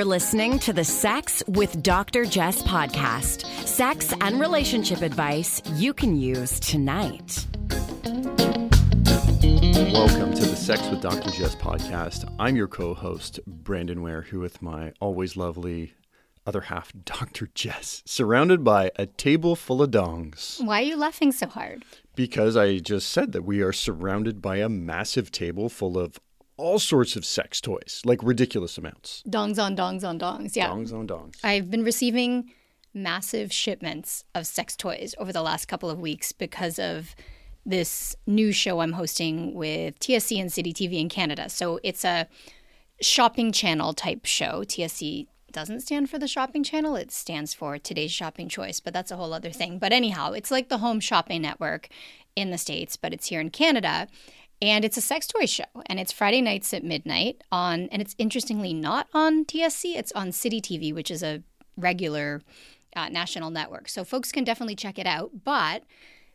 You're 0.00 0.06
listening 0.06 0.58
to 0.60 0.72
the 0.72 0.82
Sex 0.82 1.42
with 1.46 1.82
Dr. 1.82 2.24
Jess 2.24 2.62
podcast. 2.62 3.44
Sex 3.66 4.14
and 4.22 4.40
relationship 4.40 5.02
advice 5.02 5.60
you 5.74 5.92
can 5.92 6.16
use 6.16 6.58
tonight. 6.58 7.46
Welcome 9.92 10.32
to 10.32 10.46
the 10.46 10.56
Sex 10.56 10.88
with 10.88 11.02
Dr. 11.02 11.30
Jess 11.32 11.54
podcast. 11.54 12.34
I'm 12.38 12.56
your 12.56 12.66
co 12.66 12.94
host, 12.94 13.40
Brandon 13.46 14.00
Ware, 14.00 14.22
here 14.22 14.40
with 14.40 14.62
my 14.62 14.94
always 15.00 15.36
lovely 15.36 15.92
other 16.46 16.62
half, 16.62 16.94
Dr. 17.04 17.50
Jess, 17.54 18.02
surrounded 18.06 18.64
by 18.64 18.92
a 18.96 19.04
table 19.04 19.54
full 19.54 19.82
of 19.82 19.90
dongs. 19.90 20.64
Why 20.64 20.80
are 20.80 20.86
you 20.86 20.96
laughing 20.96 21.30
so 21.30 21.46
hard? 21.46 21.84
Because 22.14 22.56
I 22.56 22.78
just 22.78 23.10
said 23.10 23.32
that 23.32 23.42
we 23.42 23.60
are 23.60 23.74
surrounded 23.74 24.40
by 24.40 24.56
a 24.56 24.70
massive 24.70 25.30
table 25.30 25.68
full 25.68 25.98
of 25.98 26.18
all 26.60 26.78
sorts 26.78 27.16
of 27.16 27.24
sex 27.24 27.60
toys, 27.60 28.02
like 28.04 28.22
ridiculous 28.22 28.78
amounts. 28.78 29.22
Dongs 29.28 29.62
on 29.62 29.76
dongs 29.76 30.04
on 30.06 30.18
dongs. 30.18 30.54
Yeah. 30.54 30.68
Dongs 30.68 30.92
on 30.92 31.06
dongs. 31.06 31.36
I've 31.42 31.70
been 31.70 31.84
receiving 31.84 32.52
massive 32.92 33.52
shipments 33.52 34.24
of 34.34 34.46
sex 34.46 34.76
toys 34.76 35.14
over 35.18 35.32
the 35.32 35.42
last 35.42 35.66
couple 35.66 35.90
of 35.90 36.00
weeks 36.00 36.32
because 36.32 36.78
of 36.78 37.14
this 37.64 38.16
new 38.26 38.52
show 38.52 38.80
I'm 38.80 38.92
hosting 38.92 39.54
with 39.54 39.98
TSC 40.00 40.40
and 40.40 40.52
City 40.52 40.72
TV 40.72 41.00
in 41.00 41.08
Canada. 41.08 41.48
So 41.48 41.78
it's 41.82 42.04
a 42.04 42.26
shopping 43.00 43.52
channel 43.52 43.92
type 43.92 44.26
show. 44.26 44.64
TSC 44.64 45.26
doesn't 45.52 45.80
stand 45.80 46.08
for 46.08 46.18
the 46.18 46.28
shopping 46.28 46.62
channel, 46.62 46.96
it 46.96 47.10
stands 47.10 47.52
for 47.54 47.78
today's 47.78 48.12
shopping 48.12 48.48
choice, 48.48 48.78
but 48.80 48.92
that's 48.92 49.10
a 49.10 49.16
whole 49.16 49.32
other 49.32 49.50
thing. 49.50 49.78
But 49.78 49.92
anyhow, 49.92 50.32
it's 50.32 50.50
like 50.50 50.68
the 50.68 50.78
home 50.78 51.00
shopping 51.00 51.42
network 51.42 51.88
in 52.36 52.50
the 52.50 52.58
States, 52.58 52.96
but 52.96 53.12
it's 53.12 53.26
here 53.26 53.40
in 53.40 53.50
Canada. 53.50 54.06
And 54.62 54.84
it's 54.84 54.98
a 54.98 55.02
sex 55.02 55.26
toy 55.26 55.46
show, 55.46 55.64
and 55.86 55.98
it's 55.98 56.12
Friday 56.12 56.42
nights 56.42 56.74
at 56.74 56.84
midnight 56.84 57.42
on, 57.50 57.88
and 57.90 58.02
it's 58.02 58.14
interestingly 58.18 58.74
not 58.74 59.08
on 59.14 59.46
TSC, 59.46 59.96
it's 59.96 60.12
on 60.12 60.32
City 60.32 60.60
TV, 60.60 60.94
which 60.94 61.10
is 61.10 61.22
a 61.22 61.42
regular 61.78 62.42
uh, 62.94 63.08
national 63.08 63.50
network. 63.50 63.88
So 63.88 64.04
folks 64.04 64.32
can 64.32 64.44
definitely 64.44 64.76
check 64.76 64.98
it 64.98 65.06
out. 65.06 65.44
But 65.44 65.84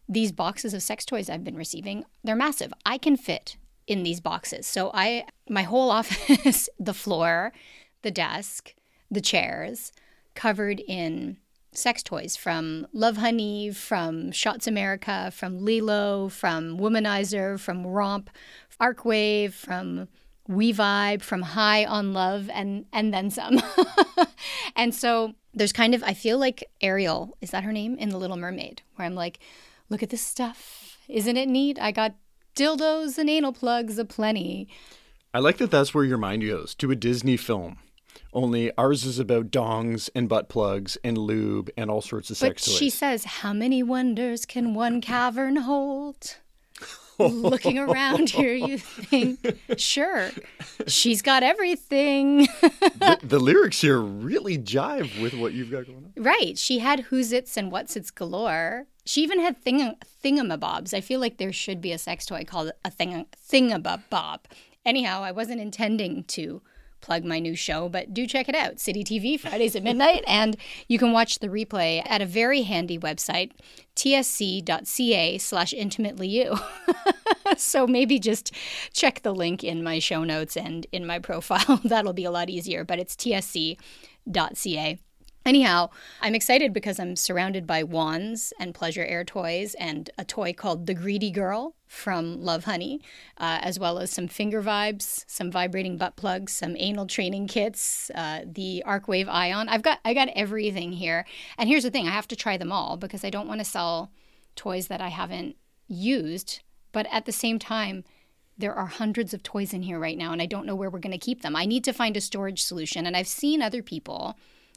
these 0.10 0.32
boxes 0.32 0.74
of 0.74 0.82
sex 0.82 1.06
toys 1.06 1.30
I've 1.30 1.44
been 1.44 1.56
receiving, 1.56 2.06
they're 2.24 2.36
massive. 2.36 2.74
I 2.86 2.98
can 2.98 3.18
fit 3.18 3.58
in 3.88 4.04
these 4.04 4.20
boxes. 4.20 4.66
So 4.66 4.92
I, 4.94 5.26
my 5.50 5.64
whole 5.64 5.92
office, 6.00 6.70
the 6.80 6.94
floor, 6.94 7.54
the 8.02 8.12
desk, 8.12 8.74
the 9.10 9.22
chairs 9.22 9.92
covered 10.34 10.82
in 10.88 11.38
sex 11.78 12.04
toys 12.04 12.36
from 12.36 12.88
Love 12.94 13.18
Honey, 13.18 13.72
from 13.72 14.32
Shots 14.32 14.68
America, 14.68 15.32
from 15.34 15.60
LELO, 15.60 16.30
from 16.30 16.78
Womanizer, 16.78 17.60
from 17.60 17.86
Romp, 17.86 18.30
Arcwave, 18.80 19.54
from 19.54 20.08
We 20.48 20.74
Vibe, 20.74 21.22
from 21.22 21.42
High 21.42 21.86
on 21.86 22.14
Love, 22.14 22.50
and 22.54 22.86
and 22.92 23.14
then 23.14 23.30
some. 23.30 23.62
and 24.76 24.94
so 24.94 25.34
there's 25.54 25.74
kind 25.74 25.96
of 25.96 26.04
I 26.04 26.14
feel 26.14 26.38
like 26.38 26.70
Ariel 26.82 27.38
is 27.42 27.52
that 27.52 27.64
her 27.64 27.72
name 27.72 27.98
in 27.98 28.10
The 28.10 28.18
Little 28.18 28.38
Mermaid, 28.38 28.82
where 28.96 29.06
I'm 29.06 29.16
like, 29.16 29.40
look 29.90 30.04
at 30.04 30.10
this 30.10 30.22
stuff, 30.22 30.98
isn't 31.08 31.38
it 31.38 31.48
neat? 31.48 31.80
I 31.80 31.92
got 31.92 32.16
dildos 32.56 33.18
and 33.18 33.30
anal 33.30 33.54
plugs 33.54 33.98
aplenty. 33.98 34.68
I 35.34 35.40
like 35.40 35.58
that 35.58 35.72
that's 35.72 35.94
where 35.94 36.06
your 36.06 36.18
mind 36.18 36.48
goes 36.48 36.74
to 36.76 36.92
a 36.92 36.96
Disney 36.96 37.36
film. 37.38 37.78
Only 38.36 38.72
ours 38.78 39.06
is 39.06 39.18
about 39.18 39.50
dongs 39.50 40.10
and 40.14 40.28
butt 40.30 40.50
plugs 40.50 40.98
and 41.04 41.18
lube 41.18 41.70
and 41.78 41.90
all 41.90 42.02
sorts 42.02 42.30
of 42.30 42.36
But 42.36 42.60
sex 42.60 42.66
toys. 42.66 42.78
she 42.78 42.90
says, 42.90 43.24
How 43.24 43.54
many 43.54 43.82
wonders 43.82 44.46
can 44.46 44.74
one 44.76 45.00
cavern 45.02 45.56
hold? 45.56 46.36
Looking 47.18 47.80
around 47.80 48.32
here, 48.32 48.52
you 48.54 48.78
think, 48.78 49.40
sure, 49.78 50.32
she's 50.86 51.22
got 51.22 51.44
everything. 51.44 52.40
the, 52.62 53.18
the 53.24 53.40
lyrics 53.40 53.80
here 53.80 54.02
really 54.02 54.58
jive 54.58 55.22
with 55.22 55.34
what 55.34 55.54
you've 55.54 55.72
got 55.72 55.86
going 55.86 56.12
on. 56.18 56.24
right. 56.24 56.58
She 56.58 56.80
had 56.80 57.00
who's 57.02 57.32
its 57.32 57.56
and 57.56 57.72
what's 57.72 57.96
its 57.96 58.12
galore. 58.12 58.88
She 59.06 59.22
even 59.24 59.40
had 59.40 59.58
thing- 59.58 59.96
thingamabobs. 60.26 60.94
I 60.94 61.00
feel 61.00 61.22
like 61.22 61.38
there 61.38 61.54
should 61.54 61.80
be 61.80 61.94
a 61.94 61.98
sex 61.98 62.26
toy 62.26 62.44
called 62.44 62.74
a 62.84 62.92
thing- 62.92 63.28
thingabob. 63.50 64.40
Anyhow, 64.86 65.24
I 65.24 65.32
wasn't 65.32 65.62
intending 65.62 66.26
to 66.26 66.62
plug 67.02 67.24
my 67.24 67.40
new 67.40 67.56
show, 67.56 67.88
but 67.88 68.14
do 68.14 68.26
check 68.26 68.50
it 68.50 68.56
out. 68.56 68.80
City 68.80 69.04
TV, 69.04 69.40
Fridays 69.40 69.76
at 69.76 69.84
midnight. 69.84 70.24
And 70.36 70.58
you 70.88 70.98
can 70.98 71.12
watch 71.12 71.40
the 71.40 71.48
replay 71.48 72.02
at 72.06 72.22
a 72.22 72.26
very 72.26 72.64
handy 72.64 72.98
website, 72.98 73.52
tsc.ca 73.96 75.38
slash 75.38 75.74
intimately 75.74 76.28
you. 76.28 76.58
so 77.58 77.88
maybe 77.88 78.20
just 78.20 78.52
check 78.92 79.22
the 79.22 79.34
link 79.34 79.64
in 79.64 79.84
my 79.84 80.00
show 80.00 80.24
notes 80.24 80.58
and 80.58 80.88
in 80.92 81.06
my 81.06 81.20
profile. 81.20 81.80
That'll 81.84 82.14
be 82.14 82.26
a 82.26 82.32
lot 82.32 82.50
easier, 82.50 82.84
but 82.84 83.00
it's 83.00 83.16
tsc.ca. 83.16 83.78
Anyhow, 85.46 85.92
I'm 86.22 86.34
excited 86.34 86.74
because 86.74 87.00
I'm 87.00 87.16
surrounded 87.16 87.68
by 87.68 87.84
wands 87.84 88.52
and 88.60 88.74
pleasure 88.74 89.06
air 89.06 89.24
toys 89.24 89.76
and 89.76 90.10
a 90.18 90.26
toy 90.26 90.54
called 90.54 90.88
the 90.88 90.96
Greedy 90.96 91.30
Girl 91.30 91.76
from 91.86 92.40
Lovehoney, 92.40 93.02
uh, 93.38 93.60
as 93.62 93.78
well 93.78 94.00
as 94.00 94.10
some 94.10 94.28
finger 94.28 94.64
vibes, 94.64 95.24
some 95.28 95.52
vibrating 95.52 95.98
butt 95.98 96.16
plugs, 96.16 96.52
some 96.52 96.76
anal 96.80 97.06
training 97.06 97.48
kits, 97.48 98.10
uh, 98.16 98.40
the 98.44 98.82
Arcwave 98.88 99.28
Ion. 99.30 99.70
I've 99.70 99.84
got 99.84 100.00
I 100.04 100.16
got 100.16 100.30
everything 100.30 100.94
here. 100.94 101.28
And 101.60 101.70
here's 101.70 101.84
the 101.84 101.92
thing: 101.92 102.08
I 102.08 102.12
have 102.12 102.28
to 102.30 102.36
try 102.36 102.58
them 102.58 102.72
all 102.72 102.98
because 102.98 103.24
I 103.24 103.30
don't 103.30 103.48
want 103.48 103.60
to 103.60 103.66
sell 103.66 104.12
toys 104.56 104.88
that 104.88 105.00
I 105.00 105.10
haven't 105.10 105.58
used. 105.88 106.62
But 106.92 107.06
at 107.12 107.26
the 107.26 107.32
same 107.32 107.60
time, 107.60 108.04
there 108.58 108.74
are 108.74 108.88
hundreds 108.88 109.32
of 109.32 109.44
toys 109.44 109.76
in 109.76 109.84
here 109.84 110.00
right 110.00 110.18
now, 110.18 110.32
and 110.32 110.42
I 110.42 110.48
don't 110.48 110.66
know 110.66 110.76
where 110.76 110.90
we're 110.90 110.98
going 110.98 111.12
to 111.12 111.20
keep 111.20 111.44
them. 111.44 111.56
I 111.56 111.66
need 111.66 111.84
to 111.84 111.94
find 111.94 112.18
a 112.18 112.22
storage 112.22 112.64
solution, 112.64 113.06
and 113.06 113.16
I've 113.16 113.28
seen 113.28 113.62
other 113.62 113.84
people 113.84 114.36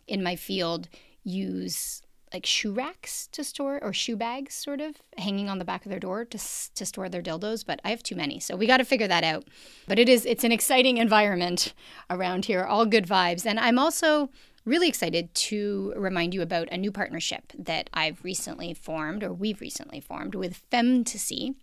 in 0.09 0.23
my 0.23 0.37
field 0.37 0.89
use 1.23 2.03
like 2.33 2.45
shoe 2.45 2.73
racks 2.73 3.27
to 3.29 3.43
store 3.43 3.83
or 3.83 3.93
shoe 3.93 4.17
bags 4.17 4.55
sort 4.55 4.81
of 4.81 4.97
hanging 5.17 5.49
on 5.49 5.59
the 5.59 5.65
back 5.65 5.85
of 5.85 5.91
their 5.91 6.01
door 6.01 6.25
to, 6.25 6.39
to 6.75 6.85
store 6.85 7.09
their 7.09 7.23
dildos 7.23 7.65
but 7.65 7.81
i 7.85 7.91
have 7.91 8.03
too 8.03 8.17
many 8.17 8.39
so 8.39 8.57
we 8.57 8.67
got 8.67 8.79
to 8.79 8.85
figure 8.85 9.09
that 9.09 9.25
out. 9.25 9.45
But 9.87 9.99
it 9.99 10.09
is 10.09 10.27
it's 10.27 10.45
an 10.45 10.53
exciting 10.53 10.99
environment 10.99 11.75
around 12.11 12.45
here 12.45 12.65
all 12.65 12.87
good 12.87 13.07
vibes. 13.07 13.47
And 13.47 13.59
i'm 13.59 13.79
also 13.79 14.31
really 14.65 14.89
excited 14.89 15.35
to 15.35 15.95
remind 15.97 16.35
you 16.35 16.43
about 16.43 16.69
a 16.71 16.77
new 16.77 16.93
partnership 16.93 17.53
that 17.59 17.89
i've 17.95 18.23
recently 18.23 18.75
formed 18.75 19.23
or 19.23 19.33
we've 19.33 19.61
recently 19.61 20.01
formed 20.01 20.35
with 20.35 20.63
femtasy 20.71 21.55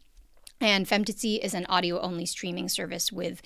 and 0.61 0.87
femtasy 0.87 1.37
is 1.39 1.53
an 1.53 1.65
audio 1.67 1.99
only 1.99 2.25
streaming 2.25 2.69
service 2.69 3.11
with 3.11 3.41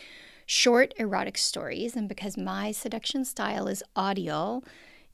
short 0.50 0.96
erotic 0.98 1.38
stories 1.38 1.96
and 1.96 2.10
because 2.10 2.36
my 2.36 2.72
seduction 2.72 3.24
style 3.24 3.68
is 3.68 3.84
audio 3.96 4.64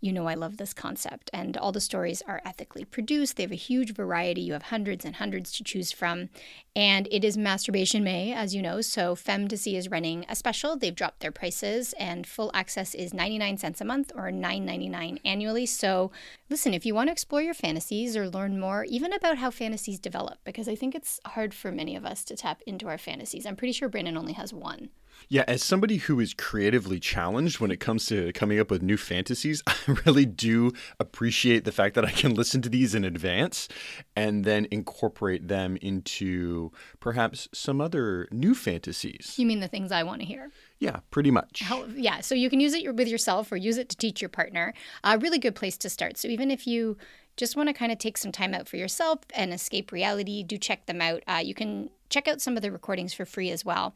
you 0.06 0.14
know 0.14 0.28
I 0.28 0.36
love 0.36 0.58
this 0.58 0.74
concept. 0.74 1.32
And 1.34 1.58
all 1.58 1.72
the 1.72 1.82
stories 1.82 2.22
are 2.28 2.42
ethically 2.46 2.86
produced. 2.86 3.38
They 3.38 3.44
have 3.44 3.52
a 3.52 3.56
huge 3.56 3.94
variety. 3.94 4.42
You 4.42 4.54
have 4.54 4.64
hundreds 4.64 5.04
and 5.04 5.16
hundreds 5.16 5.52
to 5.54 5.64
choose 5.64 5.92
from. 5.92 6.30
And 6.76 7.08
it 7.10 7.24
is 7.24 7.38
Masturbation 7.38 8.04
May, 8.04 8.32
as 8.32 8.54
you 8.54 8.62
know. 8.62 8.82
So 8.82 9.16
Femtasy 9.16 9.76
is 9.76 9.90
running 9.90 10.26
a 10.30 10.36
special. 10.36 10.76
They've 10.76 10.94
dropped 10.94 11.22
their 11.22 11.32
prices, 11.32 11.94
and 11.94 12.28
full 12.28 12.52
access 12.54 12.94
is 12.94 13.14
99 13.14 13.58
cents 13.58 13.82
a 13.82 13.86
month 13.86 14.12
or 14.16 14.30
$9.99 14.30 15.20
annually. 15.26 15.66
So 15.66 16.12
listen, 16.50 16.74
if 16.74 16.86
you 16.86 16.94
want 16.94 17.08
to 17.08 17.14
explore 17.14 17.42
your 17.42 17.54
fantasies 17.54 18.16
or 18.16 18.30
learn 18.30 18.60
more, 18.60 18.84
even 18.84 19.12
about 19.12 19.38
how 19.38 19.50
fantasies 19.50 20.00
develop, 20.00 20.38
because 20.44 20.68
I 20.68 20.76
think 20.76 20.94
it's 20.94 21.20
hard 21.26 21.54
for 21.54 21.72
many 21.72 21.96
of 21.96 22.06
us 22.06 22.24
to 22.26 22.36
tap 22.36 22.62
into 22.68 22.88
our 22.88 23.00
fantasies. 23.00 23.46
I'm 23.46 23.56
pretty 23.56 23.74
sure 23.74 23.90
Brandon 23.90 24.18
only 24.18 24.34
has 24.34 24.54
one. 24.54 24.90
Yeah, 25.28 25.44
as 25.48 25.64
somebody 25.64 25.98
who 25.98 26.20
is 26.20 26.34
creatively 26.34 27.00
challenged 27.00 27.60
when 27.60 27.72
it 27.72 27.80
comes 27.80 28.06
to 28.08 28.32
coming 28.34 28.60
up 28.60 28.70
with 28.70 28.82
new 28.82 28.98
fantasies, 28.98 29.64
I 29.68 29.76
really 30.06 30.26
do 30.26 30.72
appreciate 31.00 31.66
the 31.66 31.72
fact 31.72 31.96
that 31.96 32.06
I 32.06 32.12
can 32.12 32.34
listen 32.34 32.62
to 32.62 32.70
these 32.70 32.94
in 32.94 33.04
advance 33.04 33.68
and 34.16 34.46
then 34.46 34.68
incorporate 34.72 35.48
them 35.48 35.78
into 35.82 36.72
perhaps 37.00 37.48
some 37.54 37.82
other 37.82 38.28
new 38.32 38.54
fantasies. 38.54 39.34
You 39.38 39.46
mean 39.46 39.60
the 39.60 39.68
things 39.68 39.92
I 39.92 40.04
want 40.04 40.22
to 40.22 40.26
hear? 40.26 40.52
Yeah, 40.80 41.00
pretty 41.12 41.32
much. 41.32 41.62
How, 41.62 41.86
yeah, 41.96 42.22
so 42.22 42.36
you 42.36 42.50
can 42.50 42.60
use 42.60 42.74
it 42.74 42.96
with 42.96 43.08
yourself 43.08 43.52
or 43.52 43.58
use 43.58 43.78
it 43.78 43.90
to 43.90 43.98
teach 43.98 44.22
your 44.22 44.30
partner. 44.30 44.74
A 45.04 45.18
really 45.18 45.40
good 45.40 45.56
place 45.56 45.78
to 45.80 45.90
start. 45.90 46.18
So 46.18 46.28
even 46.28 46.52
if 46.52 46.68
you 46.68 46.98
just 47.38 47.58
want 47.58 47.68
to 47.68 47.74
kind 47.74 47.92
of 47.92 47.98
take 47.98 48.18
some 48.18 48.32
time 48.32 48.54
out 48.54 48.68
for 48.68 48.78
yourself 48.78 49.20
and 49.34 49.54
escape 49.54 49.92
reality, 49.92 50.44
do 50.44 50.58
check 50.58 50.86
them 50.86 51.02
out. 51.02 51.24
Uh, 51.28 51.42
you 51.44 51.54
can 51.54 51.90
check 52.10 52.28
out 52.28 52.42
some 52.42 52.56
of 52.56 52.62
the 52.62 52.72
recordings 52.72 53.14
for 53.14 53.26
free 53.26 53.52
as 53.52 53.66
well 53.66 53.94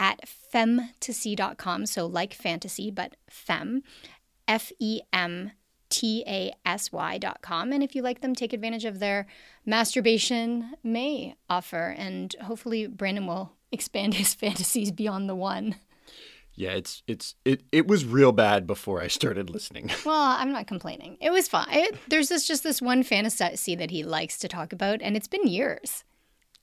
at 0.00 0.22
femtasy.com. 0.52 1.86
So 1.86 2.06
like 2.06 2.34
fantasy, 2.34 2.90
but 2.90 3.14
fem, 3.28 3.82
F 4.48 4.72
E 4.80 5.02
M 5.12 5.52
T 5.90 6.24
A 6.26 6.52
S 6.64 6.90
Y.com. 6.90 7.72
And 7.72 7.82
if 7.82 7.94
you 7.94 8.02
like 8.02 8.22
them, 8.22 8.34
take 8.34 8.52
advantage 8.52 8.86
of 8.86 8.98
their 8.98 9.26
masturbation 9.66 10.72
May 10.82 11.36
offer. 11.48 11.94
And 11.96 12.34
hopefully, 12.42 12.86
Brandon 12.86 13.26
will 13.26 13.52
expand 13.70 14.14
his 14.14 14.34
fantasies 14.40 14.90
beyond 14.90 15.28
the 15.28 15.36
one. 15.36 15.76
Yeah, 16.54 16.72
it's 16.72 17.02
it's 17.06 17.36
it 17.44 17.62
it 17.70 17.86
was 17.86 18.04
real 18.04 18.32
bad 18.32 18.66
before 18.66 19.00
I 19.00 19.06
started 19.06 19.50
listening. 19.50 19.90
Well, 20.04 20.16
I'm 20.16 20.52
not 20.52 20.66
complaining. 20.66 21.16
It 21.20 21.30
was 21.30 21.46
fine. 21.46 21.68
It, 21.70 21.94
there's 22.08 22.28
this 22.28 22.46
just 22.46 22.64
this 22.64 22.82
one 22.82 23.02
fantasy 23.02 23.74
that 23.76 23.90
he 23.90 24.02
likes 24.02 24.38
to 24.38 24.48
talk 24.48 24.72
about, 24.72 25.00
and 25.02 25.16
it's 25.16 25.28
been 25.28 25.46
years. 25.46 26.04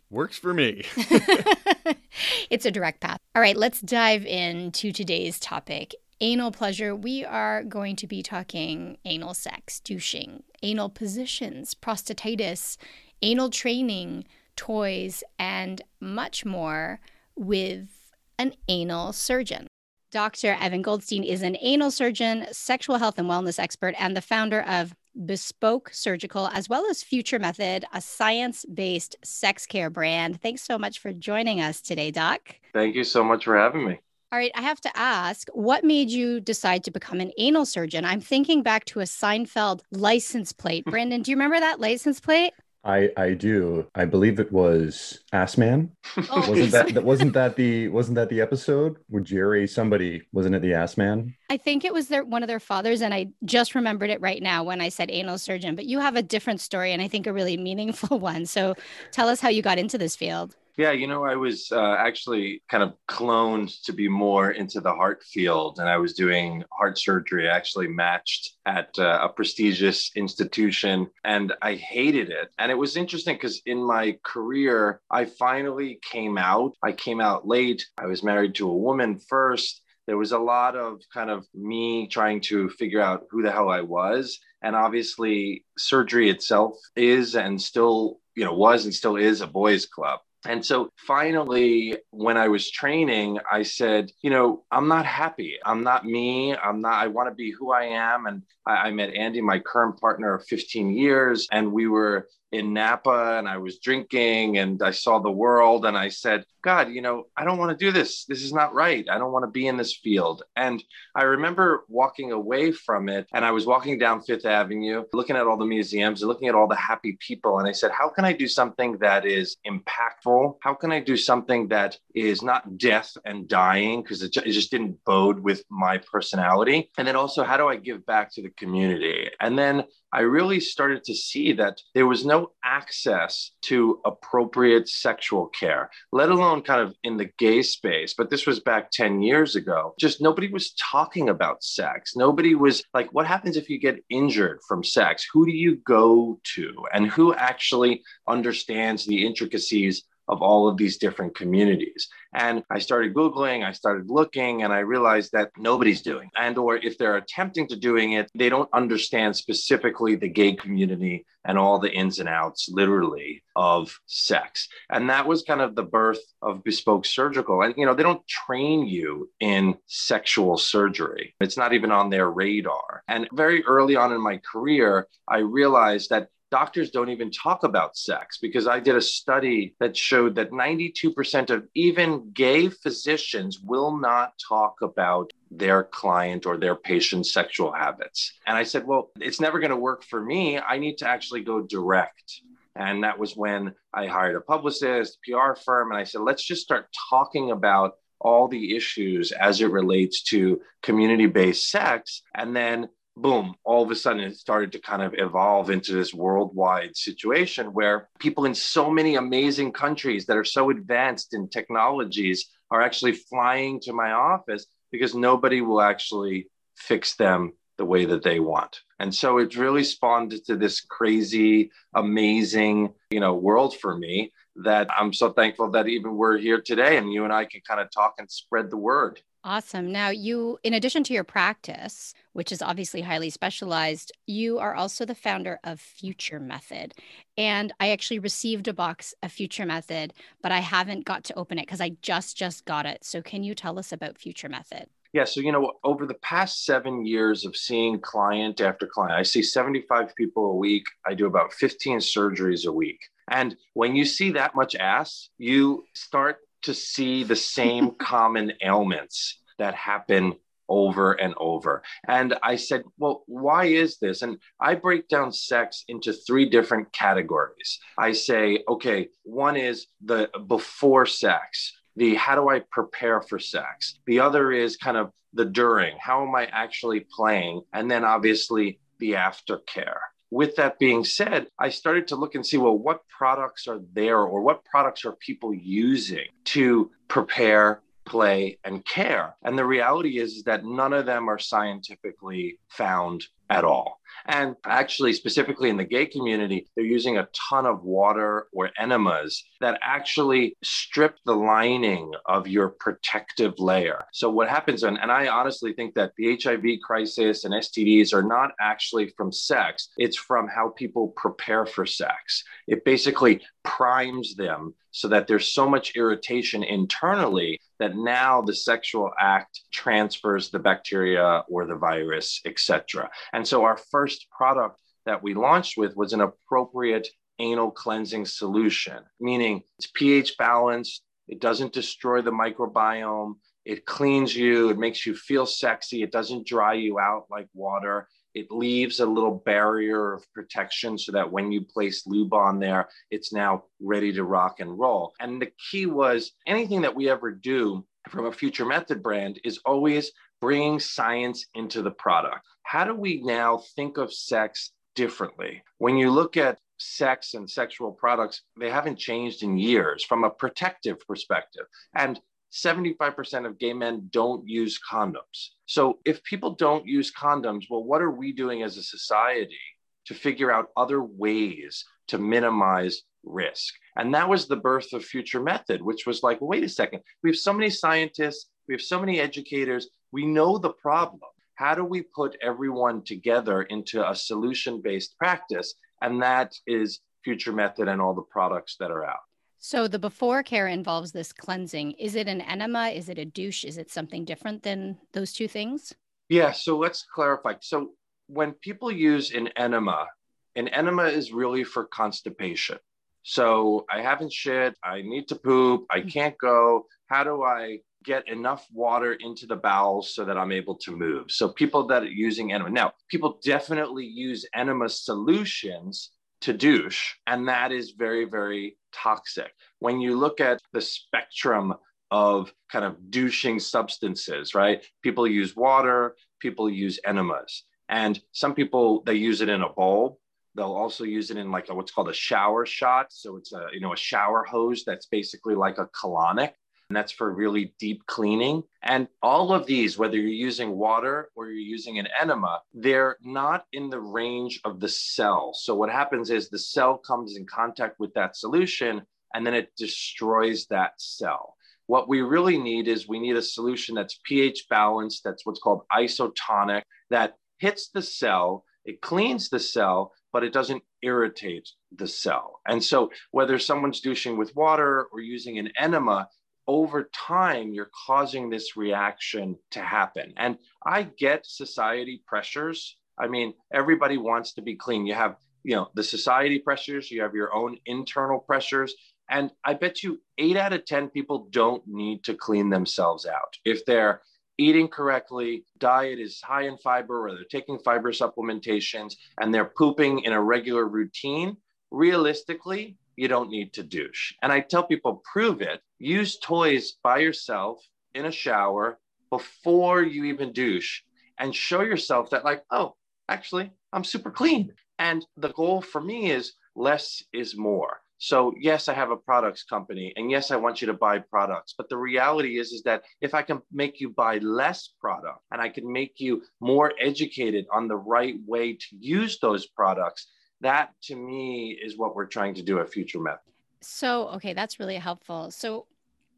Works 0.10 0.38
for 0.38 0.54
me. 0.54 0.84
it's 2.50 2.66
a 2.66 2.72
direct 2.72 3.02
path. 3.02 3.20
All 3.36 3.42
right, 3.42 3.58
let's 3.58 3.82
dive 3.82 4.26
into 4.26 4.92
today's 4.92 5.40
topic. 5.40 5.96
anal 6.22 6.52
pleasure, 6.52 6.96
we 6.96 7.26
are 7.26 7.64
going 7.64 7.96
to 7.98 8.08
be 8.08 8.24
talking 8.24 8.98
anal 9.06 9.34
sex, 9.34 9.80
douching, 9.82 10.44
anal 10.64 10.90
positions, 10.90 11.76
prostatitis, 11.76 12.78
anal 13.22 13.50
training, 13.50 14.24
toys, 14.56 15.24
and 15.38 15.82
much 16.00 16.46
more 16.46 17.00
with 17.36 18.14
an 18.40 18.54
anal 18.68 19.12
surgeon. 19.12 19.68
Dr. 20.10 20.56
Evan 20.60 20.82
Goldstein 20.82 21.24
is 21.24 21.42
an 21.42 21.58
anal 21.60 21.92
surgeon, 21.92 22.48
sexual 22.52 22.98
health 22.98 23.20
and 23.20 23.30
wellness 23.30 23.60
expert, 23.60 23.94
and 24.00 24.16
the 24.16 24.22
founder 24.22 24.62
of 24.62 24.96
Bespoke 25.26 25.90
Surgical, 25.92 26.48
as 26.54 26.70
well 26.70 26.86
as 26.90 27.04
Future 27.04 27.40
Method, 27.40 27.86
a 27.94 28.02
science 28.02 28.66
based 28.66 29.16
sex 29.24 29.66
care 29.66 29.90
brand. 29.90 30.42
Thanks 30.42 30.62
so 30.62 30.78
much 30.78 31.00
for 31.00 31.14
joining 31.14 31.62
us 31.62 31.82
today, 31.82 32.12
Doc. 32.12 32.56
Thank 32.74 32.96
you 32.96 33.04
so 33.04 33.24
much 33.24 33.46
for 33.46 33.58
having 33.58 33.86
me. 33.86 34.00
All 34.32 34.40
right, 34.40 34.52
I 34.56 34.62
have 34.62 34.82
to 34.82 34.92
ask, 34.98 35.48
what 35.54 35.86
made 35.86 36.10
you 36.10 36.42
decide 36.42 36.84
to 36.84 36.92
become 36.92 37.22
an 37.22 37.32
anal 37.38 37.66
surgeon? 37.66 38.04
I'm 38.04 38.20
thinking 38.20 38.62
back 38.62 38.84
to 38.86 39.00
a 39.00 39.04
Seinfeld 39.04 39.82
license 39.92 40.52
plate. 40.52 40.84
Brandon, 40.90 41.22
do 41.22 41.32
you 41.32 41.38
remember 41.38 41.60
that 41.60 41.80
license 41.80 42.20
plate? 42.20 42.52
I 42.88 43.12
I 43.18 43.34
do. 43.34 43.86
I 43.94 44.06
believe 44.06 44.40
it 44.40 44.52
was 44.52 45.20
Ass 45.34 45.58
Man. 45.58 45.92
Oh, 46.30 46.50
wasn't 46.50 46.72
that, 46.72 46.94
that 46.94 47.04
wasn't 47.04 47.34
that 47.34 47.56
the 47.56 47.90
wasn't 47.90 48.16
that 48.16 48.30
the 48.30 48.42
episode 48.42 48.98
with 49.10 49.26
Jerry 49.26 49.68
somebody 49.68 50.24
wasn't 50.34 50.56
it 50.56 50.62
the 50.62 50.74
Ass 50.74 50.98
Man? 50.98 51.36
I 51.50 51.58
think 51.58 51.86
it 51.86 51.94
was 51.94 52.08
their 52.08 52.24
one 52.24 52.44
of 52.44 52.48
their 52.48 52.60
fathers 52.60 53.02
and 53.02 53.14
I 53.14 53.28
just 53.46 53.76
remembered 53.76 54.10
it 54.10 54.22
right 54.22 54.42
now 54.42 54.64
when 54.64 54.82
I 54.82 54.90
said 54.90 55.12
anal 55.12 55.38
surgeon, 55.38 55.76
but 55.76 55.86
you 55.86 56.00
have 56.00 56.16
a 56.16 56.24
different 56.24 56.60
story 56.62 56.92
and 56.92 57.02
I 57.02 57.08
think 57.08 57.28
a 57.28 57.34
really 57.34 57.58
meaningful 57.58 58.20
one. 58.32 58.46
So 58.46 58.76
tell 59.12 59.30
us 59.30 59.40
how 59.42 59.50
you 59.50 59.62
got 59.62 59.78
into 59.78 59.98
this 59.98 60.16
field. 60.16 60.56
Yeah, 60.78 60.92
you 60.92 61.08
know, 61.08 61.26
I 61.26 61.36
was 61.36 61.72
uh, 61.72 61.96
actually 61.98 62.62
kind 62.70 62.84
of 62.84 62.94
cloned 63.10 63.82
to 63.86 63.94
be 63.94 64.08
more 64.08 64.52
into 64.52 64.80
the 64.80 64.94
heart 64.94 65.24
field, 65.24 65.80
and 65.80 65.90
I 65.90 65.98
was 65.98 66.14
doing 66.14 66.64
heart 66.72 67.00
surgery. 67.00 67.50
I 67.50 67.56
actually 67.56 67.88
matched 67.88 68.58
at 68.68 68.90
uh, 69.00 69.22
a 69.24 69.30
prestigious 69.30 70.12
institution, 70.16 71.10
and 71.24 71.52
I 71.64 71.74
hated 71.74 72.30
it. 72.30 72.50
And 72.60 72.72
it 72.72 72.78
was 72.78 72.96
interesting 72.96 73.38
because 73.38 73.60
in 73.66 73.84
my 73.84 74.20
career, 74.24 75.02
I 75.10 75.26
finally 75.26 76.00
came 76.04 76.38
out. 76.38 76.74
I 76.84 76.92
came 76.92 77.22
out 77.22 77.48
late. 77.48 77.84
I 77.98 78.06
was 78.06 78.22
married 78.22 78.54
to 78.56 78.70
a 78.70 78.78
woman 78.78 79.18
first 79.18 79.82
there 80.06 80.18
was 80.18 80.32
a 80.32 80.40
lot 80.40 80.78
of 80.78 81.02
kind 81.14 81.30
of 81.30 81.46
me 81.54 82.08
trying 82.08 82.40
to 82.40 82.70
figure 82.70 83.02
out 83.02 83.26
who 83.30 83.42
the 83.42 83.52
hell 83.52 83.70
I 83.70 83.82
was. 83.82 84.40
And 84.62 84.74
obviously, 84.74 85.66
surgery 85.78 86.30
itself 86.30 86.78
is 86.96 87.36
and 87.36 87.62
still, 87.62 88.20
you 88.34 88.46
know, 88.46 88.54
was 88.54 88.86
and 88.86 88.94
still 88.94 89.18
is 89.18 89.42
a 89.42 89.48
boys' 89.48 89.86
club. 89.86 90.22
And 90.46 90.66
so 90.66 90.90
finally, 90.96 91.98
when 92.12 92.38
I 92.38 92.48
was 92.48 92.70
training, 92.70 93.40
I 93.52 93.64
said, 93.64 94.12
you 94.22 94.30
know, 94.30 94.64
I'm 94.72 94.88
not 94.88 95.06
happy. 95.06 95.58
I'm 95.66 95.84
not 95.84 96.06
me. 96.06 96.56
I'm 96.56 96.82
not, 96.82 96.94
I 96.94 97.08
want 97.08 97.30
to 97.30 97.36
be 97.36 97.52
who 97.52 97.72
I 97.72 97.84
am. 97.86 98.28
And 98.28 98.44
I, 98.66 98.88
I 98.88 98.92
met 98.92 99.14
Andy, 99.14 99.42
my 99.42 99.60
current 99.60 100.00
partner 100.00 100.36
of 100.36 100.46
15 100.48 100.92
years, 100.92 101.48
and 101.52 101.72
we 101.72 101.88
were 101.88 102.28
in 102.52 102.74
Napa 102.74 103.38
and 103.38 103.48
I 103.48 103.58
was 103.58 103.80
drinking 103.80 104.58
and 104.58 104.82
I 104.82 104.92
saw 104.92 105.20
the 105.20 105.32
world 105.32 105.86
and 105.86 105.98
I 105.98 106.10
said, 106.10 106.46
God, 106.64 106.92
you 106.92 107.02
know, 107.02 107.28
I 107.36 107.46
don't 107.46 107.58
want 107.58 107.78
to 107.78 107.86
do 107.86 107.92
this. 107.92 108.26
This 108.26 108.42
is 108.42 108.52
not 108.52 108.74
right. 108.74 109.06
I 109.10 109.18
don't 109.18 109.32
want 109.32 109.44
to 109.44 109.52
be 109.52 109.68
in 109.68 109.78
this 109.78 109.96
field. 109.96 110.44
And 110.56 110.84
I 111.16 111.24
remember 111.24 111.86
walking 111.88 112.32
away 112.32 112.72
from 112.72 113.10
it 113.10 113.28
and 113.34 113.46
I 113.46 113.52
was 113.52 113.66
walking 113.66 113.98
down 113.98 114.22
Fifth 114.22 114.46
Avenue, 114.46 115.04
looking 115.14 115.36
at 115.36 115.48
all 115.48 115.58
the 115.58 115.66
museums 115.66 116.22
and 116.22 116.30
looking 116.30 116.48
at 116.48 116.56
all 116.56 116.68
the 116.68 116.76
happy 116.76 117.18
people. 117.26 117.60
And 117.60 117.68
I 117.68 117.72
said, 117.72 117.92
How 117.92 118.10
can 118.10 118.26
I 118.26 118.34
do 118.34 118.48
something 118.48 118.98
that 119.00 119.26
is 119.26 119.58
impactful? 119.66 120.58
How 120.62 120.74
can 120.74 120.92
I 120.92 121.00
do 121.00 121.16
something 121.16 121.68
that 121.70 121.98
is 122.16 122.42
not 122.42 122.78
death 122.78 123.16
and 123.26 123.48
dying? 123.48 124.02
Because 124.02 124.24
it, 124.24 124.36
it 124.38 124.52
just 124.52 124.72
didn't 124.72 124.98
bode 125.06 125.40
with 125.40 125.64
my 125.70 126.00
personality. 126.00 126.92
And 126.98 127.08
then 127.08 127.16
also, 127.16 127.44
how 127.44 127.58
do 127.58 127.68
I 127.68 127.76
give 127.76 128.06
back 128.06 128.34
to 128.34 128.42
the 128.42 128.50
community? 128.50 129.30
And 129.40 129.58
then 129.58 129.84
I 130.14 130.22
really 130.22 130.60
started 130.60 131.04
to 131.04 131.14
see 131.14 131.52
that 131.54 131.82
there 131.94 132.08
was 132.08 132.26
no 132.26 132.52
access 132.64 133.52
to 133.64 134.00
appropriate 134.06 134.88
sexual 134.88 135.48
care, 135.48 135.90
let 136.12 136.30
alone 136.30 136.62
kind 136.62 136.82
of 136.82 136.96
in 137.04 137.18
the 137.18 137.30
gay 137.38 137.62
space. 137.62 138.14
But 138.18 138.30
this 138.30 138.48
was 138.48 138.62
back 138.62 138.90
10 138.92 139.22
years 139.22 139.56
ago. 139.56 139.94
Just 140.00 140.22
nobody 140.22 140.48
was 140.48 140.74
talking 140.74 141.30
about 141.30 141.64
sex. 141.64 142.16
Nobody 142.16 142.56
was 142.56 142.84
like, 142.94 143.14
what 143.14 143.28
happens 143.28 143.58
if 143.58 143.70
you 143.70 143.80
get 143.80 144.04
injured 144.10 144.60
from 144.68 144.84
sex? 144.84 145.28
Who 145.34 145.46
do 145.46 145.52
you 145.52 145.78
go 145.86 146.40
to? 146.56 146.74
And 146.94 147.08
who 147.08 147.34
actually 147.34 148.04
understands 148.28 149.06
the 149.06 149.26
intricacies 149.26 150.04
of 150.28 150.42
all 150.42 150.68
of 150.68 150.78
these 150.78 150.98
different 150.98 151.36
communities. 151.36 152.08
And 152.34 152.64
I 152.70 152.80
started 152.80 153.14
Googling, 153.14 153.66
I 153.66 153.72
started 153.72 154.10
looking, 154.10 154.64
and 154.64 154.74
I 154.74 154.80
realized 154.80 155.32
that 155.32 155.52
nobody's 155.58 156.02
doing. 156.02 156.30
And 156.38 156.58
or 156.58 156.78
if 156.78 156.98
they're 156.98 157.18
attempting 157.18 157.68
to 157.70 157.76
doing 157.76 158.14
it, 158.14 158.30
they 158.36 158.50
don't 158.50 158.70
understand 158.74 159.36
specifically 159.36 160.16
the 160.16 160.30
gay 160.30 160.54
community 160.54 161.26
and 161.46 161.58
all 161.58 161.80
the 161.80 161.92
ins 161.92 162.20
and 162.20 162.28
outs, 162.28 162.68
literally, 162.70 163.42
of 163.56 163.98
sex. 164.06 164.68
And 164.90 165.10
that 165.10 165.26
was 165.26 165.44
kind 165.44 165.62
of 165.62 165.76
the 165.76 165.84
birth 165.84 166.20
of 166.42 166.64
bespoke 166.64 167.06
surgical. 167.06 167.62
And 167.62 167.74
you 167.78 167.86
know, 167.86 167.94
they 167.94 168.04
don't 168.04 168.28
train 168.28 168.86
you 168.86 169.30
in 169.40 169.78
sexual 169.88 170.58
surgery. 170.58 171.34
It's 171.40 171.58
not 171.58 171.74
even 171.74 171.92
on 171.92 172.10
their 172.10 172.30
radar. 172.30 173.04
And 173.08 173.28
very 173.34 173.64
early 173.64 173.96
on 173.96 174.12
in 174.12 174.22
my 174.22 174.42
career, 174.52 175.08
I 175.28 175.38
realized 175.38 176.10
that 176.10 176.28
doctors 176.50 176.92
don't 176.92 177.10
even 177.10 177.32
talk 177.32 177.64
about 177.64 177.98
sex 177.98 178.38
because 178.38 178.68
I 178.68 178.80
did 178.80 178.96
a 178.96 179.02
study 179.02 179.76
that 179.80 179.96
showed 179.98 180.36
that 180.36 180.52
92% 180.52 181.50
of 181.50 181.68
even 181.76 182.32
gay 182.32 182.70
physicians 182.70 183.60
will 183.60 183.98
not 183.98 184.34
talk 184.48 184.76
about 184.82 185.32
their 185.52 185.84
client 185.84 186.46
or 186.46 186.58
their 186.58 186.76
patient's 186.76 187.34
sexual 187.34 187.72
habits. 187.72 188.34
And 188.46 188.58
I 188.58 188.64
said, 188.64 188.86
well, 188.86 189.12
it's 189.20 189.42
never 189.42 189.60
going 189.60 189.72
to 189.72 189.78
work 189.78 190.04
for 190.04 190.22
me. 190.22 190.60
I 190.60 190.78
need 190.78 190.98
to 191.00 191.08
actually 191.08 191.42
go 191.42 191.62
direct. 191.62 192.42
And 192.76 193.04
that 193.04 193.18
was 193.18 193.36
when 193.36 193.74
I 193.94 194.06
hired 194.06 194.36
a 194.36 194.42
publicist, 194.42 195.18
PR 195.24 195.60
firm, 195.66 195.92
and 195.92 196.00
I 196.00 196.04
said, 196.04 196.22
let's 196.22 196.44
just 196.44 196.62
start 196.62 196.88
talking 197.10 197.52
about 197.52 197.94
all 198.20 198.48
the 198.48 198.76
issues 198.76 199.32
as 199.32 199.62
it 199.62 199.72
relates 199.72 200.24
to 200.24 200.62
community 200.84 201.28
based 201.28 201.70
sex. 201.70 202.22
And 202.36 202.56
then 202.56 202.90
boom, 203.22 203.56
all 203.64 203.84
of 203.84 203.92
a 203.92 203.96
sudden 203.96 204.22
it 204.22 204.38
started 204.38 204.72
to 204.72 204.80
kind 204.80 205.02
of 205.02 205.14
evolve 205.18 205.70
into 205.70 205.94
this 205.94 206.14
worldwide 206.14 206.96
situation 206.96 207.74
where 207.74 208.10
people 208.20 208.46
in 208.46 208.54
so 208.54 208.90
many 208.90 209.16
amazing 209.16 209.72
countries 209.72 210.26
that 210.26 210.38
are 210.38 210.46
so 210.46 210.70
advanced 210.70 211.34
in 211.34 211.50
technologies 211.50 212.50
are 212.72 212.82
actually 212.82 213.14
flying 213.14 213.80
to 213.80 213.94
my 213.94 214.12
office 214.12 214.66
because 214.92 215.16
nobody 215.16 215.62
will 215.62 215.82
actually 215.82 216.48
fix 216.76 217.16
them 217.16 217.54
the 217.78 217.86
way 217.86 218.06
that 218.06 218.24
they 218.24 218.40
want. 218.40 218.82
And 219.00 219.14
so 219.14 219.38
it's 219.38 219.56
really 219.56 219.84
spawned 219.84 220.34
to 220.46 220.56
this 220.56 220.82
crazy, 220.82 221.72
amazing, 221.96 222.94
you 223.12 223.20
know, 223.20 223.36
world 223.36 223.78
for 223.78 223.98
me 223.98 224.32
that 224.58 224.88
I'm 224.98 225.14
so 225.14 225.32
thankful 225.32 225.72
that 225.72 225.88
even 225.88 226.16
we're 226.16 226.38
here 226.38 226.62
today 226.62 226.98
and 226.98 227.14
you 227.14 227.24
and 227.24 227.34
I 227.34 227.46
can 227.46 227.62
kind 227.68 227.80
of 227.80 227.92
talk 227.92 228.16
and 228.18 228.30
spread 228.30 228.72
the 228.72 228.78
word. 228.78 229.22
Awesome. 229.48 229.94
Now, 229.94 230.10
you, 230.10 230.60
in 230.62 230.74
addition 230.74 231.06
to 231.06 231.14
your 231.14 231.24
practice, 231.24 232.14
which 232.34 232.52
is 232.52 232.62
obviously 232.62 233.00
highly 233.00 233.30
specialized, 233.30 234.12
you 234.26 234.60
are 234.60 234.76
also 234.76 235.06
the 235.06 235.16
founder 235.16 235.58
of 235.64 235.80
Future 235.80 236.38
Method. 236.38 236.94
And 237.38 237.72
I 237.80 237.92
actually 237.92 238.20
received 238.20 238.68
a 238.68 238.74
box 238.74 239.14
of 239.24 239.32
Future 239.32 239.66
Method, 239.66 240.14
but 240.44 240.52
I 240.52 240.60
haven't 240.60 241.06
got 241.06 241.24
to 241.24 241.36
open 241.36 241.60
it 241.60 241.62
because 241.62 241.80
I 241.80 241.92
just 242.02 242.36
just 242.36 242.66
got 242.66 242.86
it. 242.86 243.06
So, 243.06 243.22
can 243.22 243.42
you 243.42 243.56
tell 243.56 243.80
us 243.80 243.94
about 243.94 244.18
Future 244.18 244.50
Method? 244.50 244.88
Yeah, 245.14 245.24
so 245.24 245.40
you 245.40 245.54
know, 245.54 245.72
over 245.86 246.06
the 246.06 246.16
past 246.16 246.66
seven 246.66 247.06
years 247.06 247.46
of 247.46 247.56
seeing 247.56 248.02
client 248.02 248.60
after 248.60 248.86
client, 248.86 249.14
I 249.14 249.24
see 249.24 249.42
75 249.42 250.14
people 250.18 250.52
a 250.52 250.56
week. 250.56 250.84
I 251.06 251.14
do 251.14 251.26
about 251.26 251.54
15 251.54 252.00
surgeries 252.00 252.68
a 252.68 252.74
week. 252.74 253.00
And 253.30 253.56
when 253.74 253.96
you 253.96 254.04
see 254.04 254.32
that 254.32 254.56
much 254.56 254.76
ass, 254.76 255.30
you 255.38 255.86
start 255.94 256.40
to 256.68 256.74
see 256.74 257.24
the 257.24 257.36
same 257.36 257.92
common 258.00 258.54
ailments 258.62 259.40
that 259.58 259.74
happen 259.74 260.36
over 260.70 261.14
and 261.14 261.34
over. 261.38 261.82
And 262.10 262.36
I 262.44 262.58
said, 262.58 262.84
well, 262.98 263.24
why 263.26 263.66
is 263.66 264.00
this? 264.00 264.22
And 264.22 264.38
I 264.60 264.76
break 264.76 265.08
down 265.08 265.32
sex 265.32 265.86
into 265.88 266.12
three 266.12 266.50
different 266.50 266.92
categories. 266.92 267.80
I 267.98 268.12
say, 268.12 268.66
okay, 268.68 269.08
one 269.24 269.56
is 269.56 269.88
the 270.04 270.30
before 270.48 271.06
sex, 271.06 271.74
the 271.96 272.16
how 272.16 272.36
do 272.36 272.50
I 272.50 272.60
prepare 272.70 273.22
for 273.22 273.40
sex? 273.40 274.00
The 274.08 274.20
other 274.20 274.52
is 274.52 274.76
kind 274.76 274.98
of 274.98 275.12
the 275.34 275.46
during, 275.46 275.96
how 276.00 276.28
am 276.28 276.36
I 276.36 276.48
actually 276.48 277.08
playing? 277.16 277.62
And 277.72 277.90
then 277.90 278.04
obviously 278.04 278.80
the 279.00 279.14
aftercare 279.14 280.00
with 280.30 280.56
that 280.56 280.80
being 280.80 281.04
said, 281.04 281.48
I 281.60 281.70
started 281.70 282.08
to 282.08 282.16
look 282.16 282.36
and 282.36 282.46
see 282.46 282.58
well, 282.58 282.78
what 282.78 283.08
products 283.08 283.68
are 283.68 283.80
there 283.94 284.20
or 284.20 284.42
what 284.42 284.66
products 284.66 285.06
are 285.06 285.14
people 285.14 285.54
using 285.54 286.28
to 286.46 286.92
prepare, 287.08 287.82
play, 288.06 288.58
and 288.64 288.84
care? 288.86 289.36
And 289.44 289.58
the 289.58 289.66
reality 289.66 290.20
is 290.20 290.44
that 290.44 290.66
none 290.66 290.94
of 290.94 291.06
them 291.06 291.30
are 291.30 291.40
scientifically 291.40 292.60
found 292.70 293.26
at 293.50 293.64
all. 293.64 294.00
And 294.28 294.56
actually, 294.66 295.14
specifically 295.14 295.70
in 295.70 295.78
the 295.78 295.86
gay 295.86 296.06
community, 296.06 296.68
they're 296.76 296.84
using 296.84 297.18
a 297.18 297.30
ton 297.50 297.66
of 297.66 297.84
water 297.84 298.48
or 298.52 298.72
enemas 298.78 299.42
that 299.62 299.80
actually 299.82 300.58
strip 300.64 301.18
the 301.26 301.36
lining 301.36 302.12
of 302.26 302.48
your 302.48 302.70
protective 302.70 303.54
layer. 303.58 304.04
So, 304.12 304.30
what 304.30 304.50
happens, 304.50 304.84
and, 304.84 304.98
and 305.00 305.12
I 305.12 305.28
honestly 305.28 305.72
think 305.74 305.96
that 305.96 306.12
the 306.18 306.38
HIV 306.42 306.82
crisis 306.84 307.46
and 307.46 307.54
STDs 307.54 308.14
are 308.14 308.24
not 308.24 308.52
actually 308.60 309.14
from 309.16 309.32
sex, 309.32 309.90
it's 309.98 310.18
from 310.18 310.48
how 310.48 310.70
people 310.70 311.14
prepare 311.16 311.66
for 311.66 311.86
sex. 311.86 312.44
It 312.68 312.84
basically 312.84 313.42
primes 313.64 314.36
them 314.36 314.74
so 314.92 315.08
that 315.08 315.28
there's 315.28 315.54
so 315.54 315.70
much 315.70 315.96
irritation 315.96 316.64
internally 316.64 317.60
that 317.80 317.96
now 317.96 318.42
the 318.42 318.56
sexual 318.56 319.12
act 319.20 319.62
transfers 319.72 320.50
the 320.50 320.60
bacteria 320.60 321.44
or 321.50 321.66
the 321.68 321.76
virus, 321.76 322.42
etc. 322.46 323.10
And 323.38 323.48
so 323.48 323.66
our 323.66 323.78
first 323.78 324.32
product 324.32 324.80
that 325.06 325.22
we 325.22 325.36
launched 325.36 325.78
with 325.78 325.96
was 325.96 326.12
an 326.12 326.22
appropriate 326.22 327.08
anal 327.38 327.70
cleansing 327.70 328.26
solution, 328.26 328.98
meaning 329.20 329.62
it's 329.78 329.92
pH 329.94 330.40
balanced, 330.40 331.04
it 331.28 331.40
doesn't 331.40 331.72
destroy 331.72 332.24
the 332.24 332.32
microbiome, 332.32 333.36
it 333.64 333.86
cleans 333.86 334.36
you, 334.36 334.70
it 334.70 334.80
makes 334.80 335.06
you 335.06 335.16
feel 335.16 335.46
sexy, 335.46 336.02
it 336.02 336.12
doesn't 336.12 336.48
dry 336.48 336.74
you 336.74 336.98
out 336.98 337.26
like 337.30 337.48
water. 337.54 338.08
It 338.34 338.50
leaves 338.50 339.02
a 339.02 339.06
little 339.06 339.44
barrier 339.46 340.14
of 340.14 340.26
protection 340.34 340.98
so 340.98 341.12
that 341.12 341.32
when 341.32 341.52
you 341.52 341.62
place 341.62 342.08
lube 342.08 342.34
on 342.34 342.58
there, 342.58 342.90
it's 343.12 343.32
now 343.32 343.66
ready 343.80 344.12
to 344.14 344.24
rock 344.24 344.62
and 344.62 344.80
roll. 344.80 345.14
And 345.20 345.40
the 345.40 345.52
key 345.70 345.86
was 345.86 346.32
anything 346.48 346.82
that 346.82 346.96
we 346.96 347.08
ever 347.08 347.30
do 347.30 347.86
from 348.10 348.26
a 348.26 348.32
future 348.32 348.66
method 348.66 349.04
brand 349.04 349.40
is 349.44 349.60
always 349.64 350.12
bringing 350.42 350.80
science 350.80 351.46
into 351.56 351.82
the 351.82 351.92
product. 351.92 352.46
How 352.64 352.84
do 352.84 352.94
we 352.94 353.22
now 353.22 353.58
think 353.76 353.98
of 353.98 354.14
sex 354.14 354.72
differently? 354.96 355.64
When 355.78 355.98
you 355.98 356.12
look 356.12 356.38
at 356.38 356.60
sex 356.80 357.34
and 357.34 357.50
sexual 357.50 357.92
products, 357.92 358.42
they 358.60 358.70
haven't 358.70 358.98
changed 359.00 359.44
in 359.44 359.58
years 359.58 360.04
from 360.04 360.24
a 360.24 360.30
protective 360.30 361.00
perspective. 361.08 361.66
And 361.96 362.20
75% 362.52 363.46
of 363.46 363.60
gay 363.60 363.74
men 363.74 364.10
don't 364.12 364.48
use 364.48 364.80
condoms. 364.80 365.50
So 365.66 366.00
if 366.06 366.24
people 366.24 366.56
don't 366.56 366.88
use 366.88 367.12
condoms, 367.12 367.66
well, 367.70 367.84
what 367.84 368.02
are 368.02 368.12
we 368.12 368.32
doing 368.32 368.64
as 368.64 368.78
a 368.78 368.84
society 368.84 369.60
to 370.06 370.14
figure 370.14 370.52
out 370.52 370.70
other 370.78 371.04
ways 371.04 371.86
to 372.08 372.18
minimize 372.18 373.02
risk? 373.24 373.74
And 373.98 374.14
that 374.14 374.30
was 374.30 374.48
the 374.48 374.56
birth 374.56 374.94
of 374.94 375.04
Future 375.04 375.42
Method, 375.42 375.82
which 375.82 376.06
was 376.06 376.24
like, 376.24 376.40
wait 376.40 376.64
a 376.64 376.70
second, 376.70 377.02
we 377.24 377.30
have 377.32 377.38
so 377.38 377.52
many 377.52 377.70
scientists, 377.70 378.50
we 378.68 378.74
have 378.74 378.82
so 378.82 379.00
many 379.00 379.20
educators, 379.20 379.90
we 380.12 380.26
know 380.26 380.58
the 380.58 380.70
problem. 380.70 381.22
How 381.56 381.74
do 381.74 381.84
we 381.84 382.02
put 382.02 382.38
everyone 382.42 383.04
together 383.04 383.64
into 383.64 384.08
a 384.08 384.16
solution 384.16 384.82
based 384.82 385.18
practice? 385.18 385.74
And 386.02 386.22
that 386.22 386.54
is 386.68 387.00
Future 387.24 387.52
Method 387.52 387.88
and 387.88 388.00
all 388.00 388.14
the 388.14 388.22
products 388.22 388.76
that 388.80 388.92
are 388.92 389.06
out. 389.06 389.20
So 389.60 389.88
the 389.88 390.00
before 390.00 390.44
care 390.44 390.68
involves 390.68 391.12
this 391.12 391.34
cleansing. 391.34 391.94
Is 391.94 392.16
it 392.16 392.28
an 392.28 392.42
enema? 392.42 392.90
Is 392.90 393.10
it 393.10 393.18
a 393.18 393.26
douche? 393.26 393.66
Is 393.66 393.78
it 393.78 393.90
something 393.90 394.24
different 394.24 394.62
than 394.64 394.98
those 395.14 395.34
two 395.34 395.48
things? 395.48 395.94
Yeah, 396.30 396.52
so 396.52 396.78
let's 396.78 397.04
clarify. 397.04 397.56
So 397.62 397.92
when 398.28 398.52
people 398.54 398.92
use 398.92 399.32
an 399.32 399.48
enema, 399.58 400.08
an 400.56 400.68
enema 400.68 401.06
is 401.06 401.32
really 401.32 401.64
for 401.64 401.86
constipation. 401.86 402.78
So 403.24 403.86
I 403.92 404.02
haven't 404.02 404.32
shit, 404.32 404.76
I 404.84 405.02
need 405.02 405.28
to 405.30 405.36
poop, 405.36 405.86
I 405.92 406.02
mm. 406.02 406.14
can't 406.14 406.38
go. 406.38 406.86
How 407.08 407.24
do 407.24 407.44
I 407.44 407.80
get 408.04 408.28
enough 408.28 408.66
water 408.72 409.14
into 409.14 409.46
the 409.46 409.56
bowels 409.56 410.14
so 410.14 410.24
that 410.26 410.38
I'm 410.38 410.52
able 410.52 410.76
to 410.76 410.92
move? 410.96 411.26
So 411.30 411.50
people 411.50 411.88
that 411.88 412.04
are 412.04 412.08
using 412.08 412.54
enema. 412.54 412.70
Now, 412.70 412.94
people 413.10 413.40
definitely 413.44 414.06
use 414.06 414.46
enema 414.56 414.90
solutions 414.90 416.12
to 416.42 416.54
douche, 416.54 417.14
and 417.26 417.48
that 417.48 417.72
is 417.72 417.96
very, 417.98 418.26
very 418.26 418.78
toxic. 418.94 419.52
When 419.80 420.00
you 420.00 420.18
look 420.18 420.40
at 420.40 420.62
the 420.74 420.82
spectrum 420.82 421.74
of 422.12 422.54
kind 422.72 422.86
of 422.86 422.96
douching 423.10 423.60
substances, 423.60 424.56
right? 424.56 424.86
People 425.04 425.28
use 425.28 425.56
water, 425.56 426.16
people 426.40 426.70
use 426.70 427.00
enemas, 427.06 427.64
and 427.90 428.20
some 428.32 428.54
people 428.54 429.04
they 429.06 429.16
use 429.16 429.42
it 429.42 429.50
in 429.50 429.62
a 429.62 429.70
bowl. 429.70 430.20
They'll 430.56 430.74
also 430.74 431.04
use 431.04 431.30
it 431.30 431.38
in 431.38 431.52
like 431.52 431.70
a, 431.70 431.76
what's 431.76 431.92
called 431.92 432.10
a 432.10 432.14
shower 432.14 432.66
shot. 432.66 433.08
So 433.10 433.38
it's 433.38 433.54
a 433.54 433.68
you 433.74 433.80
know 433.80 433.94
a 433.94 433.98
shower 433.98 434.44
hose 434.44 434.84
that's 434.86 435.08
basically 435.08 435.56
like 435.56 435.78
a 435.78 435.88
colonic 435.88 436.52
and 436.90 436.96
that's 436.96 437.12
for 437.12 437.34
really 437.34 437.74
deep 437.80 438.06
cleaning. 438.08 438.64
And 438.84 439.08
all 439.22 439.54
of 439.54 439.66
these, 439.66 439.98
whether 439.98 440.16
you're 440.16 440.30
using 440.30 440.78
water 440.78 441.30
or 441.36 441.48
you're 441.48 441.60
using 441.60 442.00
an 442.00 442.08
enema, 442.20 442.62
they're 442.74 443.18
not 443.22 443.66
in 443.74 443.90
the 443.90 444.00
range 444.00 444.62
of 444.64 444.80
the 444.80 444.88
cell. 444.88 445.52
So 445.54 445.76
what 445.76 445.90
happens 445.90 446.30
is 446.30 446.50
the 446.50 446.60
cell 446.60 446.98
comes 446.98 447.36
in 447.36 447.46
contact 447.46 448.00
with 448.00 448.14
that 448.14 448.38
solution 448.38 449.02
and 449.34 449.46
then 449.46 449.54
it 449.54 449.72
destroys 449.78 450.66
that 450.68 450.94
cell. 450.98 451.56
What 451.88 452.10
we 452.10 452.22
really 452.22 452.58
need 452.58 452.88
is 452.88 453.08
we 453.08 453.20
need 453.20 453.36
a 453.36 453.42
solution 453.42 453.96
that's 453.96 454.20
pH 454.26 454.66
balanced, 454.70 455.24
that's 455.24 455.46
what's 455.46 455.60
called 455.60 455.82
isotonic, 455.94 456.82
that 457.10 457.36
hits 457.60 457.90
the 457.90 458.02
cell, 458.02 458.64
it 458.86 459.02
cleans 459.02 459.50
the 459.50 459.60
cell, 459.60 460.14
but 460.34 460.44
it 460.44 460.54
doesn't 460.54 460.84
irritate 461.02 461.68
the 461.96 462.08
cell. 462.08 462.60
And 462.68 462.84
so, 462.84 463.10
whether 463.32 463.58
someone's 463.58 464.02
douching 464.02 464.38
with 464.38 464.56
water 464.56 465.08
or 465.12 465.22
using 465.22 465.58
an 465.60 465.72
enema, 465.80 466.28
over 466.68 467.10
time, 467.14 467.74
you're 467.74 467.90
causing 468.06 468.50
this 468.50 468.76
reaction 468.76 469.58
to 469.72 469.80
happen. 469.80 470.34
And 470.38 470.58
I 470.86 471.04
get 471.04 471.46
society 471.46 472.22
pressures. 472.26 472.98
I 473.18 473.28
mean, 473.28 473.54
everybody 473.74 474.18
wants 474.18 474.54
to 474.54 474.62
be 474.62 474.76
clean. 474.76 475.06
You 475.06 475.14
have, 475.14 475.38
you 475.64 475.76
know, 475.76 475.90
the 475.96 476.04
society 476.04 476.60
pressures, 476.60 477.10
you 477.10 477.22
have 477.22 477.34
your 477.34 477.54
own 477.54 477.78
internal 477.86 478.40
pressures. 478.40 478.94
And 479.30 479.52
I 479.66 479.74
bet 479.74 480.04
you 480.04 480.22
eight 480.38 480.58
out 480.58 480.74
of 480.74 480.86
10 480.86 481.10
people 481.10 481.48
don't 481.52 481.84
need 481.88 482.24
to 482.26 482.34
clean 482.34 482.70
themselves 482.70 483.26
out. 483.26 483.58
If 483.66 483.86
they're 483.86 484.22
eating 484.58 484.88
correctly, 484.88 485.66
diet 485.78 486.20
is 486.20 486.42
high 486.42 486.64
in 486.64 486.78
fiber, 486.78 487.28
or 487.28 487.34
they're 487.34 487.44
taking 487.46 487.78
fiber 487.80 488.12
supplementations, 488.12 489.16
and 489.40 489.54
they're 489.54 489.72
pooping 489.78 490.20
in 490.20 490.34
a 490.34 490.42
regular 490.42 490.88
routine, 490.88 491.58
realistically, 491.92 492.98
you 493.18 493.28
don't 493.28 493.50
need 493.50 493.74
to 493.74 493.84
douche. 493.84 494.34
And 494.42 494.52
I 494.52 494.62
tell 494.62 494.84
people, 494.84 495.22
prove 495.30 495.62
it. 495.62 495.82
Use 496.00 496.40
toys 496.40 496.94
by 497.04 497.18
yourself 497.18 497.86
in 498.16 498.26
a 498.26 498.32
shower 498.32 499.00
before 499.30 500.02
you 500.04 500.24
even 500.26 500.54
douche 500.54 501.02
and 501.40 501.54
show 501.54 501.82
yourself 501.82 502.30
that, 502.30 502.46
like, 502.46 502.64
oh, 502.72 502.96
actually, 503.28 503.72
I'm 503.92 504.06
super 504.06 504.32
clean. 504.32 504.72
And 505.00 505.26
the 505.36 505.50
goal 505.50 505.82
for 505.82 506.00
me 506.00 506.32
is 506.32 506.54
less 506.76 507.24
is 507.34 507.58
more. 507.58 508.02
So 508.20 508.54
yes, 508.60 508.88
I 508.88 508.94
have 508.94 509.12
a 509.12 509.18
products 509.18 509.64
company 509.64 510.12
and 510.16 510.32
yes, 510.32 510.50
I 510.50 510.56
want 510.56 510.82
you 510.82 510.88
to 510.88 510.94
buy 510.94 511.20
products. 511.20 511.76
But 511.78 511.88
the 511.88 511.98
reality 511.98 512.58
is, 512.58 512.72
is 512.72 512.82
that 512.84 513.04
if 513.22 513.36
I 513.36 513.44
can 513.44 513.62
make 513.72 514.00
you 514.00 514.10
buy 514.10 514.40
less 514.40 514.90
product 515.00 515.40
and 515.52 515.62
I 515.62 515.70
can 515.70 515.92
make 515.92 516.20
you 516.20 516.42
more 516.60 516.94
educated 517.00 517.66
on 517.72 517.88
the 517.88 517.96
right 517.96 518.36
way 518.48 518.74
to 518.74 518.88
use 519.00 519.40
those 519.40 519.68
products, 519.68 520.28
that 520.62 520.94
to 521.04 521.16
me 521.16 521.78
is 521.82 521.98
what 521.98 522.16
we're 522.16 522.26
trying 522.26 522.54
to 522.56 522.64
do 522.64 522.80
at 522.80 522.90
Future 522.90 523.20
Method. 523.20 523.40
So, 523.82 524.30
okay, 524.30 524.54
that's 524.54 524.80
really 524.80 524.96
helpful. 524.96 525.52
So, 525.52 525.86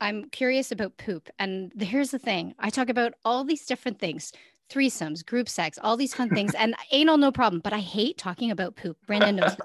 I'm 0.01 0.25
curious 0.29 0.71
about 0.71 0.97
poop. 0.97 1.29
And 1.39 1.71
here's 1.79 2.11
the 2.11 2.19
thing 2.19 2.55
I 2.59 2.69
talk 2.69 2.89
about 2.89 3.13
all 3.25 3.43
these 3.43 3.65
different 3.65 3.99
things 3.99 4.31
threesomes, 4.69 5.25
group 5.25 5.49
sex, 5.49 5.79
all 5.81 5.97
these 5.97 6.13
fun 6.13 6.29
things, 6.29 6.53
and 6.53 6.75
anal, 6.91 7.17
no 7.17 7.31
problem. 7.31 7.59
But 7.63 7.73
I 7.73 7.79
hate 7.79 8.17
talking 8.17 8.51
about 8.51 8.75
poop. 8.75 8.97
Brandon 9.07 9.37
knows 9.37 9.57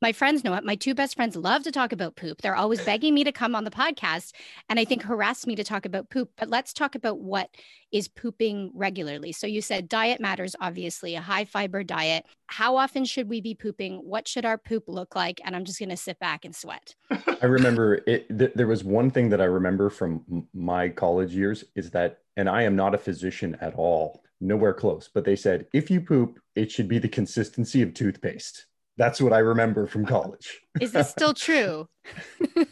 my 0.00 0.12
friends 0.12 0.42
know 0.42 0.54
it. 0.54 0.64
My 0.64 0.76
two 0.76 0.94
best 0.94 1.14
friends 1.14 1.36
love 1.36 1.62
to 1.64 1.72
talk 1.72 1.92
about 1.92 2.16
poop. 2.16 2.40
They're 2.40 2.56
always 2.56 2.80
begging 2.80 3.12
me 3.12 3.24
to 3.24 3.32
come 3.32 3.54
on 3.54 3.64
the 3.64 3.70
podcast 3.70 4.32
and 4.68 4.78
I 4.78 4.84
think 4.84 5.02
harass 5.02 5.46
me 5.46 5.54
to 5.56 5.64
talk 5.64 5.84
about 5.84 6.08
poop. 6.08 6.30
But 6.36 6.48
let's 6.48 6.72
talk 6.72 6.94
about 6.94 7.20
what 7.20 7.50
is 7.92 8.08
pooping 8.08 8.70
regularly. 8.74 9.32
So 9.32 9.46
you 9.46 9.60
said 9.60 9.88
diet 9.88 10.20
matters, 10.20 10.56
obviously, 10.60 11.16
a 11.16 11.20
high 11.20 11.44
fiber 11.44 11.84
diet. 11.84 12.24
How 12.46 12.76
often 12.76 13.04
should 13.04 13.28
we 13.28 13.40
be 13.40 13.54
pooping? 13.54 13.96
What 13.98 14.26
should 14.26 14.46
our 14.46 14.56
poop 14.56 14.84
look 14.86 15.14
like? 15.14 15.40
And 15.44 15.54
I'm 15.54 15.64
just 15.64 15.78
going 15.78 15.90
to 15.90 15.96
sit 15.96 16.18
back 16.18 16.44
and 16.44 16.54
sweat. 16.54 16.94
I 17.42 17.46
remember 17.46 18.02
it. 18.06 18.26
Th- 18.36 18.52
there 18.54 18.66
was 18.66 18.82
one 18.84 19.10
thing 19.10 19.28
that 19.30 19.40
I 19.40 19.44
remember 19.44 19.90
from 19.90 20.46
my 20.54 20.88
college 20.88 21.34
years 21.34 21.64
is 21.74 21.90
that, 21.90 22.20
and 22.36 22.48
I 22.48 22.62
am 22.62 22.74
not 22.74 22.94
a 22.94 22.98
physician 22.98 23.56
at 23.60 23.74
all, 23.74 24.22
nowhere 24.40 24.72
close, 24.72 25.08
but 25.12 25.24
they 25.24 25.36
said 25.36 25.66
if 25.74 25.90
you 25.90 26.00
poop, 26.00 26.40
it 26.54 26.70
should 26.70 26.88
be 26.88 26.98
the 26.98 27.08
consistency 27.08 27.82
of 27.82 27.92
toothpaste. 27.92 28.66
That's 29.00 29.18
what 29.18 29.32
I 29.32 29.38
remember 29.38 29.86
from 29.86 30.04
college. 30.04 30.60
Is 30.80 30.92
this 30.92 31.08
still 31.08 31.32
true? 31.32 31.88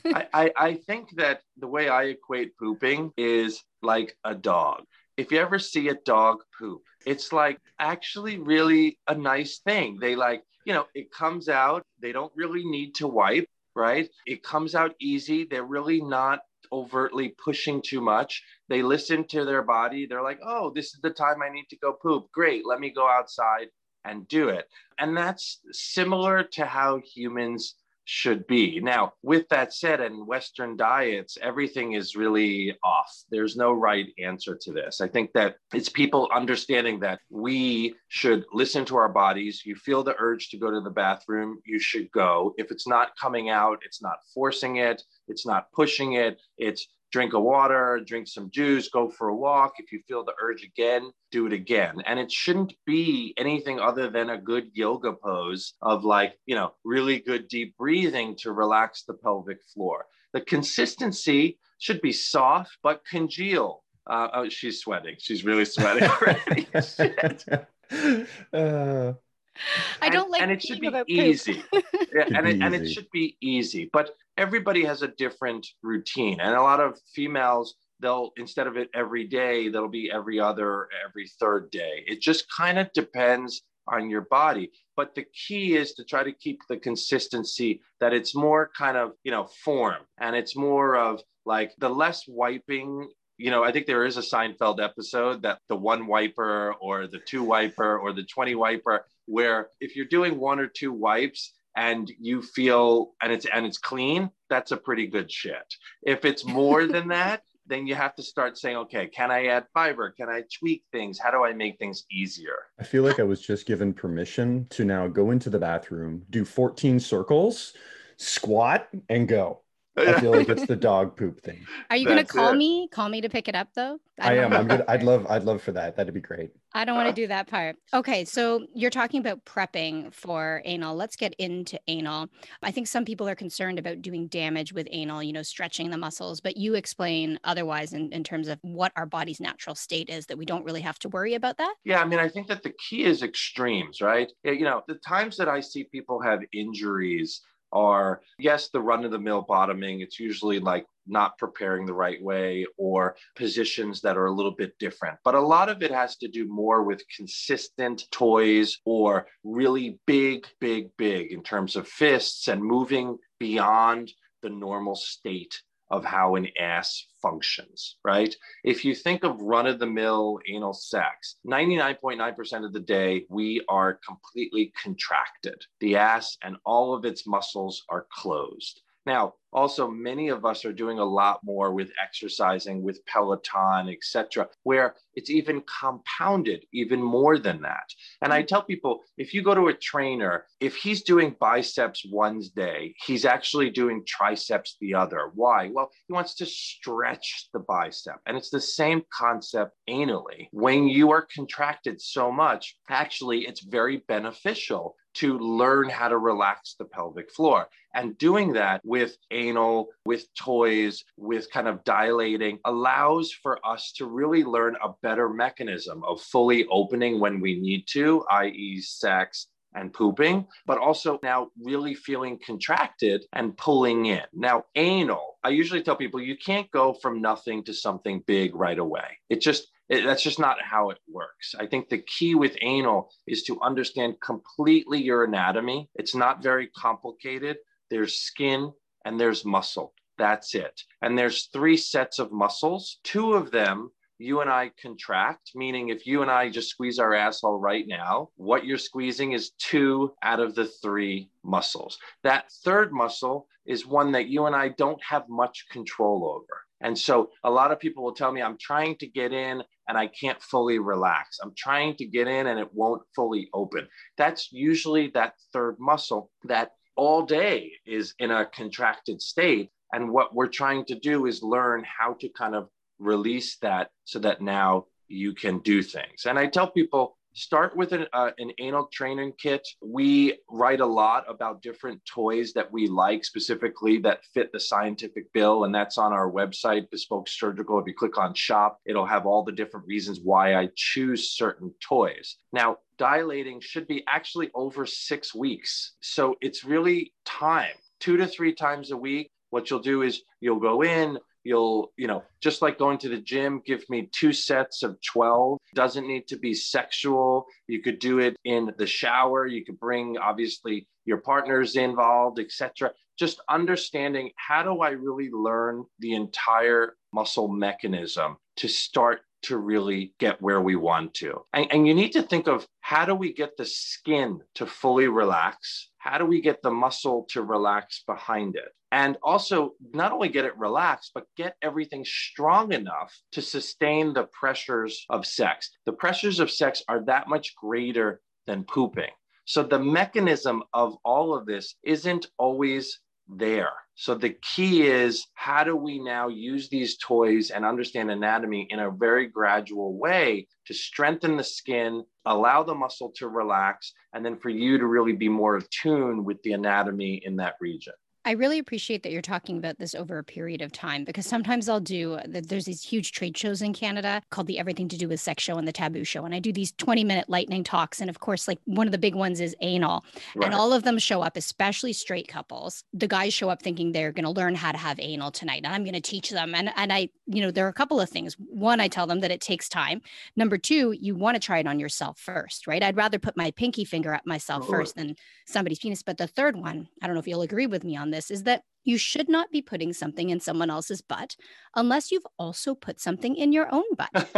I, 0.05 0.27
I, 0.35 0.53
I 0.59 0.75
think 0.75 1.09
that 1.17 1.41
the 1.57 1.67
way 1.67 1.89
I 1.89 2.03
equate 2.03 2.55
pooping 2.59 3.13
is 3.17 3.63
like 3.81 4.15
a 4.25 4.35
dog. 4.35 4.83
If 5.17 5.33
you 5.33 5.39
ever 5.39 5.59
see 5.59 5.89
a 5.89 5.95
dog 6.05 6.43
poop, 6.59 6.83
it's 7.07 7.33
like 7.33 7.59
actually 7.79 8.37
really 8.37 8.99
a 9.09 9.15
nice 9.15 9.61
thing. 9.61 9.97
They 10.03 10.17
like, 10.17 10.43
you 10.67 10.75
know, 10.75 10.85
it 10.95 11.11
comes 11.11 11.49
out, 11.49 11.83
they 11.99 12.13
don't 12.13 12.33
really 12.37 12.67
need 12.67 12.95
to 12.97 13.09
wipe, 13.09 13.49
right? 13.75 14.11
It 14.27 14.43
comes 14.43 14.75
out 14.75 14.93
easy. 15.01 15.47
They're 15.51 15.65
really 15.65 16.03
not 16.03 16.41
overtly 16.71 17.35
pushing 17.43 17.81
too 17.81 18.03
much. 18.03 18.43
They 18.69 18.83
listen 18.83 19.27
to 19.29 19.47
their 19.47 19.63
body. 19.63 20.05
They're 20.05 20.23
like, 20.23 20.41
oh, 20.47 20.73
this 20.75 20.89
is 20.89 21.01
the 21.03 21.09
time 21.09 21.41
I 21.41 21.49
need 21.49 21.69
to 21.71 21.79
go 21.79 21.95
poop. 21.95 22.27
Great. 22.35 22.67
Let 22.67 22.81
me 22.81 22.93
go 22.93 23.09
outside 23.09 23.69
and 24.05 24.27
do 24.29 24.49
it. 24.49 24.67
And 24.99 25.17
that's 25.17 25.61
similar 25.73 26.43
to 26.43 26.67
how 26.67 27.01
humans 27.05 27.75
should 28.11 28.47
be. 28.47 28.81
Now, 28.81 29.13
with 29.23 29.47
that 29.51 29.75
said, 29.75 30.01
in 30.01 30.25
Western 30.25 30.79
diets, 30.79 31.37
everything 31.43 31.93
is 31.93 32.17
really 32.17 32.75
off. 32.83 33.15
There's 33.31 33.55
no 33.55 33.71
right 33.71 34.07
answer 34.19 34.59
to 34.63 34.73
this. 34.73 35.03
I 35.03 35.09
think 35.09 35.31
that 35.35 35.57
it's 35.75 35.91
people 35.91 36.31
understanding 36.35 37.01
that 37.01 37.21
we 37.29 37.95
should 38.09 38.47
listen 38.51 38.87
to 38.87 38.97
our 38.97 39.11
bodies. 39.11 39.63
You 39.67 39.77
feel 39.77 40.03
the 40.03 40.17
urge 40.19 40.49
to 40.51 40.57
go 40.57 40.71
to 40.71 40.81
the 40.81 40.89
bathroom, 40.89 41.59
you 41.67 41.79
should 41.79 42.11
go. 42.11 42.55
If 42.57 42.71
it's 42.71 42.89
not 42.89 43.15
coming 43.21 43.51
out, 43.51 43.83
it's 43.85 44.01
not 44.01 44.17
forcing 44.33 44.77
it, 44.77 45.03
it's 45.29 45.47
not 45.47 45.71
pushing 45.73 46.15
it, 46.15 46.41
it's 46.57 46.89
drink 47.11 47.33
a 47.33 47.41
water, 47.41 48.01
drink 48.07 48.29
some 48.29 48.51
juice, 48.51 48.89
go 48.89 49.09
for 49.09 49.29
a 49.29 49.37
walk. 49.37 49.75
If 49.79 49.93
you 49.93 50.01
feel 50.07 50.25
the 50.25 50.35
urge 50.41 50.63
again, 50.63 51.11
do 51.31 51.47
it 51.47 51.53
again. 51.53 52.03
And 52.07 52.19
it 52.19 52.31
shouldn't 52.31 52.75
be 52.87 53.35
anything 53.37 53.81
other 53.81 54.11
than 54.11 54.31
a 54.31 54.39
good 54.39 54.71
yoga 54.75 55.13
pose 55.13 55.75
of 55.83 56.05
like, 56.05 56.39
you 56.47 56.55
know, 56.55 56.73
really 56.85 57.19
good 57.21 57.49
deep 57.49 57.77
breathing 57.77 58.37
to 58.41 58.53
relax 58.53 59.05
the 59.05 59.15
pelvic 59.15 59.59
floor. 59.75 60.07
The 60.33 60.41
consistency 60.43 61.59
should 61.79 62.01
be 62.01 62.13
soft 62.13 62.77
but 62.83 63.03
congeal. 63.11 63.85
Uh, 64.07 64.29
oh, 64.35 64.49
she's 64.49 64.81
sweating. 64.81 65.17
She's 65.19 65.45
really 65.45 65.65
sweating 65.65 66.09
already. 66.09 66.67
uh, 68.53 69.13
I 70.03 70.09
don't 70.09 70.31
like 70.31 70.43
and 70.43 70.51
it 70.51 70.63
should 70.63 70.81
be 70.81 70.91
easy. 71.09 71.63
yeah, 71.73 72.25
and 72.35 72.47
it, 72.47 72.57
easy. 72.57 72.65
and 72.65 72.75
it 72.75 72.89
should 72.89 73.11
be 73.13 73.37
easy. 73.41 73.91
But 73.93 74.11
everybody 74.37 74.85
has 74.85 75.03
a 75.03 75.09
different 75.09 75.67
routine, 75.83 76.41
and 76.41 76.55
a 76.55 76.63
lot 76.63 76.81
of 76.81 76.99
females 77.15 77.75
they'll 78.01 78.31
instead 78.37 78.67
of 78.67 78.77
it 78.77 78.89
every 78.95 79.25
day, 79.25 79.69
that'll 79.69 79.89
be 79.89 80.11
every 80.13 80.39
other, 80.39 80.89
every 81.07 81.29
third 81.41 81.71
day. 81.71 82.05
It 82.07 82.21
just 82.21 82.45
kind 82.51 82.79
of 82.79 82.93
depends 82.93 83.63
on 83.89 84.11
your 84.11 84.23
body. 84.23 84.71
But 84.97 85.15
the 85.15 85.25
key 85.47 85.77
is 85.77 85.95
to 85.95 86.05
try 86.05 86.23
to 86.23 86.33
keep 86.33 86.61
the 86.69 86.77
consistency 86.77 87.81
that 88.01 88.13
it's 88.13 88.35
more 88.35 88.71
kind 88.77 88.97
of, 88.97 89.13
you 89.25 89.31
know, 89.31 89.49
form 89.65 90.03
and 90.21 90.37
it's 90.37 90.57
more 90.57 90.97
of 90.97 91.21
like 91.47 91.73
the 91.79 91.89
less 91.89 92.25
wiping 92.29 93.09
you 93.39 93.51
know, 93.51 93.63
I 93.63 93.71
think 93.71 93.87
there 93.87 94.05
is 94.05 94.17
a 94.17 94.21
Seinfeld 94.21 94.83
episode 94.83 95.43
that 95.43 95.61
the 95.69 95.77
one 95.77 96.09
wiper 96.09 96.75
or 96.81 97.07
the 97.07 97.21
two 97.21 97.45
wiper 97.45 97.97
or 97.97 98.13
the 98.13 98.25
20 98.25 98.57
wiper, 98.57 99.07
where 99.27 99.69
if 99.81 99.95
you're 99.95 100.07
doing 100.07 100.39
one 100.39 100.59
or 100.59 100.67
two 100.67 100.93
wipes 100.93 101.55
and 101.77 102.11
you 102.19 102.43
feel 102.43 103.13
and 103.23 103.33
it's 103.33 103.47
and 103.47 103.65
it's 103.65 103.79
clean, 103.79 104.31
that's 104.51 104.73
a 104.73 104.77
pretty 104.77 105.07
good 105.07 105.31
shit. 105.31 105.75
If 106.03 106.25
it's 106.25 106.45
more 106.45 106.87
than 106.87 107.09
that, 107.19 107.43
then 107.65 107.87
you 107.87 107.95
have 107.95 108.17
to 108.17 108.23
start 108.23 108.59
saying, 108.59 108.77
okay, 108.77 109.07
can 109.07 109.31
I 109.31 109.47
add 109.47 109.67
fiber? 109.73 110.11
Can 110.11 110.29
I 110.29 110.43
tweak 110.59 110.83
things? 110.91 111.19
How 111.19 111.31
do 111.31 111.45
I 111.45 111.53
make 111.53 111.79
things 111.79 112.05
easier? 112.11 112.57
I 112.81 112.83
feel 112.83 113.05
like 113.05 113.21
I 113.21 113.25
was 113.25 113.41
just 113.41 113.67
given 113.67 113.93
permission 113.93 114.67
to 114.71 114.85
now 114.85 115.07
go 115.07 115.31
into 115.31 115.49
the 115.49 115.59
bathroom, 115.59 116.25
do 116.31 116.45
14 116.45 116.99
circles, 116.99 117.75
squat, 118.17 118.89
and 119.09 119.29
go. 119.29 119.61
I 119.99 120.21
feel 120.21 120.33
like 120.33 120.49
it's 120.49 120.67
the 120.69 120.77
dog 120.77 121.17
poop 121.17 121.41
thing. 121.43 121.67
Are 121.91 121.97
you 121.97 122.07
going 122.07 122.19
to 122.19 122.25
call 122.25 122.53
it. 122.53 122.57
me? 122.57 122.89
Call 122.89 123.09
me 123.09 123.21
to 123.21 123.29
pick 123.29 123.49
it 123.49 123.55
up 123.55 123.69
though? 123.75 123.99
I, 124.21 124.33
I 124.33 124.35
am. 124.45 124.53
I'm 124.53 124.67
good. 124.67 124.85
I'd 124.89 125.03
love 125.03 125.27
I'd 125.29 125.45
love 125.45 125.63
for 125.63 125.73
that. 125.73 125.97
That'd 125.97 126.15
be 126.15 126.21
great. 126.21 126.51
I 126.75 126.85
don't 126.85 126.97
want 126.97 127.09
to 127.09 127.15
do 127.15 127.27
that 127.29 127.47
part. 127.47 127.77
Okay, 127.95 128.25
so 128.25 128.67
you're 128.75 128.91
talking 128.91 129.21
about 129.21 129.45
prepping 129.45 130.13
for 130.13 130.61
anal. 130.65 130.95
Let's 130.95 131.17
get 131.17 131.35
into 131.39 131.81
anal. 131.89 132.29
I 132.63 132.71
think 132.71 132.89
some 132.89 133.05
people 133.05 133.29
are 133.29 133.35
concerned 133.35 133.79
about 133.79 134.03
doing 134.03 134.27
damage 134.27 134.73
with 134.73 134.87
anal, 134.91 135.23
you 135.23 135.33
know, 135.33 135.43
stretching 135.43 135.91
the 135.91 135.97
muscles, 135.97 136.41
but 136.41 136.57
you 136.57 136.75
explain 136.75 137.39
otherwise 137.45 137.93
in, 137.93 138.13
in 138.13 138.23
terms 138.23 138.49
of 138.49 138.59
what 138.63 138.93
our 138.97 139.07
body's 139.07 139.41
natural 139.41 139.75
state 139.75 140.11
is 140.11 140.27
that 140.27 140.37
we 140.37 140.45
don't 140.45 140.65
really 140.65 140.83
have 140.83 140.99
to 141.01 141.09
worry 141.09 141.35
about 141.35 141.57
that. 141.59 141.75
Yeah, 141.85 142.01
I 142.01 142.05
mean, 142.05 142.19
I 142.19 142.29
think 142.29 142.49
that 142.49 142.63
the 142.63 142.75
key 142.89 143.05
is 143.05 143.23
extremes, 143.23 144.01
right? 144.01 144.31
Eh, 144.45 144.53
you 144.53 144.65
know, 144.65 144.83
the 144.89 144.97
times 144.97 145.37
that 145.39 145.49
I 145.49 145.61
see 145.61 145.85
people 145.85 146.21
have 146.21 146.41
injuries 146.53 147.41
are 147.73 148.21
yes, 148.39 148.69
the 148.69 148.81
run 148.81 149.05
of 149.05 149.11
the 149.11 149.19
mill 149.19 149.43
bottoming. 149.43 150.01
It's 150.01 150.19
usually 150.19 150.61
like 150.61 150.87
not 151.07 151.39
preparing 151.39 151.87
the 151.87 151.95
right 151.95 152.23
way 152.23 152.67
or 152.77 153.17
positions 153.35 154.01
that 154.03 154.17
are 154.17 154.27
a 154.27 154.33
little 154.33 154.53
bit 154.53 154.79
different. 154.79 155.19
But 155.25 155.35
a 155.35 155.41
lot 155.41 155.69
of 155.69 155.83
it 155.83 155.91
has 155.91 156.17
to 156.19 156.29
do 156.29 156.47
more 156.47 156.83
with 156.83 157.03
consistent 157.15 158.05
toys 158.11 158.79
or 158.85 159.27
really 159.43 159.99
big, 160.07 160.47
big, 160.61 160.91
big 160.97 161.33
in 161.33 161.43
terms 161.43 161.77
of 161.77 161.89
fists 161.89 162.49
and 162.49 162.63
moving 162.63 163.17
beyond 163.41 164.13
the 164.43 164.51
normal 164.51 164.95
state 164.95 165.61
of 165.91 166.05
how 166.05 166.35
an 166.37 166.49
ass 166.59 167.07
functions, 167.21 167.97
right? 168.05 168.35
If 168.65 168.85
you 168.85 168.95
think 168.95 169.25
of 169.25 169.41
run 169.41 169.67
of 169.67 169.79
the 169.79 169.87
mill 169.87 170.39
anal 170.49 170.75
sex, 170.75 171.37
99.9% 171.47 172.65
of 172.65 172.73
the 172.73 172.81
day, 172.81 173.25
we 173.29 173.63
are 173.69 174.01
completely 174.07 174.73
contracted. 174.83 175.61
The 175.81 175.97
ass 175.97 176.37
and 176.43 176.57
all 176.65 176.95
of 176.95 177.05
its 177.05 177.27
muscles 177.27 177.85
are 177.89 178.07
closed. 178.13 178.83
Now, 179.09 179.33
also 179.53 179.89
many 179.89 180.29
of 180.29 180.45
us 180.45 180.65
are 180.65 180.73
doing 180.73 180.99
a 180.99 181.05
lot 181.05 181.41
more 181.43 181.73
with 181.73 181.91
exercising 182.03 182.83
with 182.83 183.05
peloton 183.07 183.89
etc 183.89 184.47
where 184.65 184.95
it's 185.15 185.31
even 185.31 185.63
compounded 185.81 186.65
even 186.73 187.03
more 187.03 187.39
than 187.39 187.61
that. 187.63 187.89
And 188.23 188.33
i 188.33 188.41
mm-hmm. 188.41 188.47
tell 188.47 188.63
people 188.63 189.01
if 189.17 189.33
you 189.33 189.43
go 189.43 189.55
to 189.55 189.69
a 189.69 189.75
trainer 189.75 190.45
if 190.61 190.77
he's 190.77 191.03
doing 191.03 191.37
biceps 191.41 192.05
one 192.11 192.43
day 192.55 192.95
he's 193.07 193.25
actually 193.25 193.71
doing 193.71 194.05
triceps 194.07 194.77
the 194.81 194.95
other. 194.95 195.31
Why? 195.35 195.71
Well 195.73 195.91
he 196.07 196.13
wants 196.13 196.35
to 196.37 196.47
stretch 196.47 197.49
the 197.53 197.61
bicep. 197.61 198.21
And 198.27 198.37
it's 198.37 198.51
the 198.51 198.61
same 198.61 199.03
concept 199.13 199.75
anally. 199.89 200.49
When 200.53 200.89
you 200.89 201.11
are 201.11 201.27
contracted 201.35 202.01
so 202.01 202.31
much 202.31 202.77
actually 202.91 203.47
it's 203.47 203.63
very 203.63 203.99
beneficial 204.09 204.95
to 205.19 205.39
learn 205.39 205.89
how 205.89 206.09
to 206.09 206.19
relax 206.19 206.75
the 206.79 206.85
pelvic 206.85 207.31
floor. 207.31 207.69
And 207.95 208.17
doing 208.19 208.53
that 208.53 208.81
with 208.85 209.17
anal, 209.31 209.89
with 210.05 210.27
toys, 210.35 211.05
with 211.17 211.51
kind 211.51 211.67
of 211.67 211.83
dilating 211.85 212.59
allows 212.65 213.33
for 213.33 213.59
us 213.67 213.93
to 213.97 214.07
really 214.07 214.45
learn 214.45 214.77
a 214.83 214.91
better 215.03 215.29
mechanism 215.29 216.05
of 216.05 216.21
fully 216.21 216.67
opening 216.67 217.19
when 217.19 217.41
we 217.41 217.59
need 217.59 217.87
to, 217.89 218.25
i.e., 218.31 218.81
sex, 218.81 219.49
and 219.75 219.93
pooping, 219.93 220.47
but 220.67 220.79
also 220.79 221.19
now 221.23 221.49
really 221.63 221.95
feeling 221.95 222.39
contracted 222.45 223.25
and 223.33 223.57
pulling 223.57 224.07
in. 224.07 224.23
Now, 224.33 224.65
anal, 224.75 225.39
I 225.45 225.51
usually 225.51 225.83
tell 225.83 225.97
people 225.97 226.21
you 226.21 226.37
can't 226.37 226.71
go 226.71 226.95
from 226.95 227.21
nothing 227.21 227.63
to 227.65 227.75
something 227.75 228.23
big 228.27 228.55
right 228.55 228.79
away. 228.79 229.19
It 229.29 229.41
just, 229.41 229.69
it, 229.89 230.05
that's 230.05 230.23
just 230.23 230.39
not 230.39 230.61
how 230.63 230.91
it 230.91 230.99
works. 231.09 231.55
I 231.59 231.67
think 231.67 231.89
the 231.89 231.99
key 231.99 232.35
with 232.35 232.57
anal 232.61 233.11
is 233.27 233.43
to 233.45 233.61
understand 233.61 234.21
completely 234.21 235.03
your 235.03 235.25
anatomy. 235.25 235.89
It's 235.95 236.15
not 236.15 236.43
very 236.43 236.69
complicated. 236.69 237.59
There's 237.91 238.21
skin 238.21 238.73
and 239.05 239.19
there's 239.19 239.45
muscle. 239.45 239.95
That's 240.19 240.55
it. 240.55 240.83
And 241.01 241.17
there's 241.17 241.49
three 241.53 241.77
sets 241.77 242.19
of 242.19 242.33
muscles. 242.33 242.99
Two 243.05 243.35
of 243.35 243.51
them 243.51 243.91
you 244.19 244.41
and 244.41 244.51
I 244.51 244.73
contract, 244.83 245.53
meaning 245.55 245.89
if 245.89 246.07
you 246.07 246.23
and 246.23 246.31
I 246.31 246.51
just 246.51 246.71
squeeze 246.71 246.99
our 246.99 247.15
asshole 247.15 247.61
right 247.61 247.87
now, 247.87 248.31
what 248.35 248.67
you're 248.67 248.77
squeezing 248.79 249.33
is 249.33 249.53
two 249.59 250.13
out 250.23 250.41
of 250.41 250.55
the 250.55 250.67
three 250.67 251.31
muscles. 251.45 251.99
That 252.25 252.51
third 252.65 252.93
muscle 252.93 253.47
is 253.65 253.87
one 253.87 254.13
that 254.13 254.29
you 254.29 254.47
and 254.47 254.57
I 254.57 254.71
don't 254.71 255.03
have 255.05 255.29
much 255.29 255.67
control 255.71 256.27
over. 256.27 256.68
And 256.81 256.97
so 256.97 257.31
a 257.45 257.51
lot 257.51 257.73
of 257.73 257.81
people 257.81 258.05
will 258.05 258.15
tell 258.15 258.33
me, 258.33 258.41
I'm 258.41 258.59
trying 258.59 258.97
to 258.99 259.07
get 259.07 259.33
in 259.33 259.63
and 259.89 259.99
I 259.99 260.07
can't 260.07 260.41
fully 260.43 260.79
relax. 260.79 261.39
I'm 261.43 261.55
trying 261.57 261.97
to 261.97 262.07
get 262.07 262.29
in 262.29 262.47
and 262.47 262.59
it 262.59 262.73
won't 262.73 263.03
fully 263.15 263.49
open. 263.53 263.89
That's 264.17 264.53
usually 264.53 265.09
that 265.09 265.35
third 265.53 265.77
muscle 265.79 266.31
that 266.45 266.73
all 266.97 267.23
day 267.23 267.73
is 267.87 268.15
in 268.19 268.31
a 268.31 268.47
contracted 268.47 269.21
state. 269.21 269.71
And 269.93 270.11
what 270.11 270.35
we're 270.35 270.49
trying 270.49 270.85
to 270.87 270.95
do 270.95 271.27
is 271.27 271.43
learn 271.43 271.85
how 271.85 272.15
to 272.15 272.29
kind 272.29 272.55
of 272.55 272.69
release 272.99 273.57
that 273.59 273.91
so 274.05 274.19
that 274.21 274.41
now 274.41 274.87
you 275.09 275.35
can 275.35 275.59
do 275.61 275.83
things. 275.83 276.27
And 276.27 276.39
I 276.39 276.47
tell 276.47 276.71
people, 276.71 277.18
start 277.35 277.77
with 277.77 277.93
an, 277.93 278.07
uh, 278.13 278.31
an 278.39 278.53
anal 278.59 278.89
training 278.93 279.33
kit. 279.39 279.67
We 279.85 280.39
write 280.51 280.81
a 280.81 280.87
lot 280.87 281.25
about 281.29 281.63
different 281.63 282.05
toys 282.05 282.53
that 282.55 282.71
we 282.73 282.89
like 282.89 283.25
specifically 283.25 283.99
that 283.99 284.25
fit 284.35 284.53
the 284.53 284.61
scientific 284.61 285.33
bill, 285.33 285.65
and 285.65 285.75
that's 285.75 285.99
on 285.99 286.13
our 286.13 286.31
website, 286.31 286.91
Bespoke 286.91 287.29
Surgical. 287.29 287.79
If 287.79 287.87
you 287.87 287.95
click 287.95 288.19
on 288.19 288.35
shop, 288.35 288.81
it'll 288.87 289.07
have 289.07 289.27
all 289.27 289.45
the 289.45 289.53
different 289.53 289.87
reasons 289.87 290.21
why 290.23 290.55
I 290.55 290.69
choose 290.77 291.31
certain 291.31 291.73
toys. 291.81 292.37
Now, 292.53 292.79
dilating 292.99 293.61
should 293.61 293.87
be 293.87 294.05
actually 294.09 294.51
over 294.55 294.85
six 294.87 295.35
weeks. 295.35 295.95
So 296.01 296.37
it's 296.41 296.65
really 296.65 297.13
time, 297.25 297.75
two 298.01 298.17
to 298.17 298.27
three 298.27 298.53
times 298.53 298.91
a 298.91 298.97
week. 298.97 299.31
What 299.51 299.71
you'll 299.71 299.81
do 299.81 300.03
is 300.03 300.23
you'll 300.41 300.61
go 300.61 300.83
in, 300.83 301.19
you'll 301.45 301.93
you 301.97 302.07
know 302.07 302.23
just 302.41 302.63
like 302.63 302.79
going 302.79 302.99
to 302.99 303.09
the 303.09 303.19
gym 303.19 303.63
give 303.65 303.85
me 303.89 304.09
two 304.13 304.33
sets 304.33 304.83
of 304.83 304.99
12 305.03 305.59
doesn't 305.75 306.07
need 306.07 306.27
to 306.29 306.37
be 306.37 306.55
sexual 306.55 307.47
you 307.67 307.81
could 307.83 307.99
do 307.99 308.19
it 308.19 308.37
in 308.45 308.73
the 308.79 308.87
shower 308.87 309.47
you 309.47 309.65
could 309.65 309.79
bring 309.79 310.17
obviously 310.19 310.87
your 311.05 311.19
partners 311.19 311.77
involved 311.77 312.39
etc 312.39 312.91
just 313.19 313.41
understanding 313.49 314.31
how 314.37 314.63
do 314.63 314.81
i 314.81 314.91
really 314.91 315.31
learn 315.31 315.85
the 316.01 316.15
entire 316.15 316.97
muscle 317.13 317.49
mechanism 317.49 318.37
to 318.57 318.69
start 318.69 319.21
to 319.43 319.57
really 319.57 320.15
get 320.19 320.41
where 320.43 320.61
we 320.61 320.77
want 320.77 321.15
to. 321.15 321.45
And, 321.53 321.71
and, 321.71 321.87
you 321.87 321.95
need 321.95 322.11
to 322.13 322.23
think 322.23 322.49
of 322.49 322.67
how 322.81 323.05
do 323.05 323.15
we 323.15 323.33
get 323.33 323.57
the 323.57 323.65
skin 323.65 324.41
to 324.57 324.67
fully 324.67 325.09
relax? 325.09 325.91
How 325.99 326.19
do 326.19 326.27
we 326.27 326.41
get 326.41 326.63
the 326.63 326.71
muscle 326.71 327.27
to 327.31 327.43
relax 327.43 328.03
behind 328.07 328.57
it? 328.57 328.73
And 328.91 329.19
also, 329.23 329.75
not 329.93 330.13
only 330.13 330.29
get 330.29 330.47
it 330.47 330.57
relaxed, 330.57 331.13
but 331.15 331.27
get 331.37 331.57
everything 331.63 332.05
strong 332.05 332.73
enough 332.73 333.15
to 333.33 333.43
sustain 333.43 334.15
the 334.15 334.25
pressures 334.25 335.05
of 335.11 335.27
sex. 335.27 335.71
The 335.85 335.93
pressures 335.93 336.41
of 336.41 336.51
sex 336.51 336.83
are 336.89 337.05
that 337.05 337.29
much 337.29 337.55
greater 337.57 338.21
than 338.47 338.65
pooping. 338.65 339.11
So, 339.45 339.63
the 339.63 339.79
mechanism 339.79 340.63
of 340.73 340.97
all 341.05 341.35
of 341.35 341.45
this 341.45 341.75
isn't 341.83 342.27
always 342.39 342.99
there. 343.29 343.73
So 343.95 344.15
the 344.15 344.37
key 344.43 344.87
is 344.87 345.27
how 345.35 345.65
do 345.65 345.77
we 345.77 345.99
now 345.99 346.29
use 346.29 346.69
these 346.69 346.97
toys 346.99 347.51
and 347.51 347.65
understand 347.65 348.11
anatomy 348.11 348.67
in 348.71 348.79
a 348.79 348.91
very 348.91 349.27
gradual 349.27 349.99
way 349.99 350.47
to 350.67 350.75
strengthen 350.75 351.37
the 351.37 351.45
skin, 351.45 352.05
allow 352.25 352.63
the 352.63 352.75
muscle 352.75 353.13
to 353.17 353.29
relax, 353.29 353.93
and 354.15 354.25
then 354.25 354.39
for 354.39 354.51
you 354.51 354.79
to 354.79 354.87
really 354.87 355.13
be 355.13 355.29
more 355.29 355.57
attuned 355.57 356.25
with 356.25 356.41
the 356.43 356.53
anatomy 356.53 357.21
in 357.25 357.37
that 357.37 357.55
region. 357.61 357.95
I 358.29 358.33
really 358.33 358.59
appreciate 358.59 359.05
that 359.05 359.11
you're 359.11 359.23
talking 359.23 359.57
about 359.57 359.79
this 359.79 359.95
over 359.95 360.19
a 360.19 360.23
period 360.23 360.61
of 360.61 360.71
time 360.71 361.05
because 361.05 361.25
sometimes 361.25 361.67
I'll 361.67 361.81
do 361.81 362.17
uh, 362.17 362.25
there's 362.27 362.67
these 362.67 362.83
huge 362.83 363.13
trade 363.13 363.35
shows 363.39 363.63
in 363.63 363.73
Canada 363.73 364.21
called 364.29 364.49
the 364.49 364.59
Everything 364.59 364.87
to 364.89 364.99
Do 364.99 365.09
with 365.09 365.19
Sex 365.19 365.43
show 365.43 365.57
and 365.57 365.67
the 365.67 365.73
Taboo 365.73 366.05
show 366.05 366.27
and 366.27 366.35
I 366.35 366.39
do 366.39 366.53
these 366.53 366.73
20 366.73 367.05
minute 367.05 367.31
lightning 367.31 367.65
talks 367.65 368.03
and 368.03 368.11
of 368.11 368.21
course 368.21 368.47
like 368.47 368.59
one 368.67 368.87
of 368.87 368.93
the 368.93 368.99
big 368.99 369.15
ones 369.15 369.41
is 369.41 369.57
anal 369.63 370.05
right. 370.35 370.45
and 370.45 370.55
all 370.55 370.75
of 370.75 370.83
them 370.83 370.99
show 370.99 371.23
up 371.23 371.39
especially 371.39 371.95
straight 371.95 372.29
couples 372.29 372.85
the 372.93 373.09
guys 373.09 373.33
show 373.33 373.49
up 373.49 373.63
thinking 373.63 373.93
they're 373.93 374.13
going 374.13 374.27
to 374.27 374.31
learn 374.31 374.55
how 374.55 374.73
to 374.73 374.79
have 374.79 375.01
anal 375.01 375.31
tonight 375.31 375.63
and 375.65 375.73
I'm 375.73 375.83
going 375.83 375.95
to 375.95 376.01
teach 376.03 376.29
them 376.29 376.55
and 376.55 376.71
and 376.77 376.93
I 376.93 377.09
you 377.25 377.41
know 377.41 377.51
there 377.51 377.65
are 377.65 377.71
a 377.71 377.73
couple 377.73 377.99
of 377.99 378.11
things 378.11 378.37
one 378.39 378.79
I 378.79 378.89
tell 378.89 379.07
them 379.07 379.21
that 379.21 379.31
it 379.31 379.41
takes 379.41 379.71
time 379.71 380.03
number 380.37 380.59
2 380.59 380.93
you 380.93 381.15
want 381.15 381.37
to 381.37 381.41
try 381.41 381.61
it 381.61 381.67
on 381.67 381.81
yourself 381.81 382.19
first 382.19 382.67
right 382.67 382.83
I'd 382.83 382.99
rather 382.99 383.19
put 383.19 383.39
my 383.39 383.53
pinky 383.53 383.87
finger 383.87 384.13
up 384.13 384.27
myself 384.27 384.65
oh. 384.67 384.71
first 384.71 384.97
than 384.97 385.17
somebody's 385.47 385.79
penis 385.79 386.03
but 386.03 386.19
the 386.19 386.27
third 386.27 386.57
one 386.57 386.89
I 387.01 387.07
don't 387.07 387.15
know 387.15 387.21
if 387.21 387.27
you'll 387.27 387.41
agree 387.41 387.67
with 387.67 387.85
me 387.85 387.97
on 387.97 388.11
this 388.11 388.18
this 388.19 388.31
is 388.33 388.43
that 388.43 388.63
you 388.89 388.97
should 388.97 389.29
not 389.29 389.51
be 389.51 389.61
putting 389.61 389.93
something 389.93 390.31
in 390.31 390.41
someone 390.41 390.71
else's 390.71 391.03
butt 391.03 391.37
unless 391.77 392.11
you've 392.11 392.27
also 392.39 392.75
put 392.75 392.99
something 393.01 393.37
in 393.37 393.53
your 393.53 393.73
own 393.73 393.85
butt. 393.97 394.31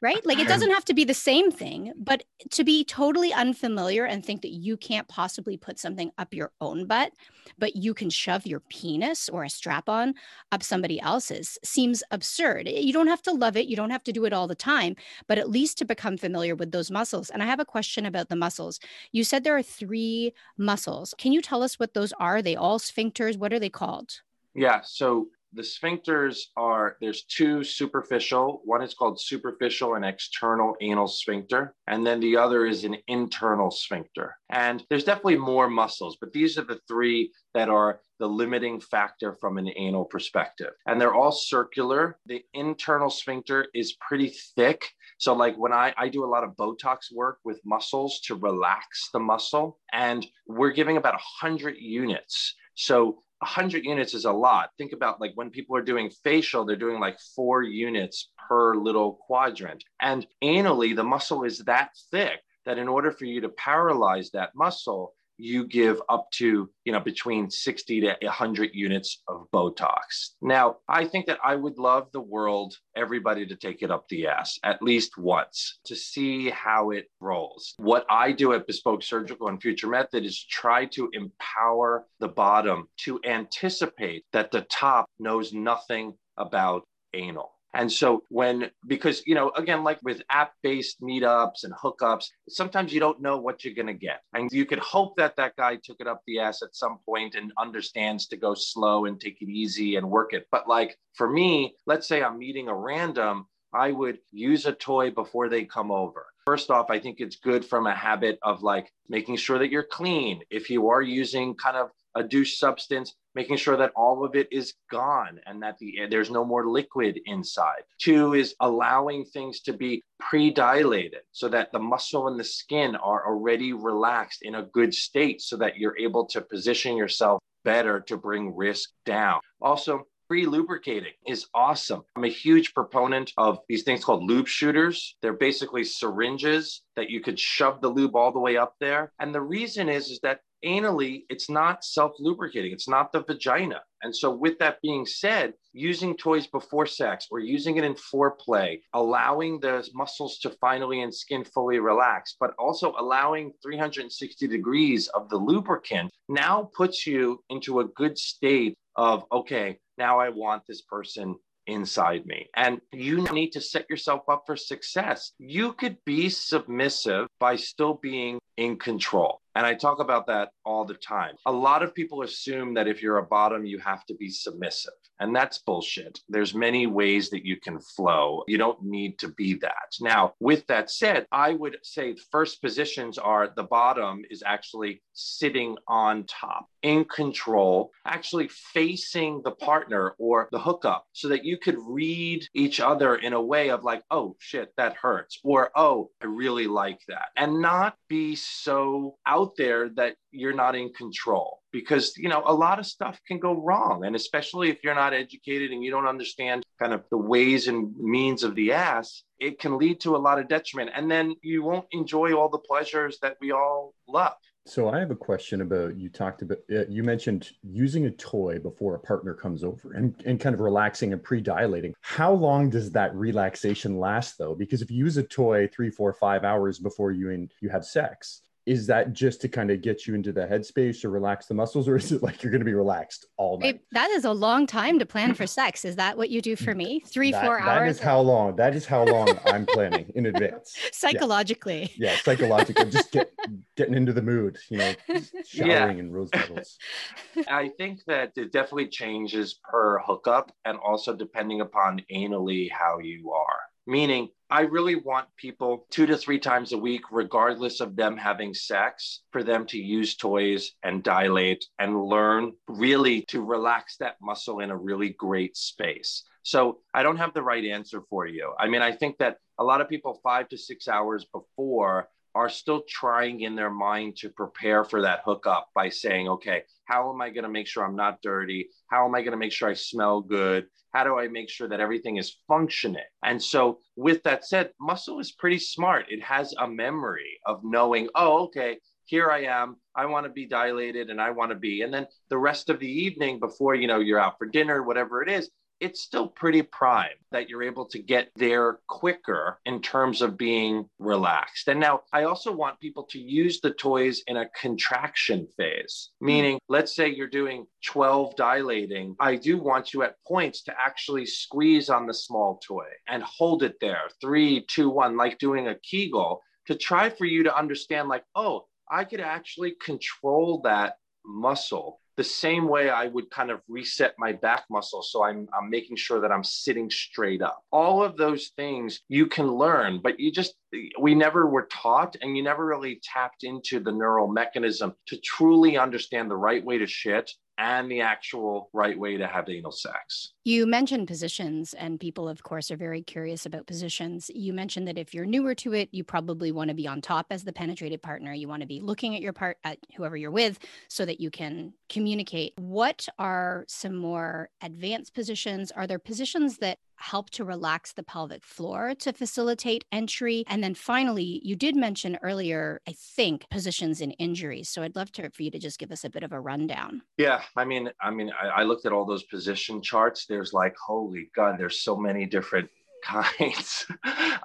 right? 0.00 0.24
Like 0.24 0.38
it 0.38 0.46
doesn't 0.46 0.70
have 0.70 0.84
to 0.86 0.94
be 0.94 1.04
the 1.04 1.12
same 1.12 1.50
thing, 1.50 1.92
but 1.96 2.22
to 2.50 2.62
be 2.62 2.84
totally 2.84 3.32
unfamiliar 3.32 4.04
and 4.04 4.24
think 4.24 4.42
that 4.42 4.52
you 4.52 4.76
can't 4.76 5.08
possibly 5.08 5.56
put 5.56 5.78
something 5.78 6.12
up 6.18 6.32
your 6.32 6.52
own 6.60 6.86
butt, 6.86 7.12
but 7.58 7.74
you 7.74 7.94
can 7.94 8.10
shove 8.10 8.46
your 8.46 8.60
penis 8.60 9.28
or 9.28 9.42
a 9.42 9.50
strap 9.50 9.88
on 9.88 10.14
up 10.52 10.62
somebody 10.62 11.00
else's 11.00 11.58
seems 11.64 12.02
absurd. 12.12 12.68
You 12.68 12.92
don't 12.92 13.08
have 13.08 13.22
to 13.22 13.32
love 13.32 13.56
it, 13.56 13.66
you 13.66 13.74
don't 13.74 13.90
have 13.90 14.04
to 14.04 14.12
do 14.12 14.24
it 14.24 14.32
all 14.32 14.46
the 14.46 14.54
time, 14.54 14.94
but 15.26 15.38
at 15.38 15.50
least 15.50 15.78
to 15.78 15.84
become 15.84 16.16
familiar 16.16 16.54
with 16.54 16.70
those 16.70 16.90
muscles. 16.90 17.28
And 17.30 17.42
I 17.42 17.46
have 17.46 17.60
a 17.60 17.64
question 17.64 18.06
about 18.06 18.28
the 18.28 18.36
muscles. 18.36 18.78
You 19.10 19.24
said 19.24 19.42
there 19.42 19.56
are 19.56 19.62
three 19.62 20.32
muscles. 20.56 21.14
Can 21.18 21.32
you 21.32 21.42
tell 21.42 21.62
us 21.62 21.78
what 21.78 21.94
those 21.94 22.12
are? 22.12 22.28
Are 22.28 22.42
they 22.42 22.56
all 22.56 22.78
sphincters? 22.78 23.36
What 23.36 23.47
are 23.52 23.58
they 23.58 23.70
called? 23.70 24.10
Yeah. 24.54 24.80
So 24.84 25.28
the 25.52 25.62
sphincters 25.62 26.40
are 26.56 26.96
there's 27.00 27.24
two 27.24 27.64
superficial 27.64 28.60
one 28.64 28.82
is 28.82 28.94
called 28.94 29.20
superficial 29.20 29.94
and 29.94 30.04
external 30.04 30.76
anal 30.80 31.08
sphincter 31.08 31.74
and 31.86 32.06
then 32.06 32.20
the 32.20 32.36
other 32.36 32.66
is 32.66 32.84
an 32.84 32.96
internal 33.06 33.70
sphincter 33.70 34.36
and 34.50 34.84
there's 34.90 35.04
definitely 35.04 35.36
more 35.36 35.68
muscles 35.68 36.18
but 36.20 36.32
these 36.32 36.58
are 36.58 36.64
the 36.64 36.80
three 36.86 37.32
that 37.54 37.68
are 37.68 38.00
the 38.18 38.26
limiting 38.26 38.80
factor 38.80 39.32
from 39.40 39.56
an 39.56 39.70
anal 39.76 40.04
perspective 40.04 40.72
and 40.86 41.00
they're 41.00 41.14
all 41.14 41.32
circular 41.32 42.18
the 42.26 42.42
internal 42.52 43.08
sphincter 43.08 43.66
is 43.74 43.96
pretty 44.06 44.34
thick 44.54 44.86
so 45.18 45.32
like 45.32 45.56
when 45.56 45.72
I, 45.72 45.94
I 45.96 46.08
do 46.08 46.24
a 46.24 46.26
lot 46.26 46.44
of 46.44 46.56
botox 46.56 47.12
work 47.12 47.38
with 47.44 47.60
muscles 47.64 48.20
to 48.26 48.34
relax 48.34 49.08
the 49.12 49.18
muscle 49.18 49.78
and 49.92 50.26
we're 50.46 50.72
giving 50.72 50.98
about 50.98 51.14
100 51.14 51.76
units 51.78 52.54
so 52.74 53.22
100 53.40 53.84
units 53.84 54.14
is 54.14 54.24
a 54.24 54.32
lot. 54.32 54.70
Think 54.78 54.92
about 54.92 55.20
like 55.20 55.32
when 55.34 55.50
people 55.50 55.76
are 55.76 55.82
doing 55.82 56.10
facial, 56.24 56.64
they're 56.64 56.76
doing 56.76 56.98
like 56.98 57.18
four 57.36 57.62
units 57.62 58.30
per 58.48 58.74
little 58.74 59.14
quadrant. 59.14 59.84
And 60.00 60.26
anally, 60.42 60.94
the 60.94 61.04
muscle 61.04 61.44
is 61.44 61.58
that 61.60 61.90
thick 62.10 62.40
that 62.66 62.78
in 62.78 62.88
order 62.88 63.12
for 63.12 63.24
you 63.24 63.40
to 63.40 63.48
paralyze 63.50 64.30
that 64.32 64.50
muscle, 64.54 65.14
you 65.38 65.64
give 65.66 66.02
up 66.08 66.30
to 66.32 66.68
you 66.84 66.92
know 66.92 67.00
between 67.00 67.48
60 67.50 68.00
to 68.00 68.16
100 68.20 68.70
units 68.74 69.22
of 69.28 69.46
botox. 69.52 70.30
Now 70.42 70.76
i 70.88 71.04
think 71.04 71.26
that 71.26 71.38
i 71.44 71.54
would 71.54 71.78
love 71.78 72.08
the 72.12 72.20
world 72.20 72.74
everybody 72.96 73.46
to 73.46 73.56
take 73.56 73.82
it 73.82 73.90
up 73.90 74.08
the 74.08 74.26
ass 74.26 74.58
at 74.64 74.82
least 74.82 75.16
once 75.16 75.78
to 75.84 75.94
see 75.94 76.50
how 76.50 76.90
it 76.90 77.06
rolls. 77.20 77.74
What 77.78 78.04
i 78.10 78.32
do 78.32 78.52
at 78.52 78.66
bespoke 78.66 79.02
surgical 79.02 79.48
and 79.48 79.60
future 79.60 79.88
method 79.88 80.24
is 80.24 80.44
try 80.44 80.86
to 80.86 81.08
empower 81.12 82.06
the 82.20 82.28
bottom 82.28 82.88
to 83.04 83.20
anticipate 83.24 84.24
that 84.32 84.50
the 84.50 84.62
top 84.62 85.06
knows 85.18 85.52
nothing 85.52 86.14
about 86.36 86.84
anal 87.14 87.57
and 87.74 87.90
so 87.92 88.22
when, 88.30 88.70
because, 88.86 89.22
you 89.26 89.34
know, 89.34 89.50
again, 89.50 89.84
like 89.84 89.98
with 90.02 90.22
app 90.30 90.52
based 90.62 91.00
meetups 91.02 91.64
and 91.64 91.74
hookups, 91.74 92.26
sometimes 92.48 92.92
you 92.92 93.00
don't 93.00 93.20
know 93.20 93.36
what 93.36 93.64
you're 93.64 93.74
going 93.74 93.86
to 93.86 93.94
get. 93.94 94.22
And 94.34 94.50
you 94.50 94.64
could 94.64 94.78
hope 94.78 95.16
that 95.16 95.36
that 95.36 95.54
guy 95.56 95.76
took 95.76 95.98
it 96.00 96.06
up 96.06 96.22
the 96.26 96.40
ass 96.40 96.62
at 96.62 96.74
some 96.74 96.98
point 97.04 97.34
and 97.34 97.52
understands 97.58 98.26
to 98.28 98.36
go 98.36 98.54
slow 98.54 99.04
and 99.04 99.20
take 99.20 99.42
it 99.42 99.50
easy 99.50 99.96
and 99.96 100.10
work 100.10 100.32
it. 100.32 100.46
But 100.50 100.66
like 100.66 100.96
for 101.14 101.28
me, 101.28 101.74
let's 101.86 102.08
say 102.08 102.22
I'm 102.22 102.38
meeting 102.38 102.68
a 102.68 102.74
random, 102.74 103.46
I 103.74 103.92
would 103.92 104.18
use 104.32 104.64
a 104.64 104.72
toy 104.72 105.10
before 105.10 105.50
they 105.50 105.64
come 105.64 105.90
over. 105.90 106.26
First 106.46 106.70
off, 106.70 106.90
I 106.90 106.98
think 106.98 107.20
it's 107.20 107.36
good 107.36 107.62
from 107.64 107.86
a 107.86 107.94
habit 107.94 108.38
of 108.42 108.62
like 108.62 108.90
making 109.10 109.36
sure 109.36 109.58
that 109.58 109.70
you're 109.70 109.82
clean. 109.82 110.40
If 110.48 110.70
you 110.70 110.88
are 110.88 111.02
using 111.02 111.54
kind 111.54 111.76
of 111.76 111.90
a 112.18 112.22
douche 112.22 112.58
substance, 112.58 113.14
making 113.34 113.56
sure 113.56 113.76
that 113.76 113.92
all 113.96 114.24
of 114.24 114.34
it 114.34 114.48
is 114.50 114.74
gone 114.90 115.40
and 115.46 115.62
that 115.62 115.78
the, 115.78 116.06
there's 116.10 116.30
no 116.30 116.44
more 116.44 116.68
liquid 116.68 117.20
inside. 117.26 117.82
Two 118.00 118.34
is 118.34 118.54
allowing 118.60 119.24
things 119.24 119.60
to 119.60 119.72
be 119.72 120.02
pre-dilated 120.18 121.20
so 121.32 121.48
that 121.48 121.70
the 121.72 121.78
muscle 121.78 122.28
and 122.28 122.38
the 122.38 122.44
skin 122.44 122.96
are 122.96 123.26
already 123.26 123.72
relaxed 123.72 124.42
in 124.42 124.56
a 124.56 124.64
good 124.64 124.92
state 124.92 125.40
so 125.40 125.56
that 125.56 125.78
you're 125.78 125.98
able 125.98 126.26
to 126.26 126.40
position 126.40 126.96
yourself 126.96 127.40
better 127.64 128.00
to 128.00 128.16
bring 128.16 128.54
risk 128.56 128.90
down. 129.06 129.40
Also, 129.60 130.04
Pre 130.28 130.44
lubricating 130.44 131.14
is 131.26 131.46
awesome. 131.54 132.02
I'm 132.14 132.24
a 132.24 132.28
huge 132.28 132.74
proponent 132.74 133.32
of 133.38 133.60
these 133.66 133.82
things 133.82 134.04
called 134.04 134.24
lube 134.24 134.46
shooters. 134.46 135.16
They're 135.22 135.32
basically 135.32 135.84
syringes 135.84 136.82
that 136.96 137.08
you 137.08 137.22
could 137.22 137.40
shove 137.40 137.80
the 137.80 137.88
lube 137.88 138.14
all 138.14 138.30
the 138.30 138.38
way 138.38 138.58
up 138.58 138.74
there. 138.78 139.10
And 139.20 139.34
the 139.34 139.40
reason 139.40 139.88
is, 139.88 140.10
is 140.10 140.20
that 140.22 140.40
anally, 140.62 141.22
it's 141.30 141.48
not 141.48 141.82
self 141.82 142.12
lubricating, 142.18 142.72
it's 142.72 142.90
not 142.90 143.10
the 143.10 143.22
vagina. 143.22 143.80
And 144.02 144.14
so, 144.14 144.30
with 144.30 144.58
that 144.58 144.82
being 144.82 145.06
said, 145.06 145.54
using 145.72 146.14
toys 146.14 146.46
before 146.46 146.84
sex 146.84 147.26
or 147.30 147.38
using 147.38 147.78
it 147.78 147.84
in 147.84 147.94
foreplay, 147.94 148.80
allowing 148.92 149.60
the 149.60 149.88
muscles 149.94 150.38
to 150.40 150.50
finally 150.60 151.00
and 151.00 151.14
skin 151.14 151.42
fully 151.42 151.78
relax, 151.78 152.36
but 152.38 152.50
also 152.58 152.94
allowing 152.98 153.54
360 153.62 154.46
degrees 154.46 155.08
of 155.08 155.30
the 155.30 155.38
lubricant 155.38 156.10
now 156.28 156.68
puts 156.76 157.06
you 157.06 157.42
into 157.48 157.80
a 157.80 157.88
good 157.88 158.18
state 158.18 158.74
of, 158.96 159.24
okay, 159.32 159.78
now 159.98 160.20
I 160.20 160.28
want 160.30 160.62
this 160.66 160.82
person 160.82 161.36
inside 161.66 162.26
me. 162.26 162.48
And 162.56 162.80
you 162.92 163.22
need 163.32 163.50
to 163.50 163.60
set 163.60 163.88
yourself 163.90 164.22
up 164.28 164.44
for 164.46 164.56
success. 164.56 165.32
You 165.38 165.74
could 165.74 165.98
be 166.04 166.28
submissive 166.30 167.28
by 167.38 167.56
still 167.56 167.94
being 167.94 168.40
in 168.56 168.76
control. 168.76 169.40
And 169.54 169.66
I 169.66 169.74
talk 169.74 170.00
about 170.00 170.26
that 170.28 170.50
all 170.64 170.84
the 170.84 170.94
time. 170.94 171.34
A 171.46 171.52
lot 171.52 171.82
of 171.82 171.94
people 171.94 172.22
assume 172.22 172.74
that 172.74 172.88
if 172.88 173.02
you're 173.02 173.18
a 173.18 173.26
bottom, 173.26 173.64
you 173.64 173.78
have 173.80 174.04
to 174.06 174.14
be 174.14 174.30
submissive. 174.30 174.92
And 175.20 175.34
that's 175.34 175.58
bullshit. 175.58 176.20
There's 176.28 176.54
many 176.54 176.86
ways 176.86 177.28
that 177.30 177.44
you 177.44 177.56
can 177.56 177.80
flow. 177.80 178.44
You 178.46 178.56
don't 178.56 178.80
need 178.82 179.18
to 179.18 179.28
be 179.28 179.54
that. 179.54 179.96
Now, 180.00 180.34
with 180.38 180.64
that 180.68 180.90
said, 180.90 181.26
I 181.32 181.54
would 181.54 181.78
say 181.82 182.14
first 182.30 182.62
positions 182.62 183.18
are 183.18 183.52
the 183.56 183.64
bottom 183.64 184.22
is 184.30 184.44
actually 184.46 185.02
sitting 185.12 185.76
on 185.88 186.24
top, 186.24 186.68
in 186.82 187.04
control, 187.04 187.92
actually 188.04 188.48
facing 188.48 189.42
the 189.42 189.50
partner 189.50 190.14
or 190.18 190.48
the 190.52 190.58
hookup 190.58 191.06
so 191.12 191.28
that 191.28 191.44
you 191.44 191.58
could 191.58 191.76
read 191.78 192.46
each 192.54 192.80
other 192.80 193.16
in 193.16 193.32
a 193.32 193.42
way 193.42 193.70
of 193.70 193.84
like, 193.84 194.02
oh 194.10 194.36
shit, 194.38 194.72
that 194.76 194.96
hurts. 194.96 195.38
Or, 195.42 195.70
oh, 195.74 196.10
I 196.22 196.26
really 196.26 196.66
like 196.66 197.00
that. 197.08 197.28
And 197.36 197.60
not 197.60 197.96
be 198.08 198.36
so 198.36 199.16
out 199.26 199.52
there 199.56 199.88
that 199.90 200.16
you're 200.30 200.54
not 200.54 200.74
in 200.74 200.92
control 200.92 201.60
because 201.72 202.16
you 202.16 202.28
know 202.28 202.42
a 202.46 202.54
lot 202.54 202.78
of 202.78 202.86
stuff 202.86 203.20
can 203.26 203.38
go 203.38 203.52
wrong 203.52 204.04
and 204.04 204.14
especially 204.16 204.70
if 204.70 204.78
you're 204.82 204.94
not 204.94 205.14
educated 205.14 205.70
and 205.70 205.82
you 205.82 205.90
don't 205.90 206.06
understand 206.06 206.62
kind 206.78 206.92
of 206.92 207.02
the 207.10 207.16
ways 207.16 207.68
and 207.68 207.94
means 207.96 208.42
of 208.42 208.54
the 208.54 208.72
ass 208.72 209.22
it 209.38 209.58
can 209.58 209.78
lead 209.78 210.00
to 210.00 210.16
a 210.16 210.18
lot 210.18 210.38
of 210.38 210.48
detriment 210.48 210.90
and 210.94 211.10
then 211.10 211.34
you 211.42 211.62
won't 211.62 211.86
enjoy 211.92 212.32
all 212.32 212.48
the 212.48 212.58
pleasures 212.58 213.18
that 213.22 213.36
we 213.40 213.52
all 213.52 213.94
love 214.06 214.36
So 214.68 214.90
I 214.90 214.98
have 214.98 215.10
a 215.10 215.16
question 215.16 215.62
about 215.62 215.96
you 215.96 216.10
talked 216.10 216.42
about 216.42 216.58
uh, 216.70 216.86
you 216.88 217.02
mentioned 217.02 217.52
using 217.62 218.04
a 218.04 218.10
toy 218.10 218.58
before 218.58 218.94
a 218.94 219.00
partner 219.00 219.32
comes 219.32 219.64
over 219.64 219.94
and, 219.94 220.14
and 220.26 220.38
kind 220.38 220.52
of 220.52 220.60
relaxing 220.60 221.14
and 221.14 221.22
pre-dilating. 221.22 221.94
How 222.02 222.34
long 222.34 222.68
does 222.68 222.92
that 222.92 223.14
relaxation 223.14 223.98
last 223.98 224.36
though? 224.36 224.54
Because 224.54 224.82
if 224.82 224.90
you 224.90 224.98
use 224.98 225.16
a 225.16 225.22
toy 225.22 225.68
three, 225.68 225.90
four, 225.90 226.12
five 226.12 226.44
hours 226.44 226.78
before 226.78 227.12
you 227.12 227.30
and 227.30 227.50
you 227.62 227.70
have 227.70 227.86
sex, 227.86 228.42
is 228.68 228.86
that 228.86 229.12
just 229.12 229.40
to 229.40 229.48
kind 229.48 229.70
of 229.70 229.80
get 229.82 230.06
you 230.06 230.14
into 230.14 230.30
the 230.32 230.42
headspace 230.42 231.04
or 231.04 231.10
relax 231.10 231.46
the 231.46 231.54
muscles 231.54 231.88
or 231.88 231.96
is 231.96 232.12
it 232.12 232.22
like 232.22 232.42
you're 232.42 232.52
going 232.52 232.60
to 232.60 232.64
be 232.66 232.74
relaxed 232.74 233.26
all 233.36 233.58
night 233.58 233.76
It, 233.76 233.80
that 233.92 234.10
is 234.10 234.24
a 234.24 234.32
long 234.32 234.66
time 234.66 234.98
to 234.98 235.06
plan 235.06 235.34
for 235.34 235.46
sex. 235.46 235.84
Is 235.84 235.96
that 235.96 236.16
what 236.16 236.30
you 236.30 236.40
do 236.42 236.54
for 236.54 236.74
me? 236.74 237.00
Three, 237.06 237.32
that, 237.32 237.44
four 237.44 237.58
that 237.58 237.66
hours? 237.66 237.96
is 237.96 238.00
how 238.00 238.20
long 238.20 238.56
that 238.56 238.74
is 238.76 238.84
how 238.86 239.04
long 239.04 239.28
i'm 239.46 239.66
planning 239.66 240.10
in 240.14 240.26
advance 240.26 240.76
Psychologically. 240.92 241.92
yeah 241.96 242.16
psychologically 242.16 242.90
just 242.90 243.10
get 243.10 243.32
getting 243.76 243.94
into 243.94 244.12
the 244.12 244.22
mood 244.22 244.58
you 244.68 244.78
know 244.78 244.92
showering 245.46 245.98
in 245.98 246.12
rose 246.12 246.28
petals 246.30 246.78
I 247.48 247.70
think 247.78 248.00
that 248.06 248.32
it 248.36 248.52
definitely 248.52 248.88
changes 248.88 249.58
per 249.62 249.98
hookup 250.00 250.52
and 250.64 250.78
also 250.78 251.14
depending 251.14 251.60
upon 251.60 252.02
anally 252.12 252.70
how 252.70 252.98
you 252.98 253.32
are. 253.32 253.60
Meaning, 253.88 254.28
I 254.50 254.60
really 254.60 254.96
want 254.96 255.28
people 255.38 255.86
two 255.88 256.04
to 256.04 256.16
three 256.18 256.38
times 256.38 256.72
a 256.72 256.78
week, 256.78 257.00
regardless 257.10 257.80
of 257.80 257.96
them 257.96 258.18
having 258.18 258.52
sex, 258.52 259.22
for 259.32 259.42
them 259.42 259.64
to 259.68 259.78
use 259.78 260.14
toys 260.14 260.72
and 260.82 261.02
dilate 261.02 261.64
and 261.78 262.04
learn 262.04 262.52
really 262.68 263.22
to 263.28 263.42
relax 263.42 263.96
that 263.96 264.16
muscle 264.20 264.60
in 264.60 264.70
a 264.70 264.76
really 264.76 265.08
great 265.08 265.56
space. 265.56 266.24
So 266.42 266.80
I 266.92 267.02
don't 267.02 267.16
have 267.16 267.32
the 267.32 267.42
right 267.42 267.64
answer 267.64 268.02
for 268.10 268.26
you. 268.26 268.52
I 268.58 268.68
mean, 268.68 268.82
I 268.82 268.92
think 268.92 269.16
that 269.20 269.38
a 269.58 269.64
lot 269.64 269.80
of 269.80 269.88
people, 269.88 270.20
five 270.22 270.50
to 270.50 270.58
six 270.58 270.86
hours 270.86 271.24
before, 271.32 272.10
are 272.34 272.48
still 272.48 272.82
trying 272.88 273.40
in 273.40 273.56
their 273.56 273.70
mind 273.70 274.16
to 274.18 274.28
prepare 274.30 274.84
for 274.84 275.02
that 275.02 275.20
hookup 275.24 275.68
by 275.74 275.88
saying, 275.88 276.28
okay, 276.28 276.62
how 276.84 277.12
am 277.12 277.20
I 277.20 277.30
going 277.30 277.44
to 277.44 277.50
make 277.50 277.66
sure 277.66 277.84
I'm 277.84 277.96
not 277.96 278.22
dirty? 278.22 278.68
How 278.88 279.06
am 279.06 279.14
I 279.14 279.20
going 279.20 279.32
to 279.32 279.38
make 279.38 279.52
sure 279.52 279.68
I 279.68 279.74
smell 279.74 280.20
good? 280.20 280.66
How 280.92 281.04
do 281.04 281.18
I 281.18 281.28
make 281.28 281.50
sure 281.50 281.68
that 281.68 281.80
everything 281.80 282.16
is 282.16 282.36
functioning? 282.48 283.02
And 283.22 283.42
so, 283.42 283.80
with 283.96 284.22
that 284.22 284.46
said, 284.46 284.70
muscle 284.80 285.20
is 285.20 285.32
pretty 285.32 285.58
smart. 285.58 286.06
It 286.08 286.22
has 286.22 286.54
a 286.58 286.66
memory 286.66 287.38
of 287.44 287.60
knowing, 287.62 288.08
oh, 288.14 288.44
okay, 288.44 288.78
here 289.04 289.30
I 289.30 289.44
am. 289.44 289.76
I 289.94 290.06
want 290.06 290.26
to 290.26 290.32
be 290.32 290.46
dilated 290.46 291.10
and 291.10 291.20
I 291.20 291.30
want 291.30 291.50
to 291.50 291.56
be. 291.56 291.82
And 291.82 291.92
then 291.92 292.06
the 292.30 292.38
rest 292.38 292.70
of 292.70 292.78
the 292.78 292.90
evening 292.90 293.38
before, 293.40 293.74
you 293.74 293.86
know, 293.86 294.00
you're 294.00 294.20
out 294.20 294.38
for 294.38 294.46
dinner, 294.46 294.82
whatever 294.82 295.22
it 295.22 295.30
is, 295.30 295.50
it's 295.80 296.00
still 296.00 296.28
pretty 296.28 296.62
prime 296.62 297.16
that 297.30 297.48
you're 297.48 297.62
able 297.62 297.86
to 297.86 297.98
get 297.98 298.30
there 298.36 298.78
quicker 298.88 299.58
in 299.64 299.80
terms 299.80 300.22
of 300.22 300.36
being 300.36 300.88
relaxed. 300.98 301.68
And 301.68 301.78
now 301.78 302.02
I 302.12 302.24
also 302.24 302.52
want 302.52 302.80
people 302.80 303.04
to 303.04 303.18
use 303.18 303.60
the 303.60 303.72
toys 303.72 304.22
in 304.26 304.36
a 304.38 304.48
contraction 304.60 305.46
phase, 305.56 306.10
hmm. 306.20 306.26
meaning, 306.26 306.58
let's 306.68 306.94
say 306.94 307.08
you're 307.08 307.26
doing 307.26 307.66
12 307.84 308.36
dilating. 308.36 309.16
I 309.20 309.36
do 309.36 309.58
want 309.58 309.92
you 309.92 310.02
at 310.02 310.16
points 310.26 310.62
to 310.64 310.74
actually 310.78 311.26
squeeze 311.26 311.90
on 311.90 312.06
the 312.06 312.14
small 312.14 312.60
toy 312.66 312.88
and 313.08 313.22
hold 313.22 313.62
it 313.62 313.76
there 313.80 314.08
three, 314.20 314.64
two, 314.68 314.90
one, 314.90 315.16
like 315.16 315.38
doing 315.38 315.68
a 315.68 315.76
Kegel 315.76 316.42
to 316.66 316.74
try 316.74 317.08
for 317.08 317.24
you 317.24 317.42
to 317.44 317.56
understand, 317.56 318.08
like, 318.08 318.24
oh, 318.34 318.66
I 318.90 319.04
could 319.04 319.20
actually 319.20 319.76
control 319.82 320.60
that 320.64 320.96
muscle 321.24 322.00
the 322.18 322.24
same 322.24 322.68
way 322.68 322.90
I 322.90 323.06
would 323.06 323.30
kind 323.30 323.50
of 323.50 323.60
reset 323.68 324.14
my 324.18 324.32
back 324.32 324.64
muscle. 324.68 325.02
So 325.04 325.24
I'm, 325.24 325.48
I'm 325.56 325.70
making 325.70 325.96
sure 325.96 326.20
that 326.20 326.32
I'm 326.32 326.42
sitting 326.42 326.90
straight 326.90 327.40
up. 327.40 327.62
All 327.70 328.02
of 328.02 328.16
those 328.16 328.48
things 328.56 329.02
you 329.08 329.28
can 329.28 329.46
learn, 329.46 330.00
but 330.02 330.18
you 330.18 330.32
just, 330.32 330.54
we 331.00 331.14
never 331.14 331.46
were 331.46 331.68
taught 331.70 332.16
and 332.20 332.36
you 332.36 332.42
never 332.42 332.66
really 332.66 333.00
tapped 333.04 333.44
into 333.44 333.78
the 333.78 333.92
neural 333.92 334.26
mechanism 334.26 334.94
to 335.06 335.16
truly 335.18 335.78
understand 335.78 336.28
the 336.28 336.36
right 336.36 336.64
way 336.64 336.76
to 336.78 336.88
shit 336.88 337.30
and 337.58 337.90
the 337.90 338.00
actual 338.00 338.70
right 338.72 338.98
way 338.98 339.16
to 339.16 339.26
have 339.26 339.48
anal 339.48 339.72
sex. 339.72 340.32
You 340.44 340.64
mentioned 340.64 341.08
positions, 341.08 341.74
and 341.74 341.98
people, 341.98 342.28
of 342.28 342.42
course, 342.42 342.70
are 342.70 342.76
very 342.76 343.02
curious 343.02 343.44
about 343.44 343.66
positions. 343.66 344.30
You 344.32 344.52
mentioned 344.52 344.86
that 344.86 344.96
if 344.96 345.12
you're 345.12 345.26
newer 345.26 345.54
to 345.56 345.74
it, 345.74 345.88
you 345.92 346.04
probably 346.04 346.52
want 346.52 346.68
to 346.68 346.74
be 346.74 346.86
on 346.86 347.02
top 347.02 347.26
as 347.30 347.44
the 347.44 347.52
penetrated 347.52 348.00
partner. 348.00 348.32
You 348.32 348.48
want 348.48 348.62
to 348.62 348.66
be 348.68 348.80
looking 348.80 349.16
at 349.16 349.22
your 349.22 349.32
part, 349.32 349.58
at 349.64 349.78
whoever 349.96 350.16
you're 350.16 350.30
with, 350.30 350.58
so 350.88 351.04
that 351.04 351.20
you 351.20 351.30
can 351.30 351.74
communicate. 351.88 352.54
What 352.56 353.08
are 353.18 353.64
some 353.66 353.96
more 353.96 354.50
advanced 354.62 355.12
positions? 355.12 355.72
Are 355.72 355.86
there 355.86 355.98
positions 355.98 356.58
that 356.58 356.78
help 357.00 357.30
to 357.30 357.44
relax 357.44 357.92
the 357.92 358.02
pelvic 358.02 358.44
floor 358.44 358.94
to 358.96 359.12
facilitate 359.12 359.84
entry? 359.92 360.44
And 360.46 360.62
then 360.62 360.74
finally, 360.74 361.40
you 361.44 361.56
did 361.56 361.76
mention 361.76 362.18
earlier, 362.22 362.80
I 362.86 362.92
think, 362.92 363.48
positions 363.50 364.00
in 364.00 364.12
injuries. 364.12 364.68
So 364.68 364.82
I'd 364.82 364.96
love 364.96 365.12
to, 365.12 365.30
for 365.30 365.42
you 365.42 365.50
to 365.50 365.58
just 365.58 365.78
give 365.78 365.92
us 365.92 366.04
a 366.04 366.10
bit 366.10 366.22
of 366.22 366.32
a 366.32 366.40
rundown. 366.40 367.02
Yeah, 367.16 367.42
I 367.56 367.64
mean, 367.64 367.90
I 368.00 368.10
mean, 368.10 368.32
I, 368.40 368.48
I 368.48 368.62
looked 368.62 368.86
at 368.86 368.92
all 368.92 369.04
those 369.04 369.24
position 369.24 369.82
charts. 369.82 370.26
There's 370.26 370.52
like, 370.52 370.74
holy 370.84 371.30
God, 371.34 371.58
there's 371.58 371.80
so 371.80 371.96
many 371.96 372.26
different 372.26 372.68
kinds. 373.04 373.86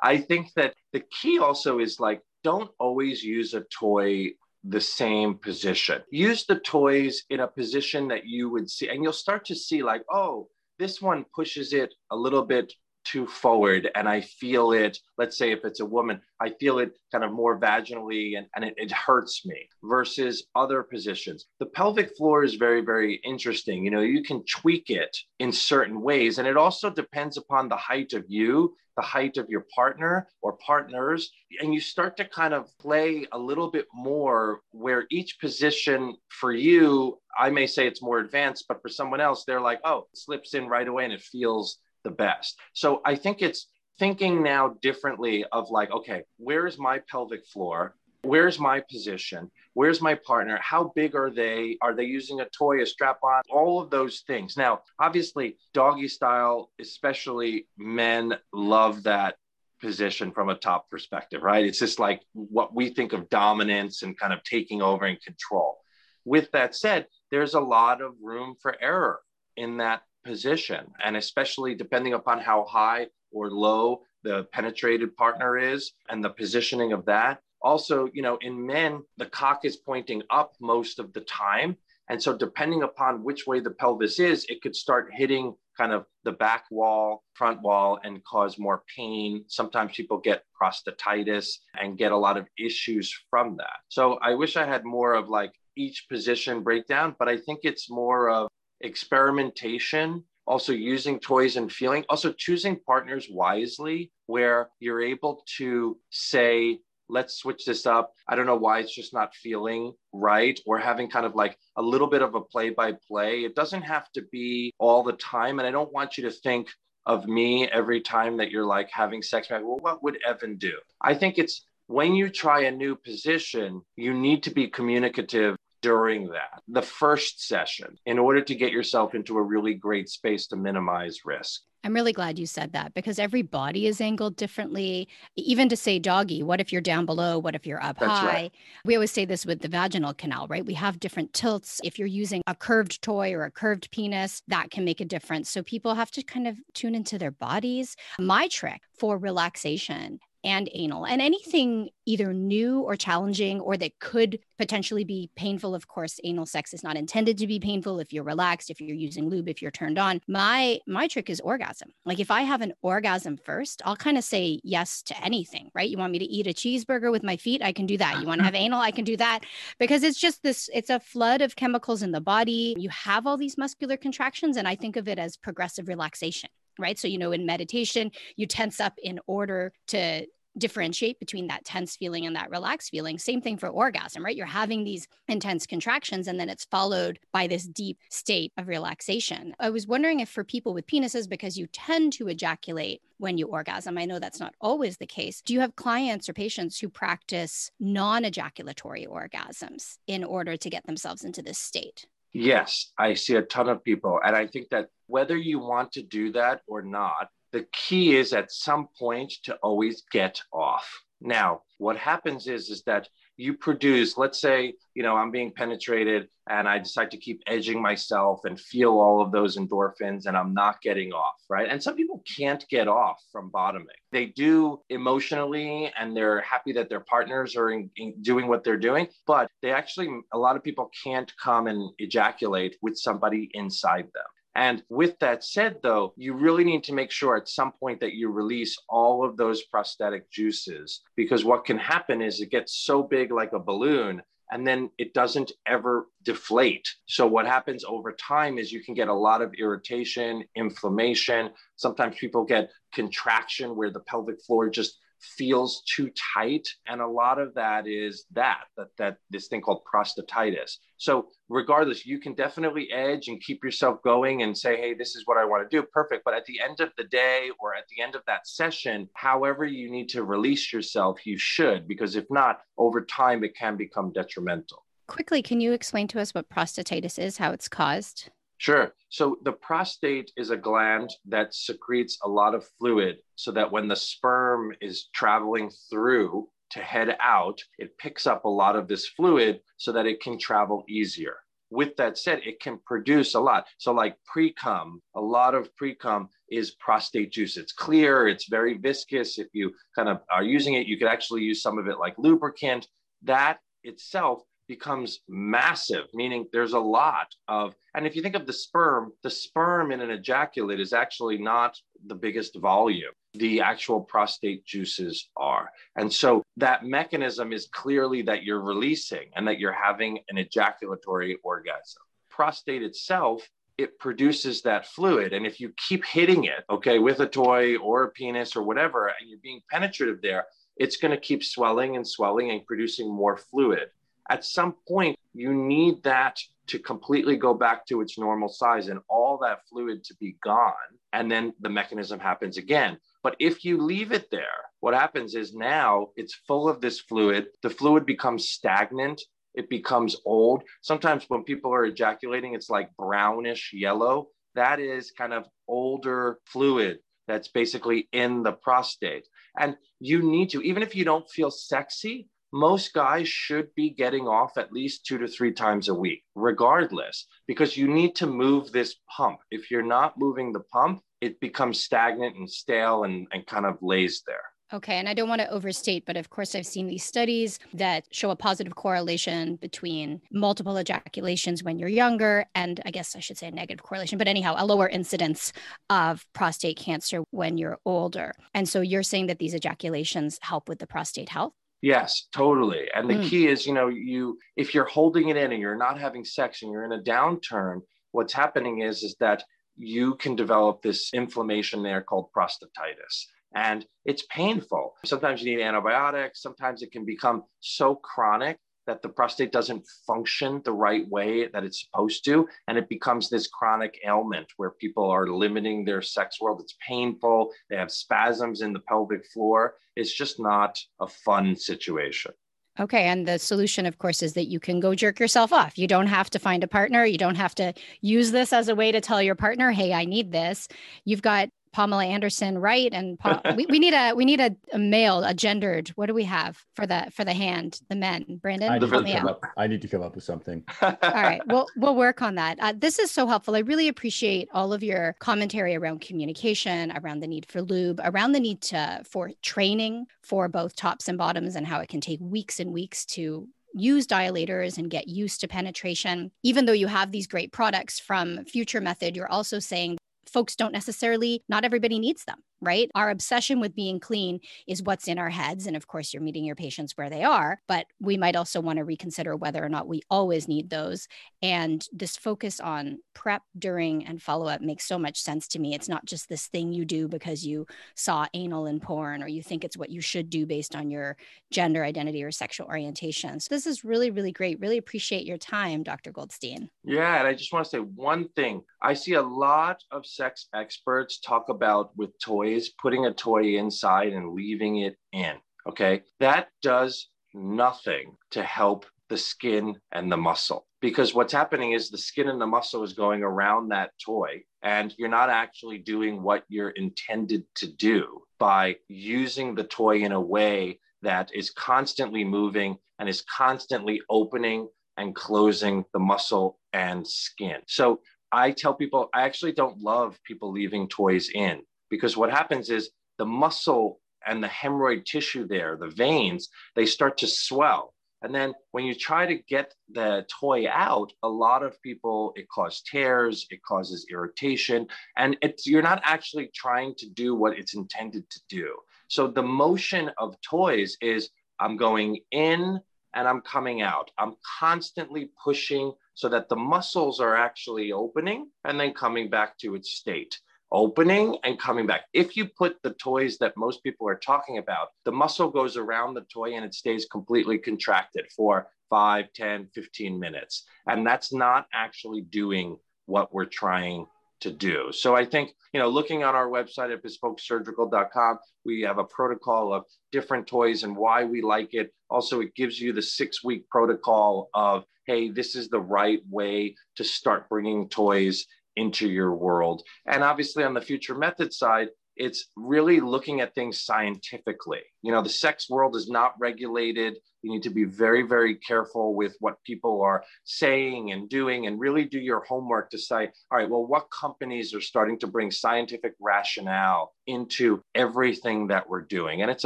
I 0.02 0.18
think 0.18 0.54
that 0.56 0.74
the 0.92 1.04
key 1.22 1.40
also 1.40 1.80
is 1.80 2.00
like, 2.00 2.22
don't 2.44 2.70
always 2.80 3.24
use 3.24 3.54
a 3.54 3.62
toy 3.62 4.34
the 4.64 4.82
same 4.82 5.36
position. 5.36 6.02
Use 6.10 6.46
the 6.46 6.60
toys 6.60 7.24
in 7.30 7.42
a 7.42 7.48
position 7.48 8.08
that 8.08 8.26
you 8.26 8.50
would 8.50 8.70
see, 8.70 8.88
and 8.90 9.04
you'll 9.04 9.14
start 9.14 9.46
to 9.46 9.56
see, 9.56 9.84
like, 9.84 10.04
oh, 10.12 10.48
this 10.80 11.02
one 11.02 11.26
pushes 11.36 11.74
it 11.74 11.94
a 12.12 12.16
little 12.16 12.46
bit 12.46 12.74
too 13.04 13.28
forward 13.28 13.90
and 13.96 14.08
I 14.08 14.22
feel 14.22 14.72
it, 14.72 14.98
let's 15.18 15.38
say 15.38 15.52
if 15.52 15.66
it's 15.66 15.80
a 15.80 15.86
woman, 15.86 16.22
I 16.40 16.50
feel 16.60 16.80
it 16.80 16.92
kind 17.12 17.24
of 17.24 17.32
more 17.32 17.60
vaginally 17.60 18.38
and, 18.38 18.48
and 18.56 18.66
it, 18.66 18.74
it, 18.78 18.92
hurts 18.92 19.46
me 19.46 19.68
versus 19.84 20.46
other 20.56 20.84
positions. 20.84 21.46
The 21.60 21.66
pelvic 21.68 22.16
floor 22.18 22.44
is 22.44 22.56
very, 22.56 22.82
very 22.82 23.16
interesting. 23.24 23.84
You 23.84 23.92
know, 23.92 24.02
you 24.02 24.24
can 24.24 24.44
tweak 24.46 24.90
it 24.90 25.16
in 25.40 25.52
certain 25.52 26.02
ways. 26.02 26.38
And 26.38 26.48
it 26.48 26.58
also 26.58 26.90
depends 26.90 27.38
upon 27.38 27.70
the 27.70 27.76
height 27.76 28.14
of 28.14 28.26
you, 28.28 28.76
the 28.96 29.02
height 29.02 29.38
of 29.38 29.50
your 29.50 29.66
partner 29.76 30.28
or 30.42 30.54
partners. 30.58 31.32
And 31.60 31.74
you 31.74 31.80
start 31.80 32.18
to 32.18 32.26
kind 32.26 32.54
of 32.54 32.68
play 32.78 33.26
a 33.32 33.38
little 33.38 33.70
bit 33.70 33.88
more 33.94 34.62
where 34.72 35.06
each 35.12 35.40
position 35.40 36.16
for 36.30 36.52
you, 36.52 37.20
I 37.38 37.50
may 37.50 37.68
say 37.68 37.88
it's 37.88 38.02
more 38.02 38.20
advanced, 38.20 38.66
but 38.68 38.82
for 38.82 38.90
someone 38.90 39.22
else, 39.22 39.44
they're 39.46 39.62
like, 39.62 39.80
oh, 39.84 40.08
it 40.12 40.18
slips 40.18 40.54
in 40.54 40.68
right 40.68 40.88
away 40.88 41.04
and 41.04 41.14
it 41.14 41.22
feels 41.22 41.80
the 42.04 42.12
best. 42.12 42.60
So 42.74 43.02
I 43.06 43.16
think 43.16 43.42
it's 43.42 43.68
thinking 44.00 44.44
now 44.44 44.76
differently 44.82 45.46
of 45.52 45.70
like, 45.70 45.92
okay, 45.92 46.24
where's 46.38 46.78
my 46.78 47.00
pelvic 47.10 47.46
floor? 47.46 47.96
Where's 48.24 48.58
my 48.58 48.82
position? 48.90 49.52
Where's 49.74 50.02
my 50.02 50.16
partner? 50.16 50.58
How 50.62 50.94
big 50.96 51.14
are 51.14 51.30
they? 51.30 51.78
Are 51.82 51.94
they 51.94 52.06
using 52.06 52.40
a 52.40 52.48
toy, 52.58 52.82
a 52.82 52.86
strap 52.86 53.18
on? 53.22 53.42
All 53.52 53.82
of 53.82 53.90
those 53.90 54.24
things. 54.26 54.56
Now, 54.56 54.82
obviously, 55.00 55.58
doggy 55.74 56.08
style, 56.08 56.72
especially 56.80 57.68
men 57.78 58.36
love 58.54 59.04
that 59.04 59.36
position 59.82 60.32
from 60.32 60.48
a 60.48 60.56
top 60.56 60.90
perspective, 60.90 61.44
right? 61.44 61.66
It's 61.66 61.80
just 61.80 62.00
like 62.00 62.22
what 62.32 62.74
we 62.74 62.90
think 62.90 63.12
of 63.12 63.30
dominance 63.30 64.02
and 64.02 64.18
kind 64.18 64.32
of 64.32 64.42
taking 64.44 64.82
over 64.82 65.04
and 65.04 65.22
control. 65.22 65.80
With 66.24 66.50
that 66.52 66.74
said, 66.74 67.08
there's 67.32 67.54
a 67.54 67.60
lot 67.60 68.02
of 68.02 68.14
room 68.22 68.56
for 68.62 68.82
error 68.82 69.20
in 69.58 69.78
that 69.78 70.04
position. 70.24 70.86
And 71.04 71.18
especially 71.18 71.76
depending 71.76 72.14
upon 72.14 72.40
how 72.40 72.66
high 72.66 73.08
or 73.32 73.50
low 73.50 74.02
the 74.24 74.48
penetrated 74.52 75.16
partner 75.16 75.58
is 75.58 75.94
and 76.10 76.24
the 76.24 76.30
positioning 76.30 76.94
of 76.94 77.06
that. 77.06 77.40
Also, 77.62 78.10
you 78.14 78.22
know, 78.22 78.38
in 78.42 78.66
men, 78.66 79.02
the 79.18 79.26
cock 79.26 79.62
is 79.64 79.78
pointing 79.78 80.22
up 80.30 80.54
most 80.60 81.00
of 81.00 81.14
the 81.14 81.22
time. 81.22 81.78
And 82.10 82.22
so, 82.22 82.36
depending 82.36 82.84
upon 82.84 83.24
which 83.24 83.48
way 83.48 83.62
the 83.62 83.72
pelvis 83.72 84.20
is, 84.20 84.46
it 84.50 84.62
could 84.62 84.76
start 84.76 85.10
hitting 85.14 85.56
kind 85.78 85.94
of 85.94 86.06
the 86.26 86.34
back 86.34 86.66
wall, 86.70 87.24
front 87.34 87.62
wall, 87.62 88.00
and 88.04 88.24
cause 88.26 88.60
more 88.60 88.84
pain. 88.94 89.46
Sometimes 89.48 89.96
people 89.96 90.18
get 90.18 90.44
prostatitis 90.62 91.48
and 91.80 91.98
get 91.98 92.12
a 92.12 92.18
lot 92.18 92.38
of 92.38 92.46
issues 92.60 93.18
from 93.30 93.56
that. 93.58 93.78
So, 93.88 94.16
I 94.16 94.36
wish 94.36 94.58
I 94.58 94.66
had 94.66 94.84
more 94.84 95.14
of 95.14 95.30
like 95.30 95.54
each 95.78 96.08
position 96.10 96.62
breakdown, 96.62 97.16
but 97.18 97.30
I 97.30 97.38
think 97.38 97.62
it's 97.64 97.90
more 97.90 98.30
of 98.30 98.50
experimentation, 98.84 100.24
also 100.46 100.74
using 100.74 101.20
toys 101.20 101.56
and 101.56 101.72
feeling, 101.72 102.06
also 102.10 102.32
choosing 102.32 102.80
partners 102.86 103.28
wisely, 103.32 104.12
where 104.28 104.70
you're 104.80 105.02
able 105.02 105.44
to 105.58 105.98
say, 106.12 106.80
let's 107.10 107.36
switch 107.36 107.66
this 107.66 107.86
up. 107.86 108.14
I 108.28 108.36
don't 108.36 108.46
know 108.46 108.56
why 108.56 108.80
it's 108.80 108.94
just 108.94 109.14
not 109.14 109.36
feeling 109.36 109.94
right, 110.14 110.60
or 110.66 110.78
having 110.78 111.10
kind 111.10 111.26
of 111.26 111.36
like 111.36 111.58
a 111.78 111.82
little 111.82 112.08
bit 112.08 112.22
of 112.22 112.36
a 112.36 112.42
play 112.42 112.70
by 112.70 112.94
play. 113.08 113.42
It 113.42 113.56
doesn't 113.56 113.82
have 113.84 114.12
to 114.14 114.22
be 114.32 114.74
all 114.80 115.04
the 115.04 115.14
time. 115.14 115.60
And 115.60 115.68
I 115.68 115.72
don't 115.72 115.94
want 115.94 116.18
you 116.18 116.24
to 116.26 116.32
think 116.32 116.70
of 117.06 117.28
me 117.28 117.68
every 117.68 118.02
time 118.02 118.38
that 118.38 118.52
you're 118.52 118.66
like 118.66 118.90
having 118.92 119.22
sex. 119.22 119.50
Like, 119.50 119.64
well, 119.64 119.80
what 119.82 120.04
would 120.04 120.20
Evan 120.26 120.58
do? 120.58 120.74
I 121.02 121.14
think 121.14 121.38
it's 121.38 121.66
when 121.88 122.16
you 122.16 122.30
try 122.30 122.62
a 122.62 122.72
new 122.72 122.96
position, 122.96 123.82
you 123.98 124.14
need 124.14 124.44
to 124.44 124.52
be 124.52 124.68
communicative 124.68 125.58
during 125.84 126.30
that, 126.30 126.64
the 126.68 126.82
first 126.82 127.46
session, 127.46 128.00
in 128.06 128.18
order 128.18 128.42
to 128.42 128.56
get 128.56 128.72
yourself 128.72 129.14
into 129.14 129.38
a 129.38 129.44
really 129.44 129.74
great 129.76 130.10
space 130.10 130.48
to 130.48 130.56
minimize 130.56 131.26
risk. 131.26 131.62
I'm 131.86 131.94
really 131.94 132.14
glad 132.14 132.40
you 132.40 132.46
said 132.46 132.72
that 132.72 132.94
because 132.94 133.20
every 133.20 133.42
body 133.42 133.88
is 133.88 134.00
angled 134.00 134.38
differently. 134.38 135.10
Even 135.36 135.68
to 135.68 135.76
say 135.76 136.00
doggy, 136.00 136.42
what 136.42 136.62
if 136.62 136.72
you're 136.72 136.82
down 136.82 137.06
below? 137.06 137.38
What 137.38 137.56
if 137.56 137.68
you're 137.68 137.84
up 137.84 138.00
That's 138.00 138.10
high? 138.10 138.26
right. 138.26 138.52
We 138.86 138.96
always 138.96 139.12
say 139.12 139.26
this 139.26 139.46
with 139.46 139.60
the 139.62 139.68
vaginal 139.68 140.14
canal, 140.14 140.48
right? 140.48 140.66
We 140.66 140.76
have 140.76 141.02
different 141.02 141.34
tilts. 141.34 141.82
If 141.84 142.00
you're 142.00 142.08
using 142.08 142.42
a 142.48 142.56
curved 142.56 143.02
toy 143.02 143.34
or 143.34 143.44
a 143.44 143.52
curved 143.52 143.92
penis, 143.92 144.42
that 144.48 144.72
can 144.72 144.86
make 144.86 145.02
a 145.02 145.06
difference. 145.06 145.50
So 145.50 145.62
people 145.62 145.96
have 145.96 146.12
to 146.12 146.24
kind 146.24 146.48
of 146.48 146.56
tune 146.74 146.96
into 146.96 147.18
their 147.20 147.32
bodies. 147.32 147.98
My 148.18 148.48
trick 148.48 148.84
for 148.98 149.18
relaxation 149.18 150.20
and 150.44 150.70
anal 150.74 151.06
and 151.06 151.22
anything 151.22 151.90
either 152.06 152.34
new 152.34 152.82
or 152.82 152.96
challenging 152.96 153.62
or 153.62 153.78
that 153.78 153.98
could 154.00 154.40
potentially 154.58 155.04
be 155.04 155.30
painful. 155.36 155.74
Of 155.74 155.88
course 155.88 156.20
anal 156.24 156.46
sex 156.46 156.74
is 156.74 156.84
not 156.84 156.98
intended 156.98 157.38
to 157.38 157.48
be 157.48 157.60
painful 157.60 158.00
if 158.00 158.12
you're 158.12 158.24
relaxed 158.24 158.70
if 158.70 158.82
you're 158.82 158.96
using 158.96 159.30
lube 159.30 159.48
if 159.48 159.62
you're 159.62 159.72
turned 159.72 159.98
on. 159.98 160.22
My 160.28 160.80
my 160.88 161.08
trick 161.08 161.30
is 161.30 161.40
orgasm. 161.40 161.90
Like 162.06 162.20
if 162.20 162.32
i 162.32 162.42
have 162.42 162.62
an 162.62 162.74
orgasm 162.82 163.38
first 163.38 163.82
i'll 163.86 163.96
kind 163.96 164.18
of 164.18 164.24
say 164.24 164.60
yes 164.64 165.02
to 165.04 165.24
anything 165.24 165.70
right? 165.74 165.90
You 165.90 165.98
want 165.98 166.12
me 166.12 166.20
to 166.20 166.26
eat 166.26 166.48
a 166.48 166.52
cheeseburger 166.52 167.12
with 167.12 167.24
my 167.24 167.38
feet? 167.38 167.62
I 167.62 167.72
can 167.72 167.86
do 167.86 167.98
that. 167.98 168.20
You 168.20 168.28
want 168.28 168.40
to 168.40 168.46
have 168.46 168.56
anal? 168.56 168.80
I 168.80 168.92
can 168.92 169.06
do 169.06 169.18
that. 169.18 169.42
Because 169.80 170.04
it's 170.04 170.20
just 170.20 170.44
this 170.44 170.70
it's 170.74 170.90
a 170.90 171.00
flood 171.00 171.42
of 171.42 171.56
chemicals 171.56 172.02
in 172.02 172.12
the 172.12 172.22
body. 172.22 172.76
You 172.78 172.90
have 172.90 173.26
all 173.26 173.38
these 173.38 173.58
muscular 173.58 173.98
contractions 173.98 174.58
and 174.58 174.68
i 174.68 174.76
think 174.76 174.96
of 174.96 175.08
it 175.08 175.20
as 175.20 175.38
progressive 175.38 175.88
relaxation 175.88 176.50
right? 176.80 176.98
So, 176.98 177.08
you 177.08 177.18
know, 177.18 177.32
in 177.32 177.46
meditation, 177.46 178.12
you 178.36 178.46
tense 178.46 178.80
up 178.80 178.94
in 179.02 179.20
order 179.28 179.74
to 179.88 180.26
differentiate 180.58 181.20
between 181.20 181.48
that 181.48 181.66
tense 181.66 181.96
feeling 181.96 182.26
and 182.26 182.36
that 182.36 182.50
relaxed 182.50 182.92
feeling. 182.92 183.18
Same 183.18 183.42
thing 183.42 183.58
for 183.58 183.70
orgasm, 183.70 184.24
right? 184.24 184.36
You're 184.36 184.46
having 184.46 184.84
these 184.84 185.08
intense 185.28 185.66
contractions 185.66 186.28
and 186.28 186.40
then 186.40 186.50
it's 186.50 186.66
followed 186.66 187.20
by 187.32 187.48
this 187.48 187.64
deep 187.64 187.98
state 188.10 188.52
of 188.58 188.68
relaxation. 188.68 189.56
I 189.60 189.70
was 189.70 189.88
wondering 189.88 190.20
if 190.20 190.30
for 190.30 190.44
people 190.44 190.74
with 190.74 190.88
penises, 190.88 191.28
because 191.28 191.58
you 191.58 191.68
tend 191.68 192.14
to 192.14 192.28
ejaculate 192.28 193.02
when 193.18 193.38
you 193.38 193.48
orgasm, 193.48 193.98
I 193.98 194.06
know 194.06 194.20
that's 194.20 194.40
not 194.40 194.54
always 194.62 194.98
the 194.98 195.08
case. 195.08 195.42
Do 195.42 195.54
you 195.54 195.60
have 195.62 195.76
clients 195.76 196.28
or 196.28 196.34
patients 196.34 196.80
who 196.80 196.90
practice 196.90 197.72
non 197.80 198.26
ejaculatory 198.26 199.08
orgasms 199.10 199.98
in 200.08 200.24
order 200.24 200.58
to 200.58 200.70
get 200.70 200.86
themselves 200.86 201.24
into 201.24 201.42
this 201.42 201.58
state? 201.58 202.06
Yes, 202.34 202.92
I 202.98 203.14
see 203.14 203.36
a 203.36 203.44
ton 203.44 203.70
of 203.70 203.84
people. 203.84 204.20
And 204.24 204.36
I 204.36 204.48
think 204.48 204.70
that 204.70 204.90
whether 205.06 205.38
you 205.38 205.60
want 205.60 205.92
to 205.94 206.02
do 206.02 206.32
that 206.32 206.62
or 206.68 206.82
not, 206.82 207.30
the 207.52 207.66
key 207.72 208.16
is 208.16 208.34
at 208.34 208.52
some 208.52 208.88
point 209.00 209.32
to 209.44 209.56
always 209.58 210.04
get 210.12 210.42
off. 210.52 210.90
Now, 211.22 211.62
what 211.78 211.96
happens 211.96 212.48
is, 212.48 212.70
is 212.70 212.82
that 212.84 213.08
you 213.38 213.56
produce, 213.56 214.18
let's 214.18 214.40
say, 214.40 214.74
you 214.94 215.02
know, 215.02 215.16
I'm 215.16 215.32
being 215.32 215.52
penetrated 215.52 216.28
and 216.50 216.68
I 216.68 216.78
decide 216.78 217.10
to 217.12 217.18
keep 217.18 217.42
edging 217.48 217.82
myself 217.82 218.42
and 218.46 218.60
feel 218.60 218.92
all 218.92 219.22
of 219.22 219.32
those 219.32 219.58
endorphins 219.58 220.26
and 220.26 220.38
I'm 220.38 220.54
not 220.54 220.82
getting 220.82 221.12
off, 221.14 221.36
right? 221.50 221.68
And 221.70 221.82
some 221.82 221.96
people 221.96 222.24
can't 222.38 222.64
get 222.70 222.88
off 222.88 223.22
from 223.32 223.50
bottoming. 223.50 223.88
They 224.12 224.28
do 224.28 224.82
emotionally 224.90 225.92
and 225.98 226.16
they're 226.16 226.42
happy 226.42 226.74
that 226.74 226.90
their 226.90 227.00
partners 227.00 227.56
are 227.56 227.72
in, 227.72 227.90
in 227.96 228.14
doing 228.22 228.48
what 228.48 228.64
they're 228.64 228.78
doing, 228.78 229.08
but 229.26 229.50
they 229.62 229.72
actually, 229.72 230.10
a 230.34 230.38
lot 230.38 230.56
of 230.56 230.64
people 230.64 230.92
can't 231.04 231.32
come 231.42 231.68
and 231.68 231.90
ejaculate 231.98 232.78
with 232.82 232.98
somebody 232.98 233.50
inside 233.54 234.06
them. 234.14 234.24
And 234.56 234.84
with 234.90 235.18
that 235.20 235.44
said, 235.44 235.78
though, 235.82 236.14
you 236.16 236.34
really 236.34 236.64
need 236.64 236.84
to 236.86 236.94
make 236.94 237.10
sure 237.10 237.36
at 237.36 237.50
some 237.50 237.72
point 237.72 238.00
that 238.02 238.14
you 238.14 238.30
release 238.30 238.78
all 238.88 239.26
of 239.26 239.36
those 239.36 239.64
prostatic 239.64 240.30
juices 240.30 241.02
because 241.16 241.44
what 241.44 241.66
can 241.66 241.78
happen 241.78 242.22
is 242.22 242.40
it 242.40 242.52
gets 242.52 242.86
so 242.86 243.02
big 243.02 243.32
like 243.32 243.54
a 243.54 243.60
balloon 243.60 244.22
and 244.52 244.68
then 244.68 244.92
it 245.00 245.16
doesn't 245.16 245.52
ever 245.66 246.10
deflate. 246.22 246.88
So, 247.08 247.26
what 247.26 247.48
happens 247.48 247.84
over 247.84 248.14
time 248.14 248.60
is 248.60 248.72
you 248.72 248.84
can 248.84 248.94
get 248.94 249.08
a 249.08 249.14
lot 249.14 249.42
of 249.42 249.52
irritation, 249.58 250.44
inflammation. 250.56 251.50
Sometimes 251.76 252.18
people 252.20 252.44
get 252.44 252.70
contraction 252.94 253.76
where 253.76 253.90
the 253.90 254.02
pelvic 254.02 254.40
floor 254.46 254.70
just 254.70 255.00
feels 255.24 255.84
too 255.84 256.12
tight. 256.34 256.68
And 256.88 257.02
a 257.02 257.08
lot 257.08 257.40
of 257.40 257.54
that 257.56 257.88
is 257.88 258.26
that 258.32 258.66
that 258.78 258.90
that 258.98 259.18
this 259.30 259.48
thing 259.48 259.62
called 259.62 259.84
prostatitis. 259.92 260.78
So 260.98 261.28
regardless 261.50 262.06
you 262.06 262.20
can 262.20 262.34
definitely 262.34 262.92
edge 262.92 263.28
and 263.28 263.42
keep 263.42 263.64
yourself 263.64 264.02
going 264.04 264.44
and 264.44 264.58
say 264.58 264.78
hey 264.78 264.94
this 264.94 265.16
is 265.16 265.24
what 265.26 265.38
i 265.38 265.46
want 265.46 265.70
to 265.70 265.76
do. 265.82 265.86
Perfect. 265.94 266.24
But 266.26 266.34
at 266.34 266.46
the 266.46 266.60
end 266.62 266.80
of 266.80 266.92
the 266.98 267.06
day 267.06 267.50
or 267.60 267.76
at 267.76 267.86
the 267.90 268.02
end 268.02 268.16
of 268.16 268.22
that 268.28 268.48
session 268.48 269.10
however 269.14 269.66
you 269.66 269.90
need 269.90 270.10
to 270.10 270.24
release 270.24 270.72
yourself 270.74 271.26
you 271.26 271.38
should. 271.38 271.88
Because 271.88 272.16
if 272.16 272.26
not 272.30 272.62
over 272.78 273.04
time 273.04 273.44
it 273.44 273.56
can 273.56 273.78
become 273.78 274.12
detrimental. 274.12 274.86
Quickly 275.08 275.42
can 275.42 275.62
you 275.62 275.74
explain 275.74 276.08
to 276.10 276.20
us 276.20 276.34
what 276.34 276.50
prostatitis 276.50 277.20
is 277.20 277.38
how 277.38 277.52
it's 277.52 277.68
caused 277.68 278.30
Sure. 278.64 278.94
So 279.10 279.40
the 279.44 279.52
prostate 279.52 280.32
is 280.38 280.50
a 280.50 280.56
gland 280.56 281.10
that 281.26 281.54
secretes 281.54 282.18
a 282.24 282.30
lot 282.30 282.56
of 282.56 282.66
fluid 282.80 283.18
so 283.36 283.52
that 283.52 283.70
when 283.70 283.90
the 283.90 283.96
sperm 283.98 284.72
is 284.80 285.10
traveling 285.14 285.70
through 285.90 286.48
to 286.70 286.80
head 286.80 287.18
out, 287.20 287.60
it 287.78 287.98
picks 287.98 288.26
up 288.26 288.46
a 288.46 288.50
lot 288.50 288.78
of 288.78 288.88
this 288.88 289.06
fluid 289.06 289.60
so 289.76 289.92
that 289.92 290.06
it 290.06 290.22
can 290.22 290.40
travel 290.40 290.86
easier. 290.88 291.36
With 291.72 291.98
that 291.98 292.18
said, 292.18 292.40
it 292.46 292.62
can 292.62 292.80
produce 292.86 293.36
a 293.36 293.42
lot. 293.42 293.66
So, 293.80 293.92
like 293.92 294.16
pre 294.26 294.54
cum, 294.54 295.02
a 295.14 295.20
lot 295.20 295.56
of 295.56 295.76
pre 295.76 295.94
cum 295.94 296.30
is 296.50 296.72
prostate 296.80 297.34
juice. 297.34 297.58
It's 297.58 297.74
clear, 297.74 298.30
it's 298.30 298.48
very 298.48 298.78
viscous. 298.78 299.40
If 299.40 299.48
you 299.52 299.74
kind 299.94 300.08
of 300.08 300.22
are 300.32 300.44
using 300.44 300.76
it, 300.76 300.88
you 300.88 300.98
could 300.98 301.10
actually 301.10 301.42
use 301.42 301.62
some 301.62 301.78
of 301.78 301.90
it 301.90 302.00
like 302.00 302.16
lubricant. 302.18 302.88
That 303.24 303.60
itself 303.84 304.44
becomes 304.68 305.20
massive, 305.28 306.06
meaning 306.14 306.46
there's 306.52 306.74
a 306.74 306.80
lot 306.80 307.28
of, 307.48 307.76
and 307.96 308.06
if 308.08 308.16
you 308.16 308.22
think 308.22 308.36
of 308.36 308.46
the 308.46 308.54
sperm, 308.54 309.12
the 309.24 309.30
sperm 309.30 309.92
in 309.92 310.02
an 310.02 310.10
ejaculate 310.10 310.80
is 310.80 310.94
actually 310.94 311.38
not 311.38 311.78
the 312.06 312.16
biggest 312.16 312.58
volume. 312.60 313.12
The 313.34 313.62
actual 313.62 314.02
prostate 314.02 314.66
juices 314.66 315.30
are. 315.36 315.70
And 315.96 316.12
so 316.12 316.44
that 316.58 316.86
mechanism 316.86 317.52
is 317.52 317.68
clearly 317.72 318.22
that 318.24 318.44
you're 318.44 318.62
releasing 318.62 319.30
and 319.36 319.48
that 319.48 319.60
you're 319.60 319.74
having 319.74 320.20
an 320.30 320.38
ejaculatory 320.38 321.38
orgasm. 321.44 322.04
Prostate 322.30 322.84
itself 322.84 323.48
it 323.78 323.98
produces 323.98 324.62
that 324.62 324.86
fluid. 324.86 325.34
And 325.34 325.48
if 325.48 325.60
you 325.60 325.74
keep 325.88 326.06
hitting 326.06 326.44
it, 326.44 326.64
okay, 326.70 327.00
with 327.00 327.20
a 327.22 327.28
toy 327.28 327.76
or 327.78 328.04
a 328.04 328.12
penis 328.12 328.56
or 328.56 328.62
whatever, 328.62 329.08
and 329.08 329.28
you're 329.28 329.40
being 329.42 329.62
penetrative 329.72 330.22
there, 330.22 330.46
it's 330.78 330.98
going 330.98 331.12
to 331.12 331.20
keep 331.20 331.44
swelling 331.44 331.96
and 331.96 332.08
swelling 332.08 332.52
and 332.52 332.66
producing 332.66 333.12
more 333.12 333.38
fluid 333.38 333.90
at 334.30 334.46
some 334.46 334.76
point 334.88 335.18
you 335.34 335.54
need 335.54 336.04
that 336.04 336.40
to 336.68 336.80
completely 336.80 337.36
go 337.36 337.54
back 337.54 337.86
to 337.86 338.02
its 338.02 338.18
normal 338.18 338.48
size 338.48 338.88
and 338.88 339.00
all 339.10 339.38
that 339.42 339.60
fluid 339.70 340.04
to 340.04 340.16
be 340.20 340.38
gone 340.44 340.74
and 341.12 341.30
then 341.30 341.54
the 341.62 341.70
mechanism 341.70 342.20
happens 342.20 342.58
again. 342.58 342.98
But 343.22 343.36
if 343.40 343.66
you 343.66 343.82
leave 343.82 344.12
it 344.12 344.30
there 344.32 344.64
what 344.80 344.94
happens 344.94 345.36
is 345.36 345.54
now 345.54 346.08
it's 346.16 346.36
full 346.48 346.70
of 346.70 346.82
this 346.82 347.00
fluid. 347.00 347.48
The 347.62 347.70
fluid 347.70 348.06
becomes 348.06 348.50
stagnant. 348.50 349.22
It 349.56 349.70
becomes 349.70 350.16
old. 350.26 350.64
Sometimes 350.82 351.26
when 351.28 351.44
people 351.44 351.74
are 351.74 351.86
ejaculating 351.86 352.54
it's 352.54 352.70
like 352.70 352.96
brownish 352.98 353.72
yellow. 353.74 354.28
That 354.56 354.80
is 354.80 355.12
kind 355.12 355.34
of 355.34 355.46
older 355.68 356.40
fluid 356.46 357.00
that's 357.28 357.48
basically 357.48 358.08
in 358.12 358.44
the 358.44 358.52
prostate. 358.52 359.28
And 359.58 359.76
you 360.00 360.22
need 360.22 360.50
to 360.52 360.62
even 360.62 360.84
if 360.84 360.96
you 360.96 361.06
don't 361.06 361.30
feel 361.30 361.52
sexy 361.52 362.28
most 362.54 362.94
guys 362.94 363.28
should 363.28 363.74
be 363.74 363.90
getting 363.90 364.28
off 364.28 364.58
at 364.58 364.72
least 364.72 365.06
two 365.06 365.18
to 365.18 365.28
three 365.28 365.52
times 365.52 365.90
a 365.90 365.94
week, 365.94 366.24
regardless, 366.36 367.26
because 367.48 367.76
you 367.76 367.88
need 367.88 368.16
to 368.16 368.28
move 368.28 368.72
this 368.72 368.96
pump. 369.10 369.40
If 369.50 369.72
you're 369.72 369.82
not 369.82 370.20
moving 370.20 370.54
the 370.54 370.60
pump, 370.72 371.02
it 371.20 371.40
becomes 371.40 371.84
stagnant 371.84 372.36
and 372.36 372.50
stale 372.50 373.06
and, 373.06 373.28
and 373.34 373.46
kind 373.48 373.66
of 373.66 373.80
lays 373.82 374.22
there. 374.28 374.44
Okay, 374.72 374.96
and 374.96 375.10
I 375.10 375.14
don't 375.14 375.30
want 375.30 375.42
to 375.42 375.50
overstate, 375.50 376.06
but 376.06 376.16
of 376.16 376.30
course, 376.30 376.54
I've 376.54 376.66
seen 376.66 376.88
these 376.88 377.04
studies 377.04 377.60
that 377.74 378.06
show 378.12 378.30
a 378.30 378.36
positive 378.36 378.76
correlation 378.76 379.56
between 379.56 380.22
multiple 380.32 380.78
ejaculations 380.78 381.64
when 381.64 381.80
you're 381.80 381.90
younger, 381.90 382.46
and 382.56 382.82
I 382.86 382.92
guess 382.92 383.16
I 383.16 383.20
should 383.20 383.38
say 383.38 383.48
a 383.48 383.52
negative 383.52 383.84
correlation, 383.84 384.18
but 384.18 384.28
anyhow, 384.28 384.56
a 384.58 384.66
lower 384.66 384.88
incidence 384.88 385.54
of 385.90 386.26
prostate 386.34 386.78
cancer 386.78 387.24
when 387.32 387.58
you're 387.58 387.80
older. 387.86 388.34
And 388.54 388.70
so 388.70 388.82
you're 388.82 389.04
saying 389.04 389.28
that 389.28 389.40
these 389.40 389.54
ejaculations 389.54 390.40
help 390.42 390.70
with 390.70 390.80
the 390.80 390.88
prostate 390.88 391.30
health? 391.30 391.54
Yes, 391.84 392.30
totally. 392.32 392.88
And 392.96 393.10
the 393.10 393.16
mm. 393.16 393.30
key 393.30 393.48
is, 393.50 393.68
you 393.68 393.74
know, 393.74 393.90
you 393.90 394.40
if 394.56 394.74
you're 394.74 394.86
holding 394.86 395.28
it 395.28 395.36
in 395.36 395.52
and 395.52 395.60
you're 395.60 395.76
not 395.76 396.00
having 396.00 396.24
sex 396.24 396.62
and 396.64 396.72
you're 396.72 396.86
in 396.86 396.94
a 396.94 397.04
downturn, 397.04 397.82
what's 398.14 398.32
happening 398.32 398.80
is 398.80 399.04
is 399.04 399.18
that 399.20 399.44
you 399.76 400.16
can 400.16 400.34
develop 400.34 400.82
this 400.82 401.14
inflammation 401.14 401.84
there 401.84 402.02
called 402.02 402.30
prostatitis. 402.36 403.26
And 403.54 403.86
it's 404.06 404.26
painful. 404.32 404.94
Sometimes 405.04 405.44
you 405.44 405.58
need 405.58 405.62
antibiotics. 405.62 406.42
Sometimes 406.42 406.84
it 406.84 406.94
can 406.94 407.04
become 407.04 407.44
so 407.60 407.96
chronic 407.96 408.60
that 408.88 409.02
the 409.02 409.10
prostate 409.10 409.52
doesn't 409.52 409.86
function 410.06 410.62
the 410.66 410.74
right 410.74 411.08
way 411.10 411.48
that 411.48 411.64
it's 411.64 411.82
supposed 411.82 412.26
to. 412.26 412.48
And 412.68 412.78
it 412.78 412.90
becomes 412.90 413.30
this 413.30 413.48
chronic 413.48 414.00
ailment 414.06 414.48
where 414.58 414.72
people 414.72 415.10
are 415.10 415.28
limiting 415.28 415.86
their 415.86 416.02
sex 416.02 416.42
world. 416.42 416.62
It's 416.62 416.76
painful. 416.86 417.52
They 417.70 417.78
have 417.78 417.92
spasms 417.92 418.62
in 418.62 418.74
the 418.74 418.80
pelvic 418.80 419.26
floor. 419.28 419.76
It's 419.96 420.14
just 420.14 420.40
not 420.40 420.80
a 421.00 421.08
fun 421.08 421.56
situation. 421.56 422.34
Okay. 422.80 423.04
And 423.04 423.28
the 423.28 423.38
solution, 423.38 423.86
of 423.86 424.00
course, 424.00 424.24
is 424.24 424.34
that 424.34 424.46
you 424.46 424.60
can 424.60 424.80
go 424.80 424.96
jerk 424.96 425.20
yourself 425.20 425.54
off. 425.54 425.78
You 425.78 425.88
don't 425.88 426.08
have 426.08 426.32
to 426.32 426.40
find 426.40 426.64
a 426.64 426.68
partner. 426.68 427.06
You 427.06 427.20
don't 427.20 427.36
have 427.36 427.54
to 427.56 427.74
use 428.02 428.32
this 428.32 428.52
as 428.52 428.68
a 428.68 428.76
way 428.76 428.92
to 428.92 429.00
tell 429.00 429.22
your 429.22 429.36
partner, 429.36 429.72
hey, 429.72 429.94
I 429.94 430.06
need 430.06 430.32
this. 430.32 430.68
You've 431.06 431.22
got 431.22 431.50
Pamela 431.74 432.06
Anderson 432.06 432.60
Wright 432.60 432.94
and 432.94 433.20
pa- 433.20 433.42
we, 433.58 433.66
we 433.66 433.80
need 433.80 433.94
a 433.94 434.14
we 434.14 434.24
need 434.24 434.40
a, 434.40 434.56
a, 434.72 434.80
male, 434.80 435.24
a 435.24 435.34
gendered. 435.34 435.90
What 435.90 436.06
do 436.06 436.14
we 436.14 436.24
have 436.24 436.64
for 436.76 436.88
the 436.88 437.08
for 437.12 437.26
the 437.26 437.34
hand, 437.34 437.82
the 437.90 437.96
men? 437.96 438.40
Brandon, 438.42 438.70
I 438.70 438.80
need, 438.80 438.90
to 438.90 439.04
come, 439.04 439.28
up, 439.28 439.44
I 439.58 439.68
need 439.68 439.82
to 439.82 439.88
come 439.88 440.02
up 440.02 440.16
with 440.16 440.24
something. 440.24 440.64
all 440.82 440.96
right, 441.02 441.42
we'll 441.48 441.68
we'll 441.76 441.96
work 441.96 442.22
on 442.22 442.36
that. 442.36 442.58
Uh, 442.60 442.74
this 442.78 443.00
is 443.00 443.12
so 443.12 443.28
helpful. 443.28 443.56
I 443.56 443.60
really 443.60 443.88
appreciate 443.88 444.48
all 444.54 444.72
of 444.72 444.84
your 444.84 445.16
commentary 445.20 445.76
around 445.76 446.02
communication, 446.02 446.94
around 446.98 447.20
the 447.20 447.28
need 447.28 447.46
for 447.46 447.62
lube, 447.62 448.00
around 448.04 448.32
the 448.32 448.40
need 448.40 448.62
to 448.62 449.02
for 449.04 449.32
training 449.42 450.06
for 450.22 450.48
both 450.48 450.76
tops 450.76 451.10
and 451.10 451.18
bottoms, 451.18 451.56
and 451.56 451.68
how 451.68 451.80
it 451.80 451.90
can 451.90 452.00
take 452.00 452.20
weeks 452.22 452.60
and 452.60 452.72
weeks 452.72 453.06
to 453.06 453.48
use 453.74 454.06
dilators 454.06 454.78
and 454.78 454.90
get 454.90 455.08
used 455.08 455.42
to 455.42 455.48
penetration. 455.48 456.32
Even 456.44 456.66
though 456.66 456.74
you 456.74 456.88
have 456.88 457.12
these 457.12 457.28
great 457.28 457.52
products 457.52 458.00
from 458.00 458.46
Future 458.46 458.80
Method, 458.80 459.16
you're 459.16 459.32
also 459.32 459.60
saying 459.60 459.98
folks 460.34 460.56
don't 460.56 460.74
necessarily, 460.74 461.44
not 461.48 461.64
everybody 461.64 462.00
needs 462.00 462.26
them 462.26 462.40
right? 462.64 462.90
Our 462.96 463.10
obsession 463.10 463.60
with 463.60 463.76
being 463.76 464.00
clean 464.00 464.40
is 464.68 464.84
what's 464.84 465.08
in 465.08 465.20
our 465.20 465.30
heads. 465.30 465.68
And 465.68 465.76
of 465.76 465.88
course, 465.88 466.14
you're 466.14 466.24
meeting 466.24 466.46
your 466.46 466.56
patients 466.56 466.94
where 466.96 467.10
they 467.10 467.24
are, 467.24 467.60
but 467.68 467.88
we 468.00 468.18
might 468.18 468.36
also 468.36 468.62
want 468.62 468.78
to 468.78 468.84
reconsider 468.84 469.36
whether 469.36 469.64
or 469.64 469.70
not 469.70 469.88
we 469.88 470.02
always 470.10 470.48
need 470.48 470.70
those. 470.70 471.08
And 471.42 471.86
this 471.92 472.18
focus 472.18 472.60
on 472.60 473.00
prep, 473.14 473.42
during, 473.58 474.06
and 474.06 474.22
follow 474.22 474.48
up 474.48 474.62
makes 474.62 474.86
so 474.86 474.98
much 474.98 475.22
sense 475.22 475.48
to 475.50 475.60
me. 475.60 475.74
It's 475.74 475.90
not 475.90 476.06
just 476.06 476.30
this 476.30 476.48
thing 476.48 476.74
you 476.74 476.86
do 476.86 477.08
because 477.08 477.46
you 477.46 477.68
saw 477.96 478.26
anal 478.34 478.66
in 478.66 478.80
porn 478.80 479.22
or 479.22 479.28
you 479.28 479.44
think 479.44 479.64
it's 479.64 479.78
what 479.78 479.90
you 479.90 480.02
should 480.02 480.30
do 480.30 480.46
based 480.46 480.76
on 480.76 480.90
your 480.90 481.18
gender 481.52 481.84
identity 481.84 482.24
or 482.24 482.32
sexual 482.32 482.68
orientation. 482.68 483.40
So 483.40 483.54
this 483.54 483.68
is 483.68 483.84
really, 483.84 484.12
really 484.12 484.32
great. 484.32 484.60
Really 484.60 484.78
appreciate 484.78 485.26
your 485.26 485.38
time, 485.38 485.84
Dr. 485.84 486.12
Goldstein. 486.12 486.70
Yeah. 486.84 487.20
And 487.20 487.28
I 487.28 487.34
just 487.34 487.52
want 487.54 487.66
to 487.66 487.70
say 487.70 487.80
one 487.80 488.30
thing 488.30 488.64
I 488.82 488.94
see 488.94 489.14
a 489.14 489.22
lot 489.22 489.82
of 489.92 490.06
sex 490.06 490.48
experts 490.54 491.20
talk 491.20 491.50
about 491.50 491.96
with 491.98 492.18
toys 492.20 492.53
toys, 492.54 492.72
putting 492.82 493.06
a 493.06 493.14
toy 493.14 493.58
inside 493.58 494.14
and 494.14 494.34
leaving 494.34 494.78
it 494.82 494.98
in. 495.12 495.36
Okay. 495.68 496.02
That 496.20 496.50
does 496.62 497.10
nothing 497.34 498.16
to 498.32 498.44
help 498.44 498.86
the 499.10 499.18
skin 499.18 499.78
and 499.92 500.12
the 500.12 500.18
muscle 500.18 500.66
because 500.82 501.14
what's 501.14 501.34
happening 501.34 501.74
is 501.74 501.90
the 501.90 501.98
skin 501.98 502.30
and 502.30 502.40
the 502.40 502.48
muscle 502.48 502.84
is 502.84 502.94
going 502.94 503.22
around 503.22 503.70
that 503.70 503.92
toy 504.04 504.42
and 504.64 504.94
you're 504.98 505.10
not 505.10 505.30
actually 505.30 505.78
doing 505.78 506.24
what 506.24 506.44
you're 506.48 506.70
intended 506.70 507.44
to 507.56 507.68
do 507.68 508.22
by 508.40 508.76
using 508.88 509.56
the 509.56 509.66
toy 509.66 509.98
in 509.98 510.14
a 510.14 510.22
way 510.22 510.80
that 511.02 511.30
is 511.34 511.52
constantly 511.52 512.24
moving 512.24 512.78
and 512.98 513.10
is 513.10 513.24
constantly 513.24 514.02
opening 514.10 514.68
and 514.98 515.16
closing 515.16 515.84
the 515.94 516.00
muscle 516.00 516.60
and 516.72 517.06
skin. 517.06 517.58
So 517.68 518.00
I 518.32 518.52
tell 518.52 518.74
people 518.74 519.10
I 519.14 519.24
actually 519.24 519.52
don't 519.52 519.80
love 519.80 520.18
people 520.26 520.52
leaving 520.52 520.88
toys 520.88 521.30
in 521.30 521.62
because 521.90 522.18
what 522.18 522.32
happens 522.32 522.70
is 522.70 522.90
the 523.18 523.26
muscle 523.26 524.00
and 524.26 524.44
the 524.44 524.48
hemorrhoid 524.48 525.06
tissue 525.06 525.48
there, 525.48 525.78
the 525.78 525.88
veins, 525.88 526.50
they 526.76 526.86
start 526.86 527.18
to 527.20 527.28
swell. 527.28 527.94
And 528.22 528.34
then 528.34 528.54
when 528.72 528.86
you 528.86 528.96
try 528.96 529.26
to 529.26 529.36
get 529.36 529.74
the 529.92 530.26
toy 530.40 530.68
out, 530.70 531.12
a 531.24 531.28
lot 531.28 531.62
of 531.62 531.82
people, 531.82 532.32
it 532.38 532.48
causes 532.48 532.82
tears, 532.90 533.46
it 533.50 533.62
causes 533.64 534.06
irritation, 534.10 534.88
and 535.18 535.36
it's 535.42 535.68
you're 535.68 535.82
not 535.82 536.02
actually 536.06 536.50
trying 536.56 536.96
to 537.00 537.10
do 537.10 537.36
what 537.36 537.58
it's 537.60 537.76
intended 537.76 538.30
to 538.30 538.40
do. 538.48 538.78
So 539.10 539.28
the 539.28 539.44
motion 539.44 540.10
of 540.18 540.40
toys 540.42 540.98
is 541.02 541.30
I'm 541.60 541.76
going 541.76 542.20
in 542.32 542.80
and 543.14 543.28
I'm 543.28 543.42
coming 543.42 543.82
out. 543.82 544.10
I'm 544.18 544.36
constantly 544.60 545.30
pushing 545.44 545.92
so 546.14 546.30
that 546.30 546.48
the 546.48 546.56
muscles 546.56 547.20
are 547.20 547.36
actually 547.36 547.92
opening 547.92 548.50
and 548.64 548.80
then 548.80 548.94
coming 548.94 549.30
back 549.30 549.58
to 549.60 549.76
its 549.76 549.92
state 549.92 550.40
opening 550.74 551.38
and 551.44 551.60
coming 551.60 551.86
back. 551.86 552.06
If 552.14 552.36
you 552.36 552.48
put 552.48 552.82
the 552.82 552.94
toys 552.94 553.38
that 553.38 553.56
most 553.56 553.84
people 553.84 554.10
are 554.10 554.16
talking 554.16 554.58
about, 554.58 554.90
the 555.06 555.12
muscle 555.12 555.50
goes 555.50 555.78
around 555.78 556.16
the 556.16 556.26
toy 556.34 556.56
and 556.56 556.66
it 556.66 556.74
stays 556.74 557.06
completely 557.06 557.60
contracted 557.60 558.26
for 558.36 558.68
5, 558.90 559.32
10, 559.34 559.70
15 559.74 560.20
minutes. 560.20 560.66
And 560.88 561.06
that's 561.06 561.32
not 561.32 561.68
actually 561.74 562.22
doing 562.22 562.78
what 563.06 563.34
we're 563.34 563.46
trying 563.46 564.08
to 564.42 564.52
do. 564.52 564.92
So 564.92 565.16
I 565.16 565.26
think, 565.26 565.54
you 565.74 565.80
know, 565.80 565.88
looking 565.88 566.24
on 566.24 566.36
our 566.36 566.48
website 566.48 566.92
at 566.92 567.04
bespokesurgical.com, 567.04 568.40
we 568.66 568.82
have 568.82 568.98
a 568.98 569.04
protocol 569.04 569.74
of 569.74 569.86
different 570.12 570.48
toys 570.48 570.84
and 570.84 570.96
why 570.98 571.24
we 571.24 571.42
like 571.42 571.74
it. 571.74 571.94
Also, 572.10 572.42
it 572.42 572.54
gives 572.56 572.80
you 572.80 572.94
the 572.94 573.02
six 573.02 573.44
week 573.44 573.70
protocol 573.70 574.50
of, 574.54 574.84
hey, 575.06 575.30
this 575.30 575.56
is 575.56 575.70
the 575.70 575.80
right 575.80 576.22
way 576.30 576.76
to 576.96 577.04
start 577.04 577.48
bringing 577.48 577.90
toys 577.90 578.46
into 578.76 579.08
your 579.08 579.34
world. 579.34 579.84
And 580.06 580.24
obviously, 580.24 580.64
on 580.64 580.74
the 580.74 580.82
future 580.82 581.16
method 581.16 581.54
side, 581.54 581.90
it's 582.16 582.48
really 582.56 583.00
looking 583.00 583.42
at 583.42 583.56
things 583.56 583.82
scientifically. 583.82 584.82
You 585.04 585.12
know, 585.12 585.22
the 585.22 585.30
sex 585.30 585.70
world 585.70 585.96
is 585.96 586.10
not 586.10 586.34
regulated. 586.40 587.18
You 587.44 587.52
need 587.52 587.64
to 587.64 587.70
be 587.70 587.84
very, 587.84 588.22
very 588.22 588.56
careful 588.56 589.16
with 589.16 589.36
what 589.42 589.62
people 589.66 590.02
are 590.02 590.24
saying 590.46 591.12
and 591.12 591.30
doing 591.30 591.68
and 591.68 591.78
really 591.78 592.06
do 592.06 592.18
your 592.18 592.42
homework 592.46 592.90
to 592.92 592.98
say, 592.98 593.30
all 593.52 593.58
right, 593.58 593.70
well, 593.70 593.86
what 593.86 594.08
companies 594.18 594.74
are 594.74 594.80
starting 594.80 595.20
to 595.20 595.28
bring 595.28 595.52
scientific 595.52 596.14
rationale 596.22 597.12
into 597.28 597.82
everything 597.96 598.68
that 598.68 598.88
we're 598.88 599.02
doing? 599.02 599.42
And 599.42 599.52
it's 599.52 599.66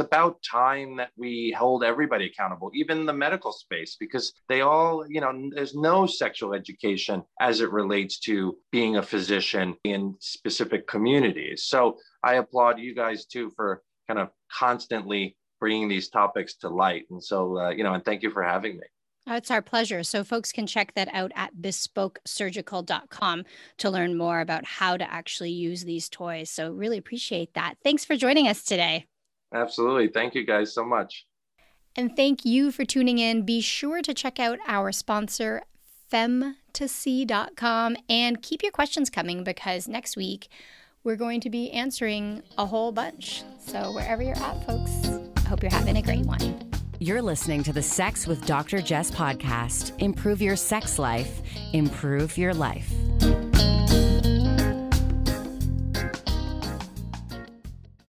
about 0.00 0.42
time 0.42 0.96
that 0.96 1.10
we 1.16 1.54
hold 1.56 1.84
everybody 1.84 2.26
accountable, 2.26 2.72
even 2.74 3.06
the 3.06 3.12
medical 3.12 3.52
space, 3.52 3.96
because 3.98 4.32
they 4.48 4.62
all, 4.62 5.04
you 5.08 5.20
know, 5.20 5.50
there's 5.54 5.76
no 5.76 6.04
sexual 6.06 6.54
education 6.54 7.22
as 7.40 7.60
it 7.60 7.70
relates 7.70 8.18
to 8.20 8.56
being 8.72 8.96
a 8.96 9.02
physician 9.02 9.76
in 9.84 10.16
specific 10.18 10.88
communities. 10.88 11.62
So 11.62 11.96
I 12.24 12.34
applaud 12.34 12.80
you 12.80 12.92
guys 12.92 13.24
too 13.26 13.52
for 13.54 13.82
kind 14.08 14.18
of 14.18 14.30
constantly 14.50 15.36
bringing 15.60 15.88
these 15.88 16.08
topics 16.08 16.54
to 16.56 16.68
light. 16.68 17.04
And 17.10 17.22
so, 17.22 17.58
uh, 17.58 17.70
you 17.70 17.84
know, 17.84 17.94
and 17.94 18.04
thank 18.04 18.22
you 18.22 18.30
for 18.30 18.42
having 18.42 18.76
me. 18.76 18.86
Oh, 19.30 19.34
it's 19.34 19.50
our 19.50 19.60
pleasure. 19.60 20.02
So, 20.04 20.24
folks 20.24 20.52
can 20.52 20.66
check 20.66 20.94
that 20.94 21.08
out 21.12 21.32
at 21.34 21.54
bespokesurgical.com 21.60 23.44
to 23.76 23.90
learn 23.90 24.16
more 24.16 24.40
about 24.40 24.64
how 24.64 24.96
to 24.96 25.12
actually 25.12 25.50
use 25.50 25.84
these 25.84 26.08
toys. 26.08 26.50
So, 26.50 26.72
really 26.72 26.96
appreciate 26.96 27.52
that. 27.52 27.74
Thanks 27.84 28.06
for 28.06 28.16
joining 28.16 28.48
us 28.48 28.64
today. 28.64 29.04
Absolutely. 29.52 30.08
Thank 30.08 30.34
you 30.34 30.46
guys 30.46 30.72
so 30.72 30.84
much. 30.84 31.26
And 31.94 32.16
thank 32.16 32.46
you 32.46 32.70
for 32.70 32.86
tuning 32.86 33.18
in. 33.18 33.44
Be 33.44 33.60
sure 33.60 34.00
to 34.02 34.14
check 34.14 34.38
out 34.38 34.58
our 34.66 34.92
sponsor, 34.92 35.62
femtasy.com, 36.10 37.96
and 38.08 38.42
keep 38.42 38.62
your 38.62 38.72
questions 38.72 39.10
coming 39.10 39.44
because 39.44 39.88
next 39.88 40.16
week 40.16 40.48
we're 41.04 41.16
going 41.16 41.40
to 41.40 41.50
be 41.50 41.70
answering 41.72 42.42
a 42.56 42.66
whole 42.66 42.92
bunch. 42.92 43.42
So, 43.58 43.92
wherever 43.92 44.22
you're 44.22 44.38
at, 44.38 44.66
folks, 44.66 44.90
I 45.36 45.48
hope 45.48 45.62
you're 45.62 45.72
having 45.72 45.96
a 45.96 46.02
great 46.02 46.26
one. 46.26 46.70
You're 47.00 47.22
listening 47.22 47.62
to 47.64 47.72
the 47.72 47.82
Sex 47.82 48.26
with 48.26 48.44
Dr. 48.44 48.82
Jess 48.82 49.10
podcast. 49.10 49.92
Improve 50.00 50.42
your 50.42 50.56
sex 50.56 50.98
life, 50.98 51.40
improve 51.72 52.36
your 52.36 52.52
life. 52.52 52.92